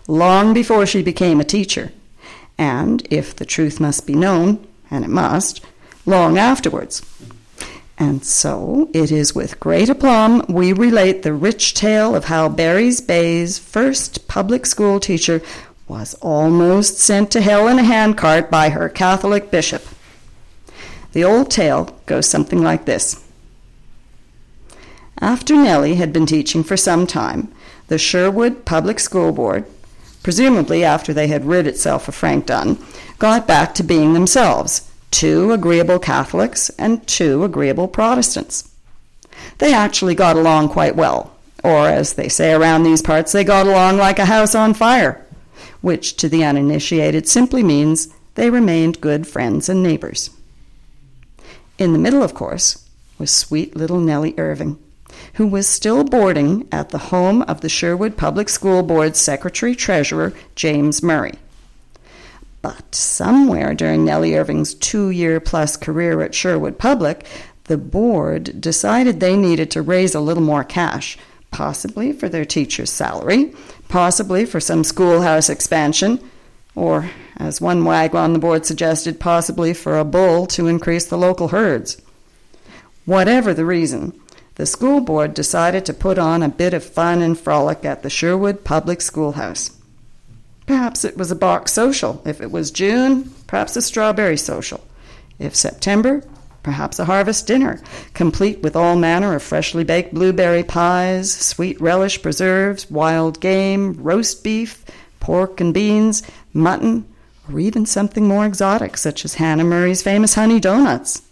long 0.06 0.54
before 0.54 0.86
she 0.86 1.02
became 1.02 1.40
a 1.40 1.44
teacher. 1.44 1.92
And, 2.58 3.06
if 3.10 3.34
the 3.36 3.44
truth 3.44 3.80
must 3.80 4.06
be 4.06 4.14
known, 4.14 4.66
and 4.90 5.04
it 5.04 5.10
must, 5.10 5.64
long 6.06 6.38
afterwards. 6.38 7.02
And 7.98 8.24
so 8.24 8.90
it 8.92 9.10
is 9.10 9.34
with 9.34 9.58
great 9.58 9.88
aplomb 9.88 10.44
we 10.48 10.72
relate 10.72 11.22
the 11.22 11.32
rich 11.32 11.72
tale 11.72 12.14
of 12.14 12.26
how 12.26 12.48
Barry's 12.48 13.00
Bay's 13.00 13.58
first 13.58 14.28
public 14.28 14.66
school 14.66 15.00
teacher 15.00 15.40
was 15.88 16.14
almost 16.20 16.98
sent 16.98 17.30
to 17.30 17.40
hell 17.40 17.68
in 17.68 17.78
a 17.78 17.84
handcart 17.84 18.50
by 18.50 18.70
her 18.70 18.88
Catholic 18.88 19.50
bishop. 19.50 19.82
The 21.12 21.24
old 21.24 21.50
tale 21.50 21.96
goes 22.04 22.28
something 22.28 22.62
like 22.62 22.84
this. 22.84 23.22
After 25.18 25.54
Nellie 25.54 25.94
had 25.94 26.12
been 26.12 26.26
teaching 26.26 26.62
for 26.62 26.76
some 26.76 27.06
time, 27.06 27.50
the 27.88 27.96
Sherwood 27.96 28.66
Public 28.66 29.00
School 29.00 29.32
Board, 29.32 29.64
presumably 30.22 30.84
after 30.84 31.14
they 31.14 31.28
had 31.28 31.46
rid 31.46 31.66
itself 31.66 32.08
of 32.08 32.14
Frank 32.14 32.44
Dunn, 32.44 32.78
got 33.18 33.46
back 33.46 33.74
to 33.76 33.82
being 33.82 34.12
themselves 34.12 34.90
two 35.10 35.52
agreeable 35.52 35.98
Catholics 35.98 36.70
and 36.78 37.06
two 37.06 37.44
agreeable 37.44 37.88
Protestants. 37.88 38.70
They 39.58 39.72
actually 39.72 40.14
got 40.14 40.36
along 40.36 40.68
quite 40.70 40.96
well, 40.96 41.36
or 41.62 41.88
as 41.88 42.14
they 42.14 42.28
say 42.28 42.52
around 42.52 42.82
these 42.82 43.02
parts, 43.02 43.32
they 43.32 43.44
got 43.44 43.66
along 43.66 43.96
like 43.96 44.18
a 44.18 44.26
house 44.26 44.54
on 44.54 44.74
fire, 44.74 45.24
which 45.80 46.16
to 46.16 46.28
the 46.28 46.44
uninitiated 46.44 47.28
simply 47.28 47.62
means 47.62 48.08
they 48.34 48.50
remained 48.50 49.00
good 49.00 49.26
friends 49.26 49.68
and 49.68 49.82
neighbors. 49.82 50.30
In 51.78 51.92
the 51.92 51.98
middle, 51.98 52.22
of 52.22 52.34
course, 52.34 52.88
was 53.18 53.30
sweet 53.30 53.76
little 53.76 54.00
Nellie 54.00 54.34
Irving, 54.38 54.78
who 55.34 55.46
was 55.46 55.66
still 55.66 56.04
boarding 56.04 56.68
at 56.70 56.90
the 56.90 56.98
home 56.98 57.42
of 57.42 57.60
the 57.60 57.68
Sherwood 57.68 58.16
Public 58.16 58.48
School 58.48 58.82
Board's 58.82 59.18
secretary 59.18 59.74
treasurer, 59.74 60.32
James 60.54 61.02
Murray. 61.02 61.34
But 62.66 62.96
somewhere 62.96 63.74
during 63.74 64.04
Nellie 64.04 64.34
Irving's 64.34 64.74
two 64.74 65.10
year 65.10 65.38
plus 65.38 65.76
career 65.76 66.20
at 66.22 66.34
Sherwood 66.34 66.80
Public, 66.80 67.24
the 67.66 67.78
board 67.78 68.60
decided 68.60 69.20
they 69.20 69.36
needed 69.36 69.70
to 69.70 69.82
raise 69.82 70.16
a 70.16 70.20
little 70.20 70.42
more 70.42 70.64
cash, 70.64 71.16
possibly 71.52 72.12
for 72.12 72.28
their 72.28 72.44
teacher's 72.44 72.90
salary, 72.90 73.54
possibly 73.88 74.44
for 74.44 74.58
some 74.58 74.82
schoolhouse 74.82 75.48
expansion, 75.48 76.18
or, 76.74 77.08
as 77.36 77.60
one 77.60 77.84
wag 77.84 78.16
on 78.16 78.32
the 78.32 78.40
board 78.40 78.66
suggested, 78.66 79.20
possibly 79.20 79.72
for 79.72 79.96
a 79.96 80.04
bull 80.04 80.44
to 80.48 80.66
increase 80.66 81.04
the 81.04 81.16
local 81.16 81.48
herds. 81.48 82.02
Whatever 83.04 83.54
the 83.54 83.64
reason, 83.64 84.12
the 84.56 84.66
school 84.66 84.98
board 84.98 85.34
decided 85.34 85.86
to 85.86 85.94
put 85.94 86.18
on 86.18 86.42
a 86.42 86.48
bit 86.48 86.74
of 86.74 86.82
fun 86.82 87.22
and 87.22 87.38
frolic 87.38 87.84
at 87.84 88.02
the 88.02 88.10
Sherwood 88.10 88.64
Public 88.64 89.00
Schoolhouse. 89.00 89.75
Perhaps 90.66 91.04
it 91.04 91.16
was 91.16 91.30
a 91.30 91.36
box 91.36 91.72
social. 91.72 92.20
If 92.24 92.40
it 92.40 92.50
was 92.50 92.70
June, 92.70 93.32
perhaps 93.46 93.76
a 93.76 93.82
strawberry 93.82 94.36
social. 94.36 94.84
If 95.38 95.54
September, 95.54 96.24
perhaps 96.62 96.98
a 96.98 97.04
harvest 97.04 97.46
dinner, 97.46 97.80
complete 98.14 98.62
with 98.62 98.74
all 98.74 98.96
manner 98.96 99.34
of 99.34 99.42
freshly 99.42 99.84
baked 99.84 100.12
blueberry 100.12 100.64
pies, 100.64 101.32
sweet 101.32 101.80
relish 101.80 102.20
preserves, 102.20 102.90
wild 102.90 103.40
game, 103.40 103.94
roast 104.02 104.42
beef, 104.42 104.84
pork 105.20 105.60
and 105.60 105.72
beans, 105.72 106.22
mutton, 106.52 107.06
or 107.48 107.60
even 107.60 107.86
something 107.86 108.26
more 108.26 108.44
exotic, 108.44 108.96
such 108.96 109.24
as 109.24 109.34
Hannah 109.34 109.64
Murray's 109.64 110.02
famous 110.02 110.34
honey 110.34 110.58
donuts. 110.58 111.22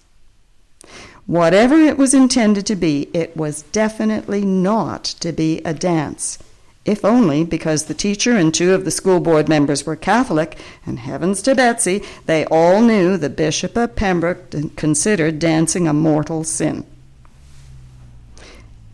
Whatever 1.27 1.79
it 1.79 1.97
was 1.97 2.13
intended 2.13 2.67
to 2.67 2.77
be, 2.77 3.09
it 3.15 3.37
was 3.37 3.63
definitely 3.63 4.45
not 4.45 5.05
to 5.05 5.33
be 5.33 5.61
a 5.65 5.73
dance, 5.73 6.39
if 6.85 7.05
only 7.05 7.45
because 7.45 7.85
the 7.85 7.95
teacher 7.95 8.37
and 8.37 8.53
two 8.53 8.75
of 8.75 8.85
the 8.85 8.91
school 8.91 9.21
board 9.21 9.49
members 9.49 9.87
were 9.87 9.97
Catholic, 9.97 10.59
and 10.85 10.99
heavens 10.99 11.41
to 11.43 11.55
Betsy, 11.55 12.03
they 12.27 12.45
all 12.47 12.81
knew 12.83 13.17
the 13.17 13.31
Bishop 13.31 13.77
of 13.77 13.97
Pembroke 13.97 14.51
considered 14.77 15.39
dancing 15.39 15.89
a 15.89 15.93
mortal 15.93 16.45
sin. 16.45 16.85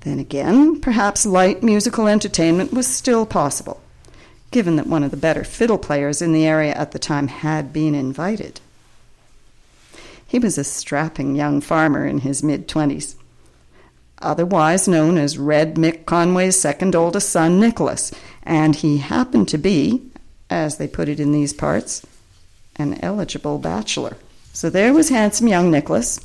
Then 0.00 0.18
again, 0.18 0.80
perhaps 0.80 1.26
light 1.26 1.62
musical 1.62 2.06
entertainment 2.06 2.72
was 2.72 2.86
still 2.86 3.26
possible 3.26 3.80
given 4.50 4.76
that 4.76 4.86
one 4.86 5.02
of 5.02 5.10
the 5.10 5.16
better 5.16 5.44
fiddle 5.44 5.78
players 5.78 6.20
in 6.20 6.32
the 6.32 6.46
area 6.46 6.74
at 6.74 6.92
the 6.92 6.98
time 6.98 7.28
had 7.28 7.72
been 7.72 7.94
invited. 7.94 8.60
He 10.26 10.38
was 10.38 10.58
a 10.58 10.64
strapping 10.64 11.34
young 11.36 11.60
farmer 11.60 12.06
in 12.06 12.18
his 12.20 12.42
mid 12.42 12.68
twenties, 12.68 13.16
otherwise 14.20 14.88
known 14.88 15.18
as 15.18 15.38
Red 15.38 15.76
Mick 15.76 16.04
Conway's 16.06 16.58
second 16.58 16.94
oldest 16.94 17.30
son, 17.30 17.60
Nicholas, 17.60 18.12
and 18.42 18.76
he 18.76 18.98
happened 18.98 19.48
to 19.48 19.58
be, 19.58 20.10
as 20.48 20.78
they 20.78 20.88
put 20.88 21.08
it 21.08 21.20
in 21.20 21.32
these 21.32 21.52
parts, 21.52 22.06
an 22.76 22.98
eligible 23.02 23.58
bachelor. 23.58 24.16
So 24.52 24.70
there 24.70 24.92
was 24.92 25.08
handsome 25.08 25.48
young 25.48 25.70
Nicholas, 25.70 26.20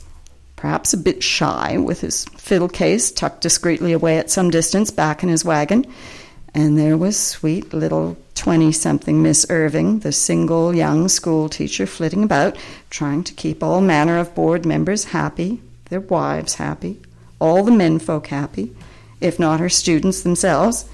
perhaps 0.56 0.93
a 0.93 0.98
bit 0.98 1.22
shy, 1.22 1.78
with 1.78 2.02
his 2.02 2.26
fiddle 2.38 2.70
case 2.70 3.12
tucked 3.12 3.41
discreetly 3.41 3.91
away 3.91 4.18
at 4.18 4.32
some 4.32 4.50
distance 4.50 4.91
back 4.91 5.24
in 5.24 5.30
his 5.30 5.46
wagon 5.46 5.86
and 6.56 6.78
there 6.78 6.98
was 6.98 7.20
sweet 7.20 7.74
little 7.74 8.18
20 8.36 8.72
something 8.72 9.22
Miss 9.22 9.46
Irving, 9.50 10.00
the 10.00 10.14
single 10.14 10.74
young 10.74 11.10
school 11.10 11.50
teacher, 11.50 11.86
flitting 11.86 12.24
about, 12.24 12.56
trying 12.89 13.26
to 13.26 13.34
keep 13.34 13.62
all 13.62 13.82
manner 13.82 14.18
of 14.18 14.34
board 14.34 14.66
members 14.66 15.04
happy, 15.04 15.62
their 15.89 16.00
wives 16.00 16.56
happy, 16.56 16.98
all 17.39 17.63
the 17.63 17.71
menfolk 17.71 18.27
happy, 18.27 18.75
if 19.21 19.39
not 19.39 19.59
her 19.59 19.69
students 19.69 20.21
themselves. 20.21 20.89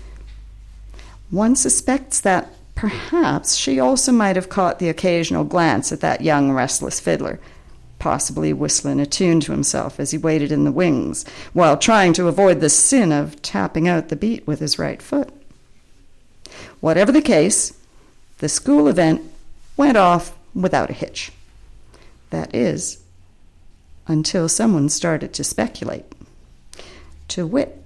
One 1.29 1.55
suspects 1.55 2.19
that 2.21 2.53
perhaps 2.75 3.55
she 3.55 3.79
also 3.79 4.11
might 4.11 4.35
have 4.35 4.49
caught 4.49 4.79
the 4.79 4.89
occasional 4.89 5.43
glance 5.43 5.91
at 5.91 6.01
that 6.01 6.21
young 6.21 6.51
restless 6.51 6.99
fiddler, 6.99 7.39
possibly 7.99 8.51
whistling 8.53 8.99
a 8.99 9.05
tune 9.05 9.39
to 9.41 9.51
himself 9.51 9.99
as 9.99 10.11
he 10.11 10.17
waited 10.17 10.51
in 10.51 10.63
the 10.63 10.71
wings, 10.71 11.23
while 11.53 11.77
trying 11.77 12.13
to 12.13 12.27
avoid 12.27 12.59
the 12.59 12.69
sin 12.69 13.11
of 13.11 13.41
tapping 13.41 13.87
out 13.87 14.09
the 14.09 14.15
beat 14.15 14.45
with 14.47 14.59
his 14.59 14.79
right 14.79 15.01
foot. 15.01 15.29
Whatever 16.79 17.11
the 17.11 17.21
case, 17.21 17.77
the 18.39 18.49
school 18.49 18.87
event 18.87 19.21
went 19.77 19.97
off 19.97 20.35
without 20.55 20.89
a 20.89 20.93
hitch. 20.93 21.31
That 22.31 22.53
is, 22.55 23.01
until 24.07 24.49
someone 24.49 24.89
started 24.89 25.33
to 25.33 25.43
speculate. 25.43 26.05
To 27.31 27.47
wit, 27.47 27.81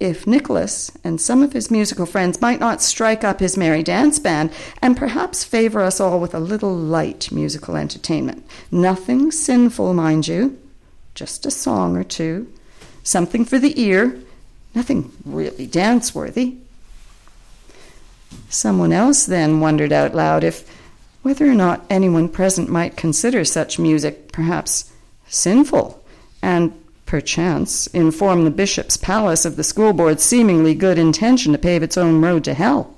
if 0.00 0.26
Nicholas 0.26 0.90
and 1.04 1.20
some 1.20 1.44
of 1.44 1.52
his 1.52 1.70
musical 1.70 2.04
friends 2.04 2.40
might 2.40 2.58
not 2.58 2.82
strike 2.82 3.22
up 3.22 3.38
his 3.38 3.56
merry 3.56 3.84
dance 3.84 4.18
band 4.18 4.50
and 4.82 4.96
perhaps 4.96 5.44
favor 5.44 5.82
us 5.82 6.00
all 6.00 6.18
with 6.18 6.34
a 6.34 6.40
little 6.40 6.74
light 6.74 7.30
musical 7.30 7.76
entertainment. 7.76 8.44
Nothing 8.72 9.30
sinful, 9.30 9.94
mind 9.94 10.26
you, 10.26 10.58
just 11.14 11.46
a 11.46 11.50
song 11.52 11.96
or 11.96 12.02
two, 12.02 12.52
something 13.04 13.44
for 13.44 13.60
the 13.60 13.80
ear, 13.80 14.18
nothing 14.74 15.12
really 15.24 15.68
dance 15.68 16.12
worthy. 16.12 16.56
Someone 18.48 18.92
else 18.92 19.26
then 19.26 19.60
wondered 19.60 19.92
out 19.92 20.12
loud 20.12 20.42
if 20.42 20.68
whether 21.22 21.48
or 21.48 21.54
not 21.54 21.86
anyone 21.88 22.28
present 22.28 22.68
might 22.68 22.96
consider 22.96 23.44
such 23.44 23.78
music 23.78 24.32
perhaps 24.32 24.92
sinful, 25.28 26.04
and 26.42 26.72
perchance 27.08 27.86
inform 27.88 28.44
the 28.44 28.50
bishop's 28.50 28.98
palace 28.98 29.46
of 29.46 29.56
the 29.56 29.64
school 29.64 29.94
board's 29.94 30.22
seemingly 30.22 30.74
good 30.74 30.98
intention 30.98 31.52
to 31.52 31.58
pave 31.58 31.82
its 31.82 31.96
own 31.96 32.20
road 32.20 32.44
to 32.44 32.52
hell. 32.52 32.94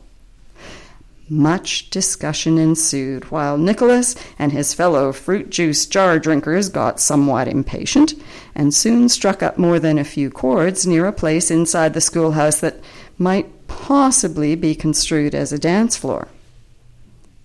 Much 1.29 1.89
discussion 1.91 2.59
ensued, 2.59 3.31
while 3.31 3.57
Nicholas 3.57 4.17
and 4.37 4.51
his 4.51 4.75
fellow 4.75 5.13
fruit 5.13 5.49
juice 5.49 5.87
jar 5.87 6.19
drinkers 6.19 6.69
got 6.69 6.99
somewhat 6.99 7.47
impatient, 7.47 8.15
and 8.53 8.75
soon 8.75 9.09
struck 9.09 9.45
up 9.45 9.57
more 9.57 9.79
than 9.79 9.97
a 9.97 10.03
few 10.03 10.29
chords 10.29 10.85
near 10.85 11.07
a 11.07 11.13
place 11.13 11.49
inside 11.49 11.95
the 11.95 12.01
schoolhouse 12.01 12.59
that 12.59 12.81
might 13.17 13.69
possibly 13.69 14.57
be 14.57 14.75
construed 14.75 15.37
as 15.37 15.53
a 15.53 15.59
dance 15.59 15.97
floor. 15.97 16.27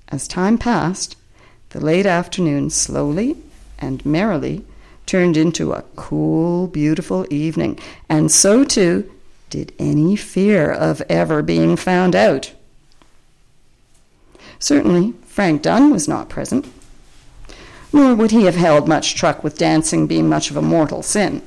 As 0.09 0.27
time 0.27 0.57
passed, 0.57 1.15
the 1.69 1.79
late 1.79 2.07
afternoon 2.07 2.71
slowly 2.71 3.37
and 3.77 4.03
merrily 4.03 4.65
turned 5.05 5.37
into 5.37 5.73
a 5.73 5.83
cool, 5.95 6.67
beautiful 6.67 7.25
evening, 7.29 7.79
and 8.09 8.31
so 8.31 8.63
too 8.63 9.11
did 9.49 9.73
any 9.77 10.15
fear 10.15 10.71
of 10.71 11.01
ever 11.09 11.41
being 11.41 11.75
found 11.75 12.15
out. 12.15 12.51
Certainly, 14.59 15.13
Frank 15.25 15.61
Dunn 15.61 15.91
was 15.91 16.07
not 16.07 16.29
present, 16.29 16.65
nor 17.93 18.15
would 18.15 18.31
he 18.31 18.43
have 18.43 18.55
held 18.55 18.87
much 18.87 19.15
truck 19.15 19.43
with 19.43 19.57
dancing 19.57 20.07
being 20.07 20.27
much 20.27 20.49
of 20.49 20.57
a 20.57 20.61
mortal 20.61 21.03
sin 21.03 21.41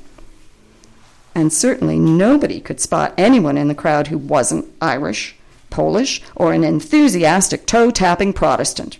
and 1.39 1.53
certainly 1.53 2.01
nobody 2.01 2.61
could 2.61 2.81
spot 2.81 3.15
anyone 3.17 3.57
in 3.57 3.69
the 3.69 3.75
crowd 3.75 4.09
who 4.09 4.19
wasn't 4.19 4.67
Irish, 4.81 5.37
Polish, 5.71 6.21
or 6.35 6.53
an 6.53 6.65
enthusiastic 6.65 7.65
toe 7.65 7.93
tapping 7.93 8.33
Protestant. 8.33 8.99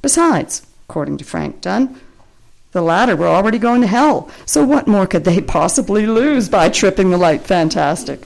Besides, 0.00 0.64
according 0.88 1.18
to 1.18 1.24
Frank 1.24 1.60
Dunn, 1.60 2.00
the 2.72 2.82
latter 2.82 3.14
were 3.14 3.26
already 3.26 3.58
going 3.58 3.82
to 3.82 3.86
hell, 3.86 4.30
so 4.46 4.64
what 4.64 4.88
more 4.88 5.06
could 5.06 5.24
they 5.24 5.40
possibly 5.40 6.06
lose 6.06 6.48
by 6.48 6.68
tripping 6.68 7.10
the 7.10 7.18
light 7.18 7.42
fantastic? 7.42 8.22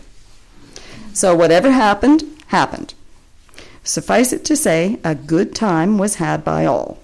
So 1.13 1.35
whatever 1.35 1.71
happened, 1.71 2.23
happened. 2.49 2.95
Suffice 3.83 4.33
it 4.33 4.45
to 4.47 4.57
say, 4.57 4.99
a 5.05 5.15
good 5.15 5.55
time 5.55 5.99
was 5.99 6.17
had 6.17 6.45
by 6.45 6.65
all. 6.65 6.99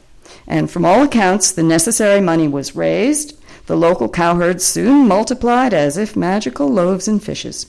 and 0.47 0.71
from 0.71 0.85
all 0.85 1.03
accounts, 1.03 1.53
the 1.53 1.63
necessary 1.63 2.21
money 2.21 2.49
was 2.49 2.77
raised. 2.77 3.39
The 3.67 3.77
local 3.77 4.09
cowherds 4.09 4.65
soon 4.65 5.07
multiplied 5.07 5.73
as 5.73 5.97
if 5.97 6.17
magical 6.17 6.69
loaves 6.69 7.07
and 7.07 7.23
fishes. 7.23 7.67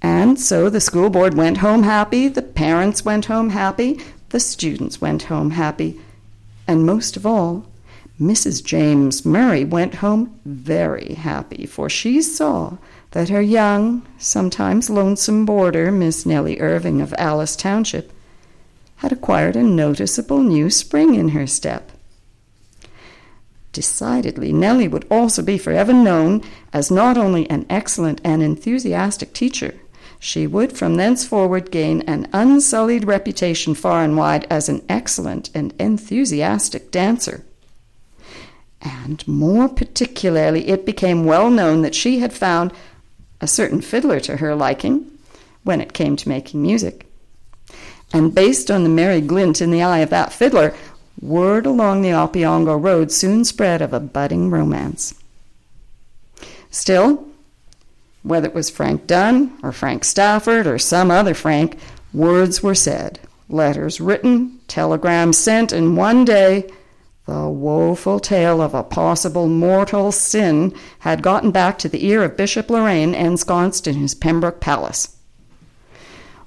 And 0.00 0.38
so 0.40 0.70
the 0.70 0.80
school 0.80 1.10
board 1.10 1.34
went 1.34 1.58
home 1.58 1.82
happy, 1.82 2.28
the 2.28 2.42
parents 2.42 3.04
went 3.04 3.26
home 3.26 3.50
happy, 3.50 4.00
the 4.28 4.38
students 4.38 5.00
went 5.00 5.24
home 5.24 5.50
happy, 5.52 6.00
and 6.68 6.86
most 6.86 7.16
of 7.16 7.26
all, 7.26 7.66
Mrs. 8.20 8.64
James 8.64 9.24
Murray 9.24 9.64
went 9.64 9.96
home 9.96 10.40
very 10.44 11.14
happy, 11.14 11.66
for 11.66 11.88
she 11.88 12.20
saw 12.20 12.78
that 13.12 13.28
her 13.28 13.40
young, 13.40 14.02
sometimes 14.18 14.90
lonesome 14.90 15.46
boarder, 15.46 15.92
Miss 15.92 16.26
Nellie 16.26 16.58
Irving 16.58 17.00
of 17.00 17.14
Alice 17.16 17.54
Township, 17.54 18.12
had 18.96 19.12
acquired 19.12 19.54
a 19.54 19.62
noticeable 19.62 20.42
new 20.42 20.68
spring 20.68 21.14
in 21.14 21.28
her 21.28 21.46
step. 21.46 21.92
Decidedly, 23.72 24.52
Nellie 24.52 24.88
would 24.88 25.06
also 25.08 25.40
be 25.40 25.56
forever 25.56 25.92
known 25.92 26.42
as 26.72 26.90
not 26.90 27.16
only 27.16 27.48
an 27.48 27.66
excellent 27.70 28.20
and 28.24 28.42
enthusiastic 28.42 29.32
teacher, 29.32 29.74
she 30.18 30.48
would 30.48 30.76
from 30.76 30.96
thenceforward 30.96 31.70
gain 31.70 32.00
an 32.02 32.28
unsullied 32.32 33.04
reputation 33.04 33.76
far 33.76 34.02
and 34.02 34.16
wide 34.16 34.44
as 34.50 34.68
an 34.68 34.84
excellent 34.88 35.50
and 35.54 35.72
enthusiastic 35.78 36.90
dancer. 36.90 37.44
And 38.80 39.26
more 39.26 39.68
particularly, 39.68 40.68
it 40.68 40.86
became 40.86 41.24
well 41.24 41.50
known 41.50 41.82
that 41.82 41.94
she 41.94 42.20
had 42.20 42.32
found 42.32 42.72
a 43.40 43.46
certain 43.46 43.80
fiddler 43.80 44.20
to 44.20 44.36
her 44.36 44.54
liking 44.54 45.10
when 45.64 45.80
it 45.80 45.92
came 45.92 46.16
to 46.16 46.28
making 46.28 46.62
music. 46.62 47.06
And 48.12 48.34
based 48.34 48.70
on 48.70 48.84
the 48.84 48.88
merry 48.88 49.20
glint 49.20 49.60
in 49.60 49.70
the 49.70 49.82
eye 49.82 49.98
of 49.98 50.10
that 50.10 50.32
fiddler, 50.32 50.74
word 51.20 51.66
along 51.66 52.02
the 52.02 52.10
Opeongo 52.10 52.82
road 52.82 53.10
soon 53.10 53.44
spread 53.44 53.82
of 53.82 53.92
a 53.92 54.00
budding 54.00 54.50
romance. 54.50 55.14
Still, 56.70 57.26
whether 58.22 58.48
it 58.48 58.54
was 58.54 58.70
Frank 58.70 59.06
Dunn 59.06 59.58
or 59.62 59.72
Frank 59.72 60.04
Stafford 60.04 60.66
or 60.66 60.78
some 60.78 61.10
other 61.10 61.34
Frank, 61.34 61.78
words 62.12 62.62
were 62.62 62.74
said, 62.74 63.20
letters 63.48 64.00
written, 64.00 64.60
telegrams 64.68 65.38
sent, 65.38 65.72
and 65.72 65.96
one 65.96 66.24
day 66.24 66.70
the 67.28 67.46
woeful 67.46 68.18
tale 68.18 68.62
of 68.62 68.72
a 68.72 68.82
possible 68.82 69.48
mortal 69.48 70.10
sin 70.10 70.74
had 71.00 71.22
gotten 71.22 71.50
back 71.50 71.78
to 71.78 71.86
the 71.86 72.06
ear 72.06 72.24
of 72.24 72.38
Bishop 72.38 72.70
Lorrain 72.70 73.14
ensconced 73.14 73.86
in 73.86 73.96
his 73.96 74.14
Pembroke 74.14 74.60
palace. 74.60 75.14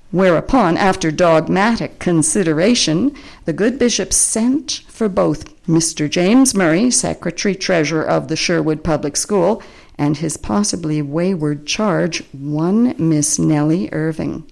Whereupon, 0.09 0.77
after 0.77 1.11
dogmatic 1.11 1.99
consideration, 1.99 3.15
the 3.45 3.53
good 3.53 3.77
bishop 3.77 4.11
sent 4.11 4.81
for 4.87 5.07
both 5.07 5.55
Mr. 5.67 6.09
James 6.09 6.55
Murray, 6.55 6.89
secretary 6.89 7.53
treasurer 7.53 8.03
of 8.03 8.27
the 8.27 8.35
Sherwood 8.35 8.83
Public 8.83 9.15
School, 9.15 9.61
and 9.99 10.17
his 10.17 10.35
possibly 10.35 10.99
wayward 10.99 11.67
charge, 11.67 12.23
one 12.31 12.95
Miss 12.97 13.37
Nellie 13.37 13.87
Irving. 13.91 14.51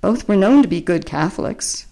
Both 0.00 0.28
were 0.28 0.36
known 0.36 0.62
to 0.62 0.68
be 0.68 0.80
good 0.80 1.06
Catholics, 1.06 1.86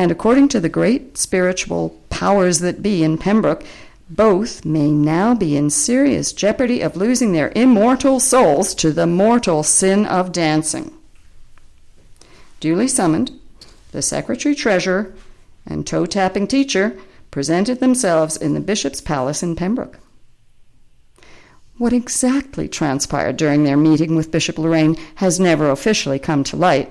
and 0.00 0.10
according 0.10 0.48
to 0.48 0.60
the 0.60 0.70
great 0.70 1.18
spiritual 1.18 1.90
powers 2.08 2.60
that 2.60 2.82
be 2.82 3.04
in 3.04 3.18
Pembroke, 3.18 3.62
both 4.08 4.64
may 4.64 4.90
now 4.90 5.34
be 5.34 5.58
in 5.58 5.68
serious 5.68 6.32
jeopardy 6.32 6.80
of 6.80 6.96
losing 6.96 7.32
their 7.32 7.52
immortal 7.54 8.18
souls 8.18 8.74
to 8.74 8.92
the 8.92 9.06
mortal 9.06 9.62
sin 9.62 10.06
of 10.06 10.32
dancing. 10.32 10.90
Duly 12.60 12.88
summoned, 12.88 13.30
the 13.92 14.00
secretary 14.00 14.54
treasurer 14.54 15.12
and 15.66 15.86
toe 15.86 16.06
tapping 16.06 16.46
teacher 16.46 16.96
presented 17.30 17.80
themselves 17.80 18.38
in 18.38 18.54
the 18.54 18.60
bishop's 18.60 19.02
palace 19.02 19.42
in 19.42 19.54
Pembroke. 19.54 19.98
What 21.76 21.92
exactly 21.92 22.68
transpired 22.68 23.36
during 23.36 23.64
their 23.64 23.76
meeting 23.76 24.16
with 24.16 24.32
Bishop 24.32 24.56
Lorrain 24.56 24.96
has 25.16 25.38
never 25.38 25.68
officially 25.68 26.18
come 26.18 26.42
to 26.44 26.56
light, 26.56 26.90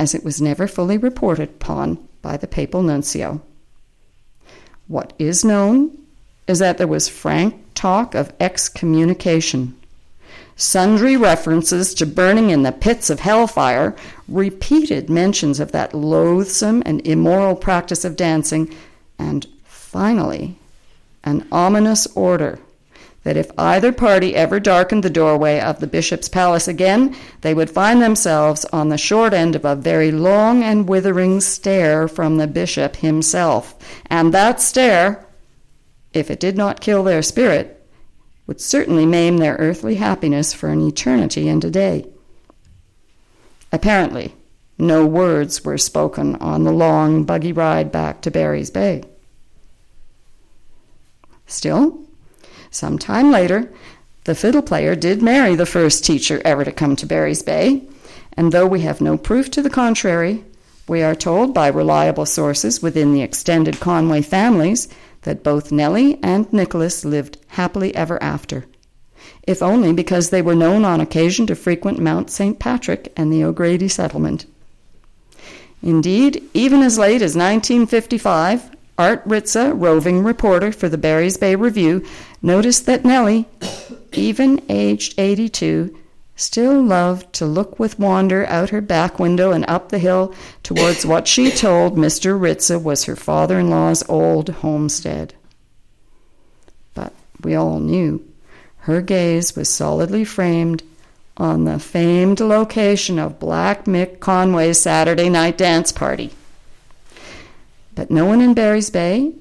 as 0.00 0.16
it 0.16 0.24
was 0.24 0.42
never 0.42 0.66
fully 0.66 0.98
reported 0.98 1.50
upon 1.50 2.07
by 2.22 2.36
the 2.36 2.46
papal 2.46 2.82
nuncio. 2.82 3.40
What 4.86 5.12
is 5.18 5.44
known 5.44 5.96
is 6.46 6.58
that 6.60 6.78
there 6.78 6.86
was 6.86 7.08
frank 7.08 7.62
talk 7.74 8.14
of 8.14 8.32
excommunication. 8.40 9.76
Sundry 10.56 11.16
references 11.16 11.94
to 11.94 12.06
burning 12.06 12.50
in 12.50 12.62
the 12.62 12.72
pits 12.72 13.10
of 13.10 13.20
hellfire, 13.20 13.94
repeated 14.26 15.08
mentions 15.08 15.60
of 15.60 15.72
that 15.72 15.94
loathsome 15.94 16.82
and 16.84 17.06
immoral 17.06 17.54
practice 17.54 18.04
of 18.04 18.16
dancing, 18.16 18.74
and 19.18 19.46
finally, 19.64 20.56
an 21.22 21.46
ominous 21.52 22.06
order 22.16 22.58
that 23.24 23.36
if 23.36 23.50
either 23.58 23.92
party 23.92 24.34
ever 24.34 24.60
darkened 24.60 25.02
the 25.02 25.10
doorway 25.10 25.60
of 25.60 25.80
the 25.80 25.86
bishop's 25.86 26.28
palace 26.28 26.68
again, 26.68 27.14
they 27.40 27.52
would 27.52 27.70
find 27.70 28.00
themselves 28.00 28.64
on 28.66 28.88
the 28.88 28.98
short 28.98 29.32
end 29.32 29.54
of 29.54 29.64
a 29.64 29.76
very 29.76 30.10
long 30.10 30.62
and 30.62 30.88
withering 30.88 31.40
stare 31.40 32.08
from 32.08 32.36
the 32.36 32.46
bishop 32.46 32.96
himself. 32.96 33.74
And 34.06 34.32
that 34.32 34.60
stare, 34.60 35.26
if 36.12 36.30
it 36.30 36.40
did 36.40 36.56
not 36.56 36.80
kill 36.80 37.02
their 37.02 37.22
spirit, 37.22 37.74
would 38.46 38.60
certainly 38.60 39.04
maim 39.04 39.38
their 39.38 39.56
earthly 39.56 39.96
happiness 39.96 40.54
for 40.54 40.70
an 40.70 40.80
eternity 40.86 41.48
and 41.48 41.62
a 41.64 41.70
day. 41.70 42.06
Apparently, 43.70 44.34
no 44.78 45.04
words 45.04 45.64
were 45.64 45.76
spoken 45.76 46.36
on 46.36 46.64
the 46.64 46.72
long 46.72 47.24
buggy 47.24 47.52
ride 47.52 47.92
back 47.92 48.22
to 48.22 48.30
Barry's 48.30 48.70
Bay. 48.70 49.02
Still, 51.46 52.07
some 52.70 52.98
time 52.98 53.30
later, 53.30 53.72
the 54.24 54.34
fiddle 54.34 54.62
player 54.62 54.94
did 54.94 55.22
marry 55.22 55.54
the 55.54 55.66
first 55.66 56.04
teacher 56.04 56.42
ever 56.44 56.64
to 56.64 56.72
come 56.72 56.96
to 56.96 57.06
Barry's 57.06 57.42
Bay, 57.42 57.82
and 58.36 58.52
though 58.52 58.66
we 58.66 58.80
have 58.80 59.00
no 59.00 59.16
proof 59.16 59.50
to 59.52 59.62
the 59.62 59.70
contrary, 59.70 60.44
we 60.86 61.02
are 61.02 61.14
told 61.14 61.52
by 61.52 61.68
reliable 61.68 62.26
sources 62.26 62.82
within 62.82 63.12
the 63.12 63.22
extended 63.22 63.80
Conway 63.80 64.22
families 64.22 64.88
that 65.22 65.42
both 65.42 65.72
Nellie 65.72 66.18
and 66.22 66.50
Nicholas 66.52 67.04
lived 67.04 67.38
happily 67.48 67.94
ever 67.94 68.22
after, 68.22 68.66
if 69.42 69.62
only 69.62 69.92
because 69.92 70.30
they 70.30 70.42
were 70.42 70.54
known 70.54 70.84
on 70.84 71.00
occasion 71.00 71.46
to 71.46 71.54
frequent 71.54 71.98
Mount 71.98 72.30
St. 72.30 72.58
Patrick 72.58 73.12
and 73.16 73.32
the 73.32 73.44
O'Grady 73.44 73.88
settlement. 73.88 74.46
Indeed, 75.82 76.42
even 76.54 76.82
as 76.82 76.98
late 76.98 77.22
as 77.22 77.36
1955, 77.36 78.76
Art 78.98 79.24
Ritza, 79.28 79.72
roving 79.76 80.24
reporter 80.24 80.72
for 80.72 80.88
the 80.88 80.98
Barry's 80.98 81.36
Bay 81.36 81.54
Review, 81.54 82.04
noticed 82.42 82.86
that 82.86 83.04
Nellie, 83.04 83.46
even 84.12 84.62
aged 84.68 85.18
82, 85.18 85.96
still 86.36 86.80
loved 86.80 87.32
to 87.32 87.44
look 87.44 87.78
with 87.78 87.98
wonder 87.98 88.46
out 88.46 88.70
her 88.70 88.80
back 88.80 89.18
window 89.18 89.50
and 89.50 89.64
up 89.68 89.88
the 89.88 89.98
hill 89.98 90.34
towards 90.62 91.04
what 91.04 91.26
she 91.26 91.50
told 91.50 91.96
Mr. 91.96 92.38
Ritza 92.38 92.80
was 92.80 93.04
her 93.04 93.16
father 93.16 93.58
in 93.58 93.70
law's 93.70 94.08
old 94.08 94.48
homestead. 94.48 95.34
But 96.94 97.12
we 97.42 97.54
all 97.54 97.80
knew 97.80 98.24
her 98.82 99.02
gaze 99.02 99.54
was 99.54 99.68
solidly 99.68 100.24
framed 100.24 100.82
on 101.36 101.64
the 101.64 101.78
famed 101.78 102.40
location 102.40 103.18
of 103.18 103.38
Black 103.38 103.84
Mick 103.84 104.20
Conway's 104.20 104.80
Saturday 104.80 105.28
night 105.28 105.58
dance 105.58 105.92
party. 105.92 106.30
But 107.94 108.10
no 108.10 108.24
one 108.24 108.40
in 108.40 108.54
Barry's 108.54 108.90
Bay, 108.90 109.32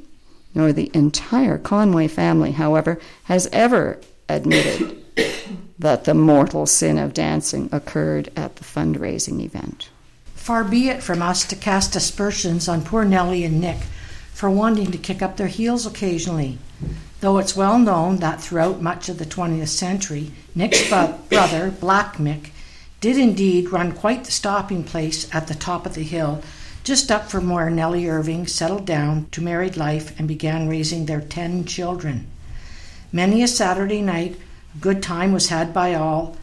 nor 0.58 0.74
the 0.74 0.89
entire 0.91 1.60
Conway 1.60 2.08
family, 2.08 2.51
however, 2.53 2.99
has 3.26 3.47
ever 3.53 4.01
admitted 4.28 4.97
that 5.80 6.05
the 6.05 6.16
mortal 6.16 6.66
sin 6.66 6.97
of 6.97 7.14
dancing 7.14 7.70
occurred 7.72 8.32
at 8.36 8.55
the 8.55 8.64
fundraising 8.64 9.39
event. 9.39 9.89
Far 10.34 10.64
be 10.64 10.89
it 10.89 11.03
from 11.03 11.22
us 11.22 11.45
to 11.45 11.55
cast 11.55 11.95
aspersions 11.95 12.68
on 12.68 12.84
poor 12.84 13.05
Nellie 13.05 13.43
and 13.43 13.62
Nick 13.62 13.78
for 14.34 14.49
wanting 14.49 14.91
to 14.91 14.97
kick 14.97 15.22
up 15.22 15.38
their 15.38 15.45
heels 15.45 15.86
occasionally, 15.86 16.58
though 17.22 17.38
it's 17.38 17.55
well 17.55 17.78
known 17.78 18.16
that 18.18 18.41
throughout 18.41 18.82
much 18.82 19.10
of 19.10 19.20
the 19.20 19.26
20th 19.28 19.68
century, 19.68 20.32
Nick's 20.55 20.89
brother, 20.89 21.70
Black 21.70 22.18
Mick, 22.18 22.49
did 22.99 23.16
indeed 23.16 23.70
run 23.70 23.91
quite 23.91 24.24
the 24.24 24.32
stopping 24.32 24.84
place 24.84 25.32
at 25.36 25.45
the 25.45 25.53
top 25.53 25.86
of 25.86 25.93
the 25.93 26.01
hill 26.01 26.41
just 26.88 27.11
up 27.11 27.29
from 27.29 27.49
where 27.49 27.69
Nellie 27.69 28.07
Irving 28.07 28.47
settled 28.47 28.85
down 28.85 29.27
to 29.31 29.43
married 29.43 29.75
life 29.75 30.17
and 30.17 30.25
began 30.25 30.69
raising 30.69 31.05
their 31.05 31.19
ten 31.19 31.65
children. 31.65 32.25
Many 33.11 33.43
a 33.43 33.47
Saturday 33.49 34.01
night, 34.01 34.39
good 34.79 35.03
time 35.03 35.33
was 35.33 35.49
had 35.49 35.73
by 35.73 35.95
all 35.95 36.38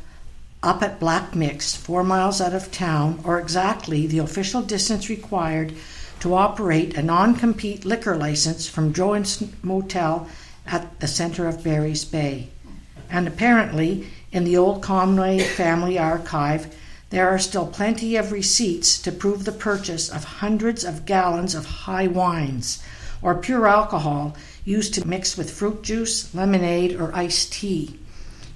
up 0.63 0.83
at 0.83 1.01
Black 1.01 1.35
Mick's, 1.35 1.75
four 1.75 2.05
miles 2.05 2.43
out 2.43 2.53
of 2.53 2.71
town, 2.71 3.21
or 3.25 3.41
exactly 3.41 4.07
the 4.07 4.19
official 4.19 4.61
distance 4.61 5.09
required 5.09 5.73
to 6.21 6.35
operate 6.35 6.95
a 6.95 7.03
non 7.03 7.35
compete 7.37 7.87
liquor 7.87 8.15
license 8.15 8.69
from 8.69 8.93
Joan's 8.93 9.43
Motel 9.63 10.29
at 10.67 11.01
the 11.01 11.09
center 11.09 11.49
of 11.49 11.65
Barry's 11.65 12.05
Bay. 12.05 12.51
And 13.09 13.27
apparently, 13.27 14.09
in 14.31 14.45
the 14.45 14.59
old 14.59 14.83
Conway 14.83 15.39
family 15.39 15.99
archive, 15.99 16.67
There 17.11 17.29
are 17.29 17.39
still 17.39 17.67
plenty 17.67 18.17
of 18.17 18.33
receipts 18.33 18.99
to 19.03 19.13
prove 19.13 19.45
the 19.45 19.53
purchase 19.53 20.09
of 20.09 20.25
hundreds 20.25 20.85
of 20.85 21.07
gallons 21.07 21.55
of 21.55 21.67
high 21.67 22.07
wines 22.07 22.83
or 23.23 23.35
pure 23.35 23.67
alcohol 23.67 24.37
used 24.65 24.95
to 24.95 25.07
mix 25.07 25.37
with 25.37 25.51
fruit 25.51 25.83
juice, 25.83 26.35
lemonade, 26.35 26.95
or 26.95 27.15
iced 27.15 27.53
tea. 27.53 27.99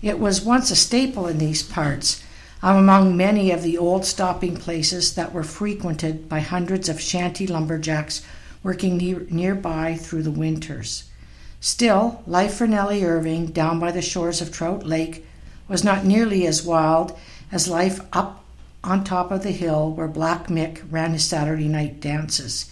It 0.02 0.18
was 0.18 0.42
once 0.42 0.70
a 0.70 0.76
staple 0.76 1.26
in 1.26 1.38
these 1.38 1.62
parts, 1.62 2.22
among 2.62 3.16
many 3.16 3.50
of 3.50 3.62
the 3.62 3.78
old 3.78 4.04
stopping 4.04 4.56
places 4.56 5.14
that 5.14 5.32
were 5.32 5.44
frequented 5.44 6.28
by 6.28 6.40
hundreds 6.40 6.88
of 6.88 7.00
shanty 7.00 7.46
lumberjacks 7.46 8.22
working 8.62 8.96
near, 8.96 9.26
nearby 9.30 9.94
through 9.94 10.22
the 10.22 10.30
winters. 10.30 11.04
Still, 11.60 12.22
life 12.26 12.54
for 12.54 12.66
Nellie 12.66 13.04
Irving 13.04 13.46
down 13.46 13.80
by 13.80 13.90
the 13.90 14.02
shores 14.02 14.40
of 14.40 14.52
Trout 14.52 14.84
Lake 14.84 15.24
was 15.68 15.84
not 15.84 16.04
nearly 16.04 16.46
as 16.46 16.64
wild 16.64 17.18
as 17.50 17.68
life 17.68 18.00
up 18.12 18.44
on 18.84 19.04
top 19.04 19.30
of 19.30 19.42
the 19.42 19.50
hill 19.50 19.90
where 19.90 20.08
Black 20.08 20.46
Mick 20.46 20.82
ran 20.90 21.12
his 21.12 21.24
Saturday 21.24 21.68
night 21.68 22.00
dances. 22.00 22.70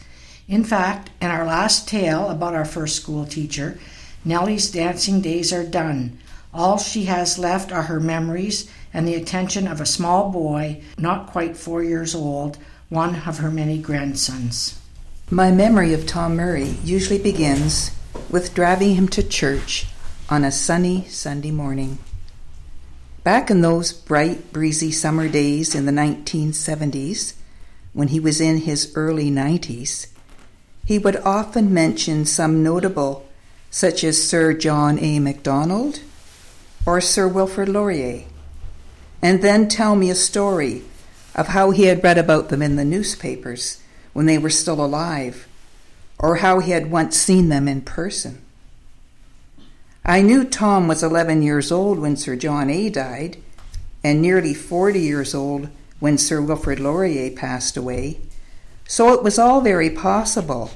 In 0.49 0.64
fact, 0.64 1.11
in 1.20 1.31
our 1.31 1.45
last 1.45 1.89
tale 1.89 2.29
about 2.29 2.55
our 2.55 2.64
first 2.64 2.97
school 2.97 3.27
teacher, 3.27 3.79
Nellie's 4.24 4.70
dancing 4.70 5.20
days 5.20 5.53
are 5.53 5.64
done. 5.64 6.18
All 6.55 6.79
she 6.79 7.05
has 7.05 7.39
left 7.39 7.72
are 7.72 7.83
her 7.83 8.01
memories 8.01 8.70
and 8.95 9.07
the 9.07 9.14
attention 9.14 9.66
of 9.66 9.81
a 9.81 9.87
small 9.87 10.31
boy, 10.31 10.81
not 10.97 11.27
quite 11.27 11.57
four 11.57 11.83
years 11.83 12.14
old, 12.14 12.57
one 12.89 13.16
of 13.27 13.39
her 13.39 13.51
many 13.51 13.79
grandsons. 13.79 14.81
My 15.31 15.51
memory 15.51 15.93
of 15.93 16.07
Tom 16.07 16.37
Murray 16.37 16.77
usually 16.85 17.18
begins 17.18 17.91
with 18.31 18.55
driving 18.55 18.95
him 18.95 19.09
to 19.09 19.22
church 19.22 19.87
on 20.31 20.45
a 20.45 20.53
sunny 20.53 21.05
Sunday 21.09 21.51
morning. 21.51 21.99
Back 23.27 23.51
in 23.51 23.61
those 23.61 23.93
bright, 23.93 24.53
breezy 24.53 24.93
summer 24.93 25.29
days 25.29 25.74
in 25.74 25.85
the 25.85 25.91
1970s, 25.91 27.35
when 27.93 28.07
he 28.07 28.20
was 28.20 28.41
in 28.41 28.59
his 28.59 28.93
early 28.95 29.33
90s, 29.33 30.07
he 30.85 31.01
would 31.01 31.16
often 31.16 31.74
mention 31.74 32.24
some 32.24 32.62
notable, 32.62 33.27
such 33.68 34.05
as 34.05 34.22
Sir 34.22 34.53
John 34.53 35.01
A. 35.01 35.18
Macdonald 35.18 35.99
or 36.87 37.01
Sir 37.01 37.27
Wilfrid 37.27 37.68
Laurier, 37.68 38.27
and 39.20 39.43
then 39.43 39.66
tell 39.66 39.97
me 39.97 40.09
a 40.09 40.14
story 40.14 40.85
of 41.35 41.49
how 41.49 41.72
he 41.72 41.87
had 41.87 42.05
read 42.05 42.18
about 42.18 42.49
them 42.49 42.62
in 42.62 42.77
the 42.77 42.85
newspapers 42.85 43.83
when 44.12 44.27
they 44.27 44.39
were 44.39 44.51
still 44.51 44.81
alive, 44.81 45.49
or 46.20 46.37
how 46.37 46.61
he 46.61 46.70
had 46.70 46.93
once 46.93 47.16
seen 47.16 47.49
them 47.49 47.66
in 47.66 47.81
person. 47.81 48.45
I 50.09 50.22
knew 50.22 50.44
Tom 50.44 50.86
was 50.86 51.02
11 51.02 51.42
years 51.42 51.72
old 51.72 51.98
when 51.98 52.14
Sir 52.14 52.36
John 52.36 52.70
A. 52.70 52.88
died, 52.88 53.38
and 54.04 54.22
nearly 54.22 54.54
40 54.54 55.00
years 55.00 55.34
old 55.34 55.68
when 55.98 56.16
Sir 56.16 56.40
Wilfrid 56.40 56.78
Laurier 56.78 57.32
passed 57.32 57.76
away, 57.76 58.20
so 58.86 59.12
it 59.12 59.24
was 59.24 59.36
all 59.36 59.61
very 59.61 59.90
possible 59.90 60.70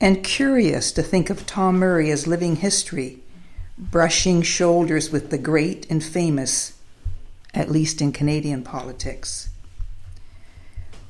and 0.00 0.24
curious 0.24 0.90
to 0.90 1.02
think 1.02 1.30
of 1.30 1.46
Tom 1.46 1.78
Murray 1.78 2.10
as 2.10 2.26
living 2.26 2.56
history, 2.56 3.20
brushing 3.78 4.42
shoulders 4.42 5.12
with 5.12 5.30
the 5.30 5.38
great 5.38 5.88
and 5.88 6.02
famous, 6.02 6.72
at 7.54 7.70
least 7.70 8.02
in 8.02 8.10
Canadian 8.10 8.64
politics. 8.64 9.48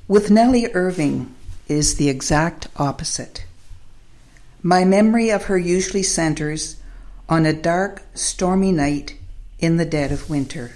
With 0.06 0.30
Nellie 0.30 0.70
Irving 0.74 1.34
is 1.68 1.94
the 1.94 2.10
exact 2.10 2.68
opposite. 2.76 3.46
My 4.62 4.84
memory 4.84 5.30
of 5.30 5.44
her 5.44 5.56
usually 5.56 6.02
centers 6.02 6.76
on 7.30 7.46
a 7.46 7.52
dark, 7.52 8.02
stormy 8.12 8.72
night 8.72 9.16
in 9.60 9.76
the 9.76 9.84
dead 9.84 10.10
of 10.10 10.28
winter. 10.28 10.72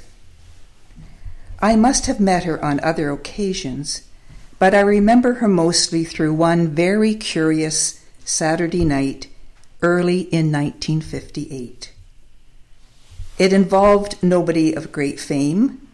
I 1.59 1.75
must 1.75 2.07
have 2.07 2.21
met 2.21 2.45
her 2.45 2.65
on 2.65 2.79
other 2.81 3.11
occasions, 3.11 4.07
but 4.61 4.73
I 4.73 4.81
remember 4.81 5.35
her 5.35 5.49
mostly 5.49 6.05
through 6.05 6.33
one 6.35 6.69
very 6.69 7.17
curious 7.17 8.05
Saturday 8.25 8.85
night 8.85 9.27
early 9.83 10.21
in 10.21 10.53
1958. 10.53 11.93
It 13.37 13.53
involved 13.53 14.23
nobody 14.23 14.73
of 14.75 14.93
great 14.93 15.19
fame, 15.19 15.85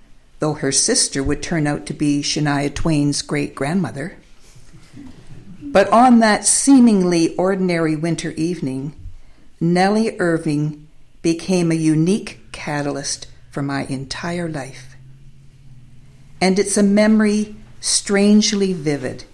though 0.40 0.54
her 0.54 0.72
sister 0.72 1.22
would 1.22 1.42
turn 1.42 1.66
out 1.66 1.86
to 1.86 1.94
be 1.94 2.20
Shania 2.22 2.74
Twain's 2.74 3.22
great 3.22 3.54
grandmother. 3.54 4.18
But 5.62 5.88
on 5.88 6.18
that 6.18 6.46
seemingly 6.46 7.34
ordinary 7.36 7.96
winter 7.96 8.32
evening, 8.32 8.94
Nellie 9.62 10.18
Irving 10.18 10.88
became 11.20 11.70
a 11.70 11.74
unique 11.74 12.40
catalyst 12.50 13.26
for 13.50 13.62
my 13.62 13.84
entire 13.84 14.48
life. 14.48 14.96
And 16.40 16.58
it's 16.58 16.78
a 16.78 16.82
memory 16.82 17.56
strangely 17.78 18.72
vivid, 18.72 19.24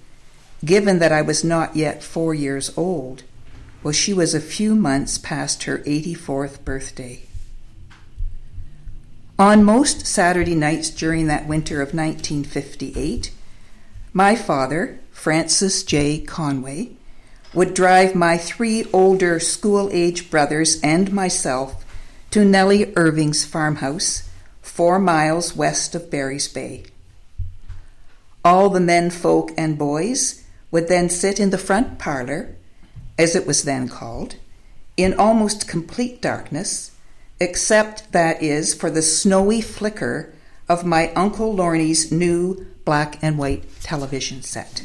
given 0.64 0.98
that 0.98 1.12
I 1.12 1.22
was 1.22 1.44
not 1.44 1.76
yet 1.76 2.02
four 2.02 2.34
years 2.34 2.76
old, 2.76 3.22
while 3.82 3.92
she 3.92 4.12
was 4.12 4.34
a 4.34 4.40
few 4.40 4.74
months 4.74 5.16
past 5.16 5.62
her 5.62 5.78
84th 5.78 6.64
birthday. 6.64 7.22
On 9.38 9.62
most 9.62 10.06
Saturday 10.06 10.56
nights 10.56 10.90
during 10.90 11.28
that 11.28 11.46
winter 11.46 11.76
of 11.82 11.94
1958, 11.94 13.30
my 14.12 14.34
father, 14.34 14.98
Francis 15.12 15.84
J. 15.84 16.18
Conway, 16.18 16.95
would 17.54 17.74
drive 17.74 18.14
my 18.14 18.36
three 18.36 18.84
older 18.92 19.40
school 19.40 19.88
age 19.92 20.30
brothers 20.30 20.80
and 20.82 21.12
myself 21.12 21.84
to 22.30 22.44
Nellie 22.44 22.92
Irving's 22.96 23.44
farmhouse, 23.44 24.28
four 24.60 24.98
miles 24.98 25.56
west 25.56 25.94
of 25.94 26.10
Barry's 26.10 26.48
Bay. 26.48 26.84
All 28.44 28.68
the 28.68 28.80
men 28.80 29.10
folk 29.10 29.52
and 29.56 29.78
boys 29.78 30.44
would 30.70 30.88
then 30.88 31.08
sit 31.08 31.40
in 31.40 31.50
the 31.50 31.58
front 31.58 31.98
parlor, 31.98 32.54
as 33.18 33.34
it 33.34 33.46
was 33.46 33.62
then 33.64 33.88
called, 33.88 34.36
in 34.96 35.14
almost 35.14 35.68
complete 35.68 36.20
darkness, 36.20 36.92
except, 37.40 38.12
that 38.12 38.42
is, 38.42 38.74
for 38.74 38.90
the 38.90 39.02
snowy 39.02 39.60
flicker 39.60 40.32
of 40.68 40.84
my 40.84 41.12
Uncle 41.14 41.54
Lorney's 41.54 42.10
new 42.10 42.66
black 42.84 43.18
and 43.22 43.38
white 43.38 43.64
television 43.80 44.42
set. 44.42 44.84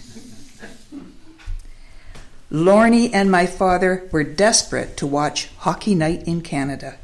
Lorney 2.52 3.10
and 3.14 3.32
my 3.32 3.46
father 3.46 4.10
were 4.12 4.26
desperate 4.26 4.98
to 4.98 5.08
watch 5.08 5.50
Hockey 5.60 5.96
Night 5.96 6.28
in 6.28 6.42
Canada, 6.42 6.98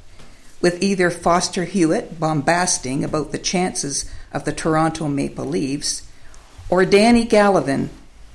with 0.59 0.83
either 0.83 1.09
Foster 1.09 1.63
Hewitt 1.63 2.19
bombasting 2.19 3.05
about 3.05 3.31
the 3.31 3.37
chances 3.37 4.11
of 4.33 4.43
the 4.43 4.51
Toronto 4.51 5.07
Maple 5.07 5.45
Leafs 5.45 6.05
or 6.69 6.83
Danny 6.83 7.25
Gallivan 7.25 7.87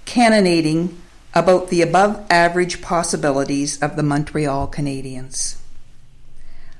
cannonading 0.06 0.96
about 1.34 1.68
the 1.68 1.82
above 1.82 2.24
average 2.30 2.80
possibilities 2.80 3.80
of 3.82 3.96
the 3.96 4.02
Montreal 4.02 4.68
Canadiens. 4.68 5.56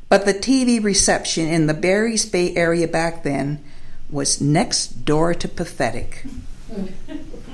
But 0.08 0.24
the 0.24 0.34
TV 0.34 0.82
reception 0.82 1.46
in 1.46 1.66
the 1.66 1.74
Barry's 1.74 2.24
Bay 2.24 2.56
area 2.56 2.88
back 2.88 3.22
then 3.22 3.62
was 4.10 4.40
next 4.40 5.04
door 5.04 5.34
to 5.34 5.48
pathetic 5.48 6.24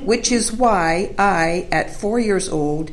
which 0.08 0.32
is 0.32 0.50
why 0.50 1.14
I, 1.18 1.68
at 1.70 1.94
four 1.94 2.18
years 2.18 2.48
old, 2.48 2.90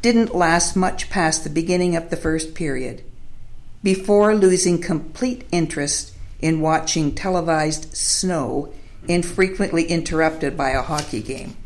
didn't 0.00 0.32
last 0.32 0.76
much 0.76 1.10
past 1.10 1.42
the 1.42 1.50
beginning 1.50 1.96
of 1.96 2.08
the 2.08 2.16
first 2.16 2.54
period, 2.54 3.02
before 3.82 4.36
losing 4.36 4.80
complete 4.80 5.44
interest 5.50 6.14
in 6.38 6.60
watching 6.60 7.16
televised 7.16 7.96
snow 7.96 8.72
infrequently 9.08 9.86
interrupted 9.86 10.56
by 10.56 10.70
a 10.70 10.82
hockey 10.82 11.20
game. 11.20 11.56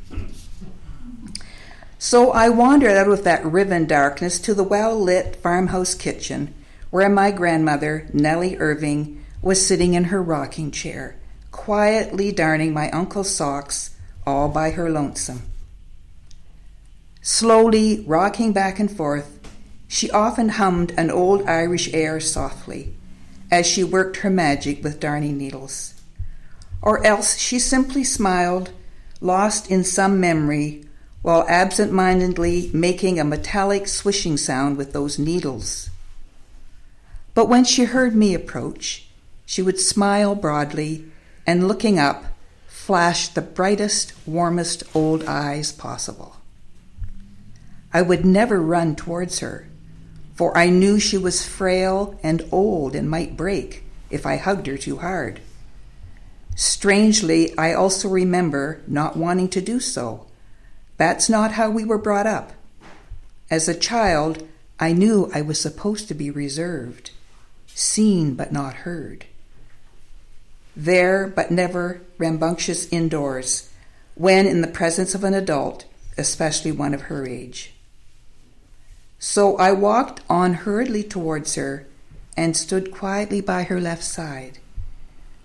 So 1.98 2.32
I 2.32 2.48
wandered 2.48 2.96
out 2.96 3.08
of 3.08 3.22
that 3.24 3.44
riven 3.44 3.84
darkness 3.84 4.38
to 4.38 4.54
the 4.54 4.64
well 4.64 4.98
lit 4.98 5.36
farmhouse 5.36 5.94
kitchen 5.94 6.54
where 6.88 7.10
my 7.10 7.32
grandmother, 7.32 8.08
Nellie 8.14 8.56
Irving, 8.56 9.22
was 9.42 9.66
sitting 9.66 9.92
in 9.92 10.04
her 10.04 10.22
rocking 10.22 10.70
chair, 10.70 11.16
quietly 11.50 12.32
darning 12.32 12.72
my 12.72 12.90
uncle's 12.92 13.28
socks 13.28 13.90
all 14.26 14.48
by 14.48 14.70
her 14.70 14.90
lonesome. 14.90 15.42
Slowly 17.22 18.04
rocking 18.06 18.52
back 18.52 18.78
and 18.78 18.90
forth, 18.90 19.38
she 19.88 20.10
often 20.10 20.50
hummed 20.50 20.92
an 20.96 21.10
old 21.10 21.46
Irish 21.46 21.92
air 21.94 22.20
softly 22.20 22.94
as 23.50 23.66
she 23.66 23.84
worked 23.84 24.18
her 24.18 24.30
magic 24.30 24.82
with 24.82 25.00
darning 25.00 25.38
needles. 25.38 25.94
Or 26.82 27.04
else 27.04 27.38
she 27.38 27.58
simply 27.58 28.04
smiled, 28.04 28.70
lost 29.20 29.70
in 29.70 29.84
some 29.84 30.20
memory, 30.20 30.84
while 31.22 31.44
absent 31.48 31.92
mindedly 31.92 32.70
making 32.72 33.18
a 33.18 33.24
metallic 33.24 33.88
swishing 33.88 34.36
sound 34.36 34.76
with 34.76 34.92
those 34.92 35.18
needles. 35.18 35.90
But 37.34 37.48
when 37.48 37.64
she 37.64 37.84
heard 37.84 38.14
me 38.14 38.34
approach, 38.34 39.08
she 39.44 39.62
would 39.62 39.80
smile 39.80 40.34
broadly 40.34 41.04
and 41.46 41.68
looking 41.68 41.98
up, 41.98 42.24
flashed 42.86 43.34
the 43.34 43.42
brightest, 43.42 44.12
warmest 44.28 44.84
old 44.94 45.24
eyes 45.24 45.72
possible. 45.72 46.36
I 47.92 48.00
would 48.00 48.24
never 48.24 48.62
run 48.62 48.94
towards 48.94 49.40
her, 49.40 49.66
for 50.36 50.56
I 50.56 50.70
knew 50.70 51.00
she 51.00 51.18
was 51.18 51.44
frail 51.44 52.16
and 52.22 52.48
old 52.52 52.94
and 52.94 53.10
might 53.10 53.36
break 53.36 53.82
if 54.08 54.24
I 54.24 54.36
hugged 54.36 54.68
her 54.68 54.78
too 54.78 54.98
hard. 54.98 55.40
Strangely, 56.54 57.58
I 57.58 57.72
also 57.72 58.08
remember 58.08 58.80
not 58.86 59.16
wanting 59.16 59.48
to 59.48 59.60
do 59.60 59.80
so. 59.80 60.28
That's 60.96 61.28
not 61.28 61.54
how 61.54 61.70
we 61.70 61.84
were 61.84 61.98
brought 61.98 62.28
up. 62.28 62.52
As 63.50 63.68
a 63.68 63.74
child, 63.74 64.46
I 64.78 64.92
knew 64.92 65.28
I 65.34 65.42
was 65.42 65.60
supposed 65.60 66.06
to 66.06 66.14
be 66.14 66.30
reserved, 66.30 67.10
seen 67.66 68.36
but 68.36 68.52
not 68.52 68.86
heard. 68.86 69.26
There, 70.76 71.26
but 71.26 71.50
never 71.50 72.02
rambunctious 72.18 72.86
indoors, 72.92 73.70
when 74.14 74.46
in 74.46 74.60
the 74.60 74.68
presence 74.68 75.14
of 75.14 75.24
an 75.24 75.32
adult, 75.32 75.86
especially 76.18 76.70
one 76.70 76.92
of 76.92 77.02
her 77.02 77.26
age. 77.26 77.72
So 79.18 79.56
I 79.56 79.72
walked 79.72 80.20
on 80.28 80.52
hurriedly 80.52 81.02
towards 81.02 81.54
her 81.54 81.86
and 82.36 82.54
stood 82.56 82.92
quietly 82.92 83.40
by 83.40 83.62
her 83.62 83.80
left 83.80 84.04
side, 84.04 84.58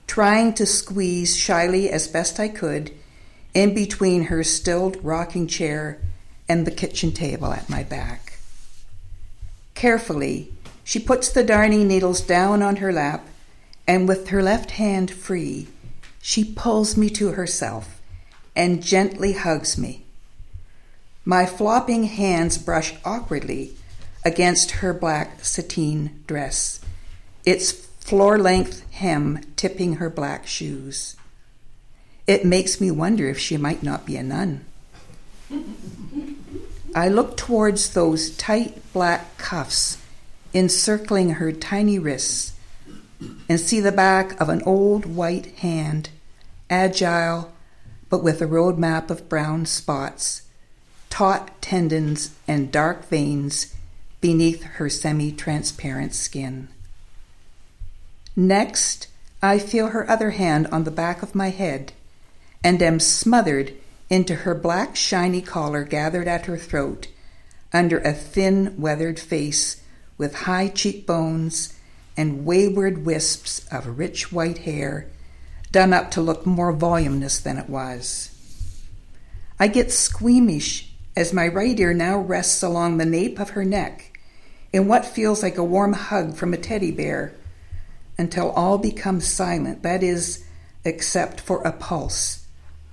trying 0.07 0.53
to 0.55 0.65
squeeze 0.65 1.38
shyly 1.38 1.89
as 1.89 2.09
best 2.09 2.39
I 2.39 2.49
could 2.49 2.91
in 3.53 3.73
between 3.73 4.25
her 4.25 4.43
stilled 4.43 5.01
rocking 5.03 5.47
chair 5.47 5.99
and 6.49 6.67
the 6.67 6.71
kitchen 6.71 7.13
table 7.13 7.53
at 7.53 7.69
my 7.69 7.84
back. 7.84 8.39
Carefully, 9.73 10.53
she 10.84 10.99
puts 10.99 11.29
the 11.29 11.43
darning 11.43 11.88
needles 11.88 12.19
down 12.19 12.61
on 12.61 12.77
her 12.77 12.91
lap, 12.91 13.25
and 13.88 14.07
with 14.07 14.29
her 14.29 14.41
left 14.41 14.71
hand 14.71 15.11
free, 15.11 15.67
she 16.21 16.43
pulls 16.43 16.95
me 16.95 17.09
to 17.09 17.32
herself 17.32 18.01
and 18.55 18.84
gently 18.84 19.34
hugs 19.34 19.77
me. 19.77 20.05
My 21.25 21.45
flopping 21.45 22.05
hands 22.05 22.57
brush 22.57 22.93
awkwardly 23.05 23.75
against 24.25 24.71
her 24.71 24.93
black 24.93 25.43
sateen 25.43 26.23
dress, 26.27 26.79
its 27.45 27.71
floor 27.71 28.38
length 28.38 28.84
hem 28.91 29.39
tipping 29.55 29.95
her 29.95 30.09
black 30.09 30.47
shoes. 30.47 31.15
It 32.27 32.45
makes 32.45 32.79
me 32.79 32.91
wonder 32.91 33.27
if 33.29 33.39
she 33.39 33.57
might 33.57 33.84
not 33.84 34.05
be 34.05 34.15
a 34.15 34.23
nun. 34.23 34.65
I 36.93 37.07
look 37.07 37.38
towards 37.38 37.93
those 37.93 38.36
tight 38.36 38.82
black 38.93 39.38
cuffs 39.38 39.97
encircling 40.53 41.32
her 41.32 41.51
tiny 41.51 41.97
wrists 41.97 42.53
and 43.47 43.59
see 43.59 43.80
the 43.80 43.91
back 43.91 44.39
of 44.39 44.49
an 44.49 44.61
old 44.63 45.05
white 45.05 45.47
hand, 45.57 46.09
agile 46.69 47.51
but 48.09 48.24
with 48.24 48.41
a 48.41 48.47
road 48.47 48.78
map 48.78 49.09
of 49.09 49.30
brown 49.30 49.65
spots, 49.65 50.43
taut 51.09 51.61
tendons, 51.61 52.32
and 52.47 52.72
dark 52.72 53.07
veins 53.07 53.74
beneath 54.19 54.63
her 54.63 54.89
semi 54.89 55.32
transparent 55.32 56.13
skin. 56.13 56.67
Next, 58.36 59.07
I 59.41 59.59
feel 59.59 59.88
her 59.88 60.09
other 60.09 60.32
hand 60.32 60.67
on 60.67 60.84
the 60.84 60.91
back 60.91 61.24
of 61.24 61.34
my 61.34 61.49
head 61.49 61.93
and 62.63 62.82
am 62.82 62.99
smothered 62.99 63.74
into 64.09 64.36
her 64.36 64.53
black 64.53 64.95
shiny 64.95 65.41
collar 65.41 65.84
gathered 65.84 66.28
at 66.28 66.45
her 66.45 66.57
throat 66.57 67.07
under 67.74 67.99
a 67.99 68.13
thin 68.13 68.76
weathered 68.78 69.19
face 69.19 69.82
with 70.17 70.36
high 70.36 70.67
cheekbones 70.67 71.74
and 72.18 72.45
wayward 72.45 73.05
wisps 73.05 73.66
of 73.72 73.97
rich 73.97 74.32
white 74.32 74.59
hair 74.59 75.07
done 75.72 75.93
up 75.93 76.12
to 76.12 76.22
look 76.22 76.45
more 76.45 76.74
voluminous 76.74 77.39
than 77.39 77.57
it 77.57 77.70
was. 77.70 78.28
I 79.59 79.68
get 79.68 79.91
squeamish 79.91 80.91
as 81.16 81.34
my 81.34 81.47
right 81.47 81.80
ear 81.80 81.93
now 81.93 82.18
rests 82.18 82.64
along 82.64 82.97
the 82.97 83.05
nape 83.05 83.39
of 83.39 83.51
her 83.51 83.64
neck 83.64 84.20
in 84.74 84.88
what 84.88 85.05
feels 85.05 85.43
like 85.43 85.57
a 85.57 85.64
warm 85.64 85.93
hug 85.93 86.36
from 86.36 86.53
a 86.53 86.57
teddy 86.57 86.91
bear 86.91 87.34
until 88.18 88.51
all 88.51 88.78
becomes 88.78 89.26
silent, 89.26 89.84
that 89.84 90.03
is, 90.03 90.43
except 90.86 91.39
for 91.39 91.62
a 91.64 91.72
pulse, 91.72 92.45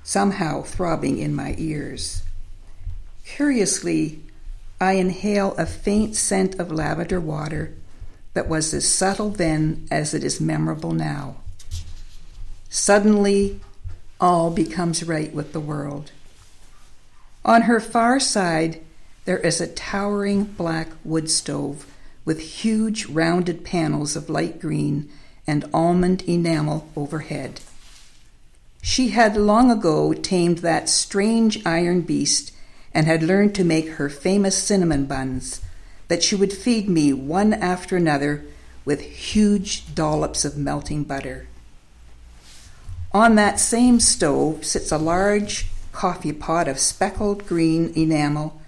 somehow 0.02 0.62
throbbing 0.62 1.18
in 1.18 1.34
my 1.34 1.54
ears. 1.58 2.22
Curiously, 3.24 4.22
I 4.80 4.92
inhale 4.92 5.54
a 5.56 5.66
faint 5.66 6.16
scent 6.16 6.58
of 6.58 6.72
lavender 6.72 7.20
water 7.20 7.74
that 8.38 8.48
was 8.48 8.72
as 8.72 8.88
subtle 8.88 9.30
then 9.30 9.84
as 9.90 10.14
it 10.14 10.22
is 10.22 10.40
memorable 10.40 10.92
now. 10.92 11.34
Suddenly, 12.70 13.58
all 14.20 14.52
becomes 14.52 15.02
right 15.02 15.34
with 15.34 15.52
the 15.52 15.58
world. 15.58 16.12
On 17.44 17.62
her 17.62 17.80
far 17.80 18.20
side, 18.20 18.80
there 19.24 19.38
is 19.38 19.60
a 19.60 19.66
towering 19.66 20.44
black 20.44 20.86
wood 21.02 21.28
stove 21.28 21.84
with 22.24 22.62
huge 22.62 23.06
rounded 23.06 23.64
panels 23.64 24.14
of 24.14 24.30
light 24.30 24.60
green 24.60 25.10
and 25.44 25.68
almond 25.74 26.22
enamel 26.22 26.88
overhead. 26.94 27.60
She 28.82 29.08
had 29.08 29.36
long 29.36 29.68
ago 29.68 30.12
tamed 30.12 30.58
that 30.58 30.88
strange 30.88 31.66
iron 31.66 32.02
beast 32.02 32.52
and 32.94 33.04
had 33.04 33.24
learned 33.24 33.56
to 33.56 33.64
make 33.64 33.88
her 33.94 34.08
famous 34.08 34.56
cinnamon 34.56 35.06
buns 35.06 35.60
that 36.08 36.22
she 36.22 36.34
would 36.34 36.52
feed 36.52 36.88
me 36.88 37.12
one 37.12 37.52
after 37.52 37.96
another 37.96 38.44
with 38.84 39.00
huge 39.00 39.94
dollops 39.94 40.44
of 40.44 40.56
melting 40.56 41.04
butter. 41.04 41.46
On 43.12 43.34
that 43.36 43.60
same 43.60 44.00
stove 44.00 44.64
sits 44.64 44.90
a 44.90 44.98
large 44.98 45.66
coffee 45.92 46.32
pot 46.32 46.68
of 46.68 46.78
speckled 46.78 47.46
green 47.46 47.92
enamel, 47.94 48.60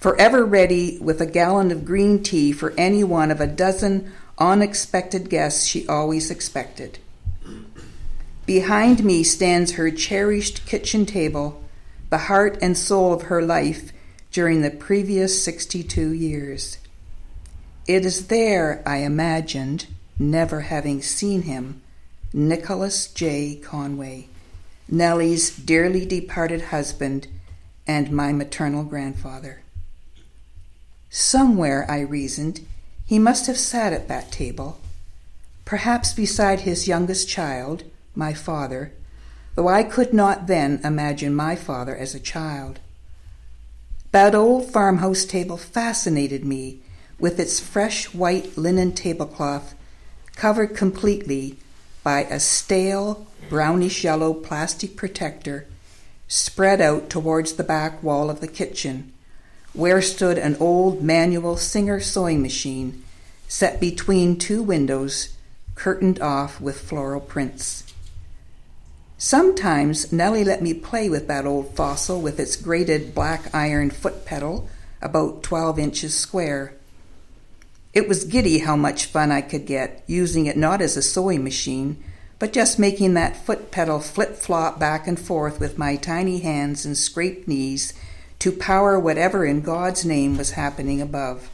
forever 0.00 0.44
ready 0.44 0.98
with 1.00 1.20
a 1.20 1.26
gallon 1.26 1.70
of 1.70 1.84
green 1.84 2.22
tea 2.22 2.52
for 2.52 2.74
any 2.76 3.02
one 3.02 3.30
of 3.30 3.40
a 3.40 3.46
dozen 3.46 4.12
unexpected 4.38 5.28
guests 5.30 5.66
she 5.66 5.86
always 5.88 6.30
expected. 6.30 6.98
Behind 8.44 9.02
me 9.02 9.22
stands 9.22 9.72
her 9.72 9.90
cherished 9.90 10.66
kitchen 10.66 11.04
table, 11.04 11.62
the 12.10 12.18
heart 12.18 12.56
and 12.62 12.78
soul 12.78 13.12
of 13.12 13.22
her 13.22 13.42
life 13.42 13.92
during 14.30 14.62
the 14.62 14.70
previous 14.70 15.42
62 15.42 16.12
years. 16.12 16.78
It 17.86 18.04
is 18.04 18.26
there, 18.26 18.82
I 18.84 18.98
imagined, 18.98 19.86
never 20.18 20.62
having 20.62 21.02
seen 21.02 21.42
him, 21.42 21.82
Nicholas 22.32 23.06
J. 23.06 23.54
Conway, 23.56 24.26
Nellie's 24.88 25.56
dearly 25.56 26.04
departed 26.04 26.62
husband 26.62 27.28
and 27.86 28.10
my 28.10 28.32
maternal 28.32 28.82
grandfather. 28.82 29.62
Somewhere, 31.10 31.88
I 31.88 32.00
reasoned, 32.00 32.66
he 33.06 33.20
must 33.20 33.46
have 33.46 33.56
sat 33.56 33.92
at 33.92 34.08
that 34.08 34.32
table, 34.32 34.80
perhaps 35.64 36.12
beside 36.12 36.60
his 36.60 36.88
youngest 36.88 37.28
child, 37.28 37.84
my 38.16 38.34
father, 38.34 38.92
though 39.54 39.68
I 39.68 39.84
could 39.84 40.12
not 40.12 40.48
then 40.48 40.80
imagine 40.82 41.36
my 41.36 41.54
father 41.54 41.96
as 41.96 42.16
a 42.16 42.20
child. 42.20 42.80
That 44.10 44.34
old 44.34 44.72
farmhouse 44.72 45.24
table 45.24 45.56
fascinated 45.56 46.44
me 46.44 46.80
with 47.18 47.40
its 47.40 47.60
fresh 47.60 48.12
white 48.12 48.56
linen 48.56 48.92
tablecloth 48.92 49.74
covered 50.34 50.76
completely 50.76 51.56
by 52.02 52.20
a 52.24 52.38
stale, 52.38 53.26
brownish 53.48 54.04
yellow 54.04 54.34
plastic 54.34 54.96
protector 54.96 55.66
spread 56.28 56.80
out 56.80 57.08
towards 57.08 57.54
the 57.54 57.64
back 57.64 58.02
wall 58.02 58.28
of 58.28 58.40
the 58.40 58.48
kitchen, 58.48 59.12
where 59.72 60.02
stood 60.02 60.38
an 60.38 60.56
old 60.60 61.02
manual 61.02 61.56
Singer 61.56 62.00
sewing 62.00 62.42
machine 62.42 63.02
set 63.48 63.80
between 63.80 64.36
two 64.38 64.62
windows, 64.62 65.36
curtained 65.74 66.20
off 66.20 66.60
with 66.60 66.80
floral 66.80 67.20
prints. 67.20 67.84
Sometimes 69.18 70.12
Nellie 70.12 70.44
let 70.44 70.62
me 70.62 70.74
play 70.74 71.08
with 71.08 71.26
that 71.28 71.46
old 71.46 71.74
fossil 71.74 72.20
with 72.20 72.38
its 72.38 72.56
grated 72.56 73.14
black 73.14 73.54
iron 73.54 73.90
foot 73.90 74.26
pedal, 74.26 74.68
about 75.00 75.42
12 75.42 75.78
inches 75.78 76.14
square. 76.14 76.74
It 77.96 78.08
was 78.08 78.24
giddy 78.24 78.58
how 78.58 78.76
much 78.76 79.06
fun 79.06 79.32
I 79.32 79.40
could 79.40 79.64
get, 79.64 80.04
using 80.06 80.44
it 80.44 80.58
not 80.58 80.82
as 80.82 80.98
a 80.98 81.02
sewing 81.02 81.42
machine, 81.42 81.96
but 82.38 82.52
just 82.52 82.78
making 82.78 83.14
that 83.14 83.38
foot 83.38 83.70
pedal 83.70 84.00
flip 84.00 84.36
flop 84.36 84.78
back 84.78 85.08
and 85.08 85.18
forth 85.18 85.58
with 85.58 85.78
my 85.78 85.96
tiny 85.96 86.40
hands 86.40 86.84
and 86.84 86.94
scraped 86.94 87.48
knees 87.48 87.94
to 88.40 88.52
power 88.52 89.00
whatever 89.00 89.46
in 89.46 89.62
God's 89.62 90.04
name 90.04 90.36
was 90.36 90.50
happening 90.50 91.00
above. 91.00 91.48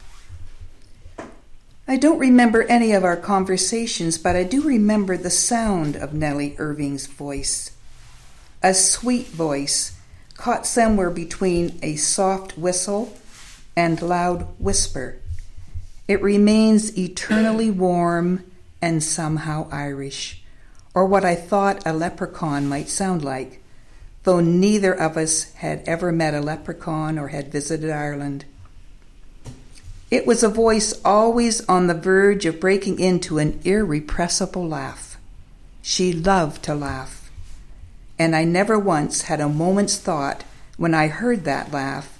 I 1.87 1.95
don't 1.95 2.19
remember 2.19 2.63
any 2.63 2.91
of 2.91 3.05
our 3.05 3.15
conversations, 3.15 4.17
but 4.17 4.35
I 4.35 4.43
do 4.43 4.63
remember 4.63 5.15
the 5.15 5.29
sound 5.29 5.95
of 5.95 6.13
Nellie 6.13 6.57
Irving's 6.57 7.07
voice. 7.07 7.71
A 8.61 8.73
sweet 8.73 9.27
voice, 9.27 9.97
caught 10.35 10.67
somewhere 10.67 11.09
between 11.09 11.79
a 11.81 11.95
soft 11.95 12.57
whistle 12.57 13.17
and 13.77 14.01
loud 14.01 14.45
whisper. 14.59 15.21
It 16.07 16.21
remains 16.21 16.97
eternally 16.97 17.71
warm 17.71 18.43
and 18.81 19.01
somehow 19.03 19.67
Irish, 19.71 20.43
or 20.93 21.05
what 21.05 21.23
I 21.23 21.35
thought 21.35 21.85
a 21.85 21.93
leprechaun 21.93 22.67
might 22.67 22.89
sound 22.89 23.23
like, 23.23 23.61
though 24.23 24.41
neither 24.41 24.93
of 24.93 25.17
us 25.17 25.51
had 25.53 25.81
ever 25.85 26.11
met 26.11 26.33
a 26.33 26.41
leprechaun 26.41 27.17
or 27.17 27.29
had 27.29 27.51
visited 27.51 27.89
Ireland. 27.89 28.45
It 30.11 30.27
was 30.27 30.43
a 30.43 30.49
voice 30.49 30.93
always 31.03 31.65
on 31.67 31.87
the 31.87 31.93
verge 31.93 32.45
of 32.45 32.59
breaking 32.59 32.99
into 32.99 33.39
an 33.39 33.59
irrepressible 33.63 34.67
laugh. 34.67 35.17
She 35.81 36.13
loved 36.13 36.63
to 36.63 36.75
laugh. 36.75 37.19
and 38.19 38.35
I 38.35 38.43
never 38.43 38.77
once 38.77 39.23
had 39.23 39.41
a 39.41 39.49
moment's 39.49 39.97
thought 39.97 40.43
when 40.77 40.93
I 40.93 41.07
heard 41.07 41.45
that 41.45 41.71
laugh 41.71 42.17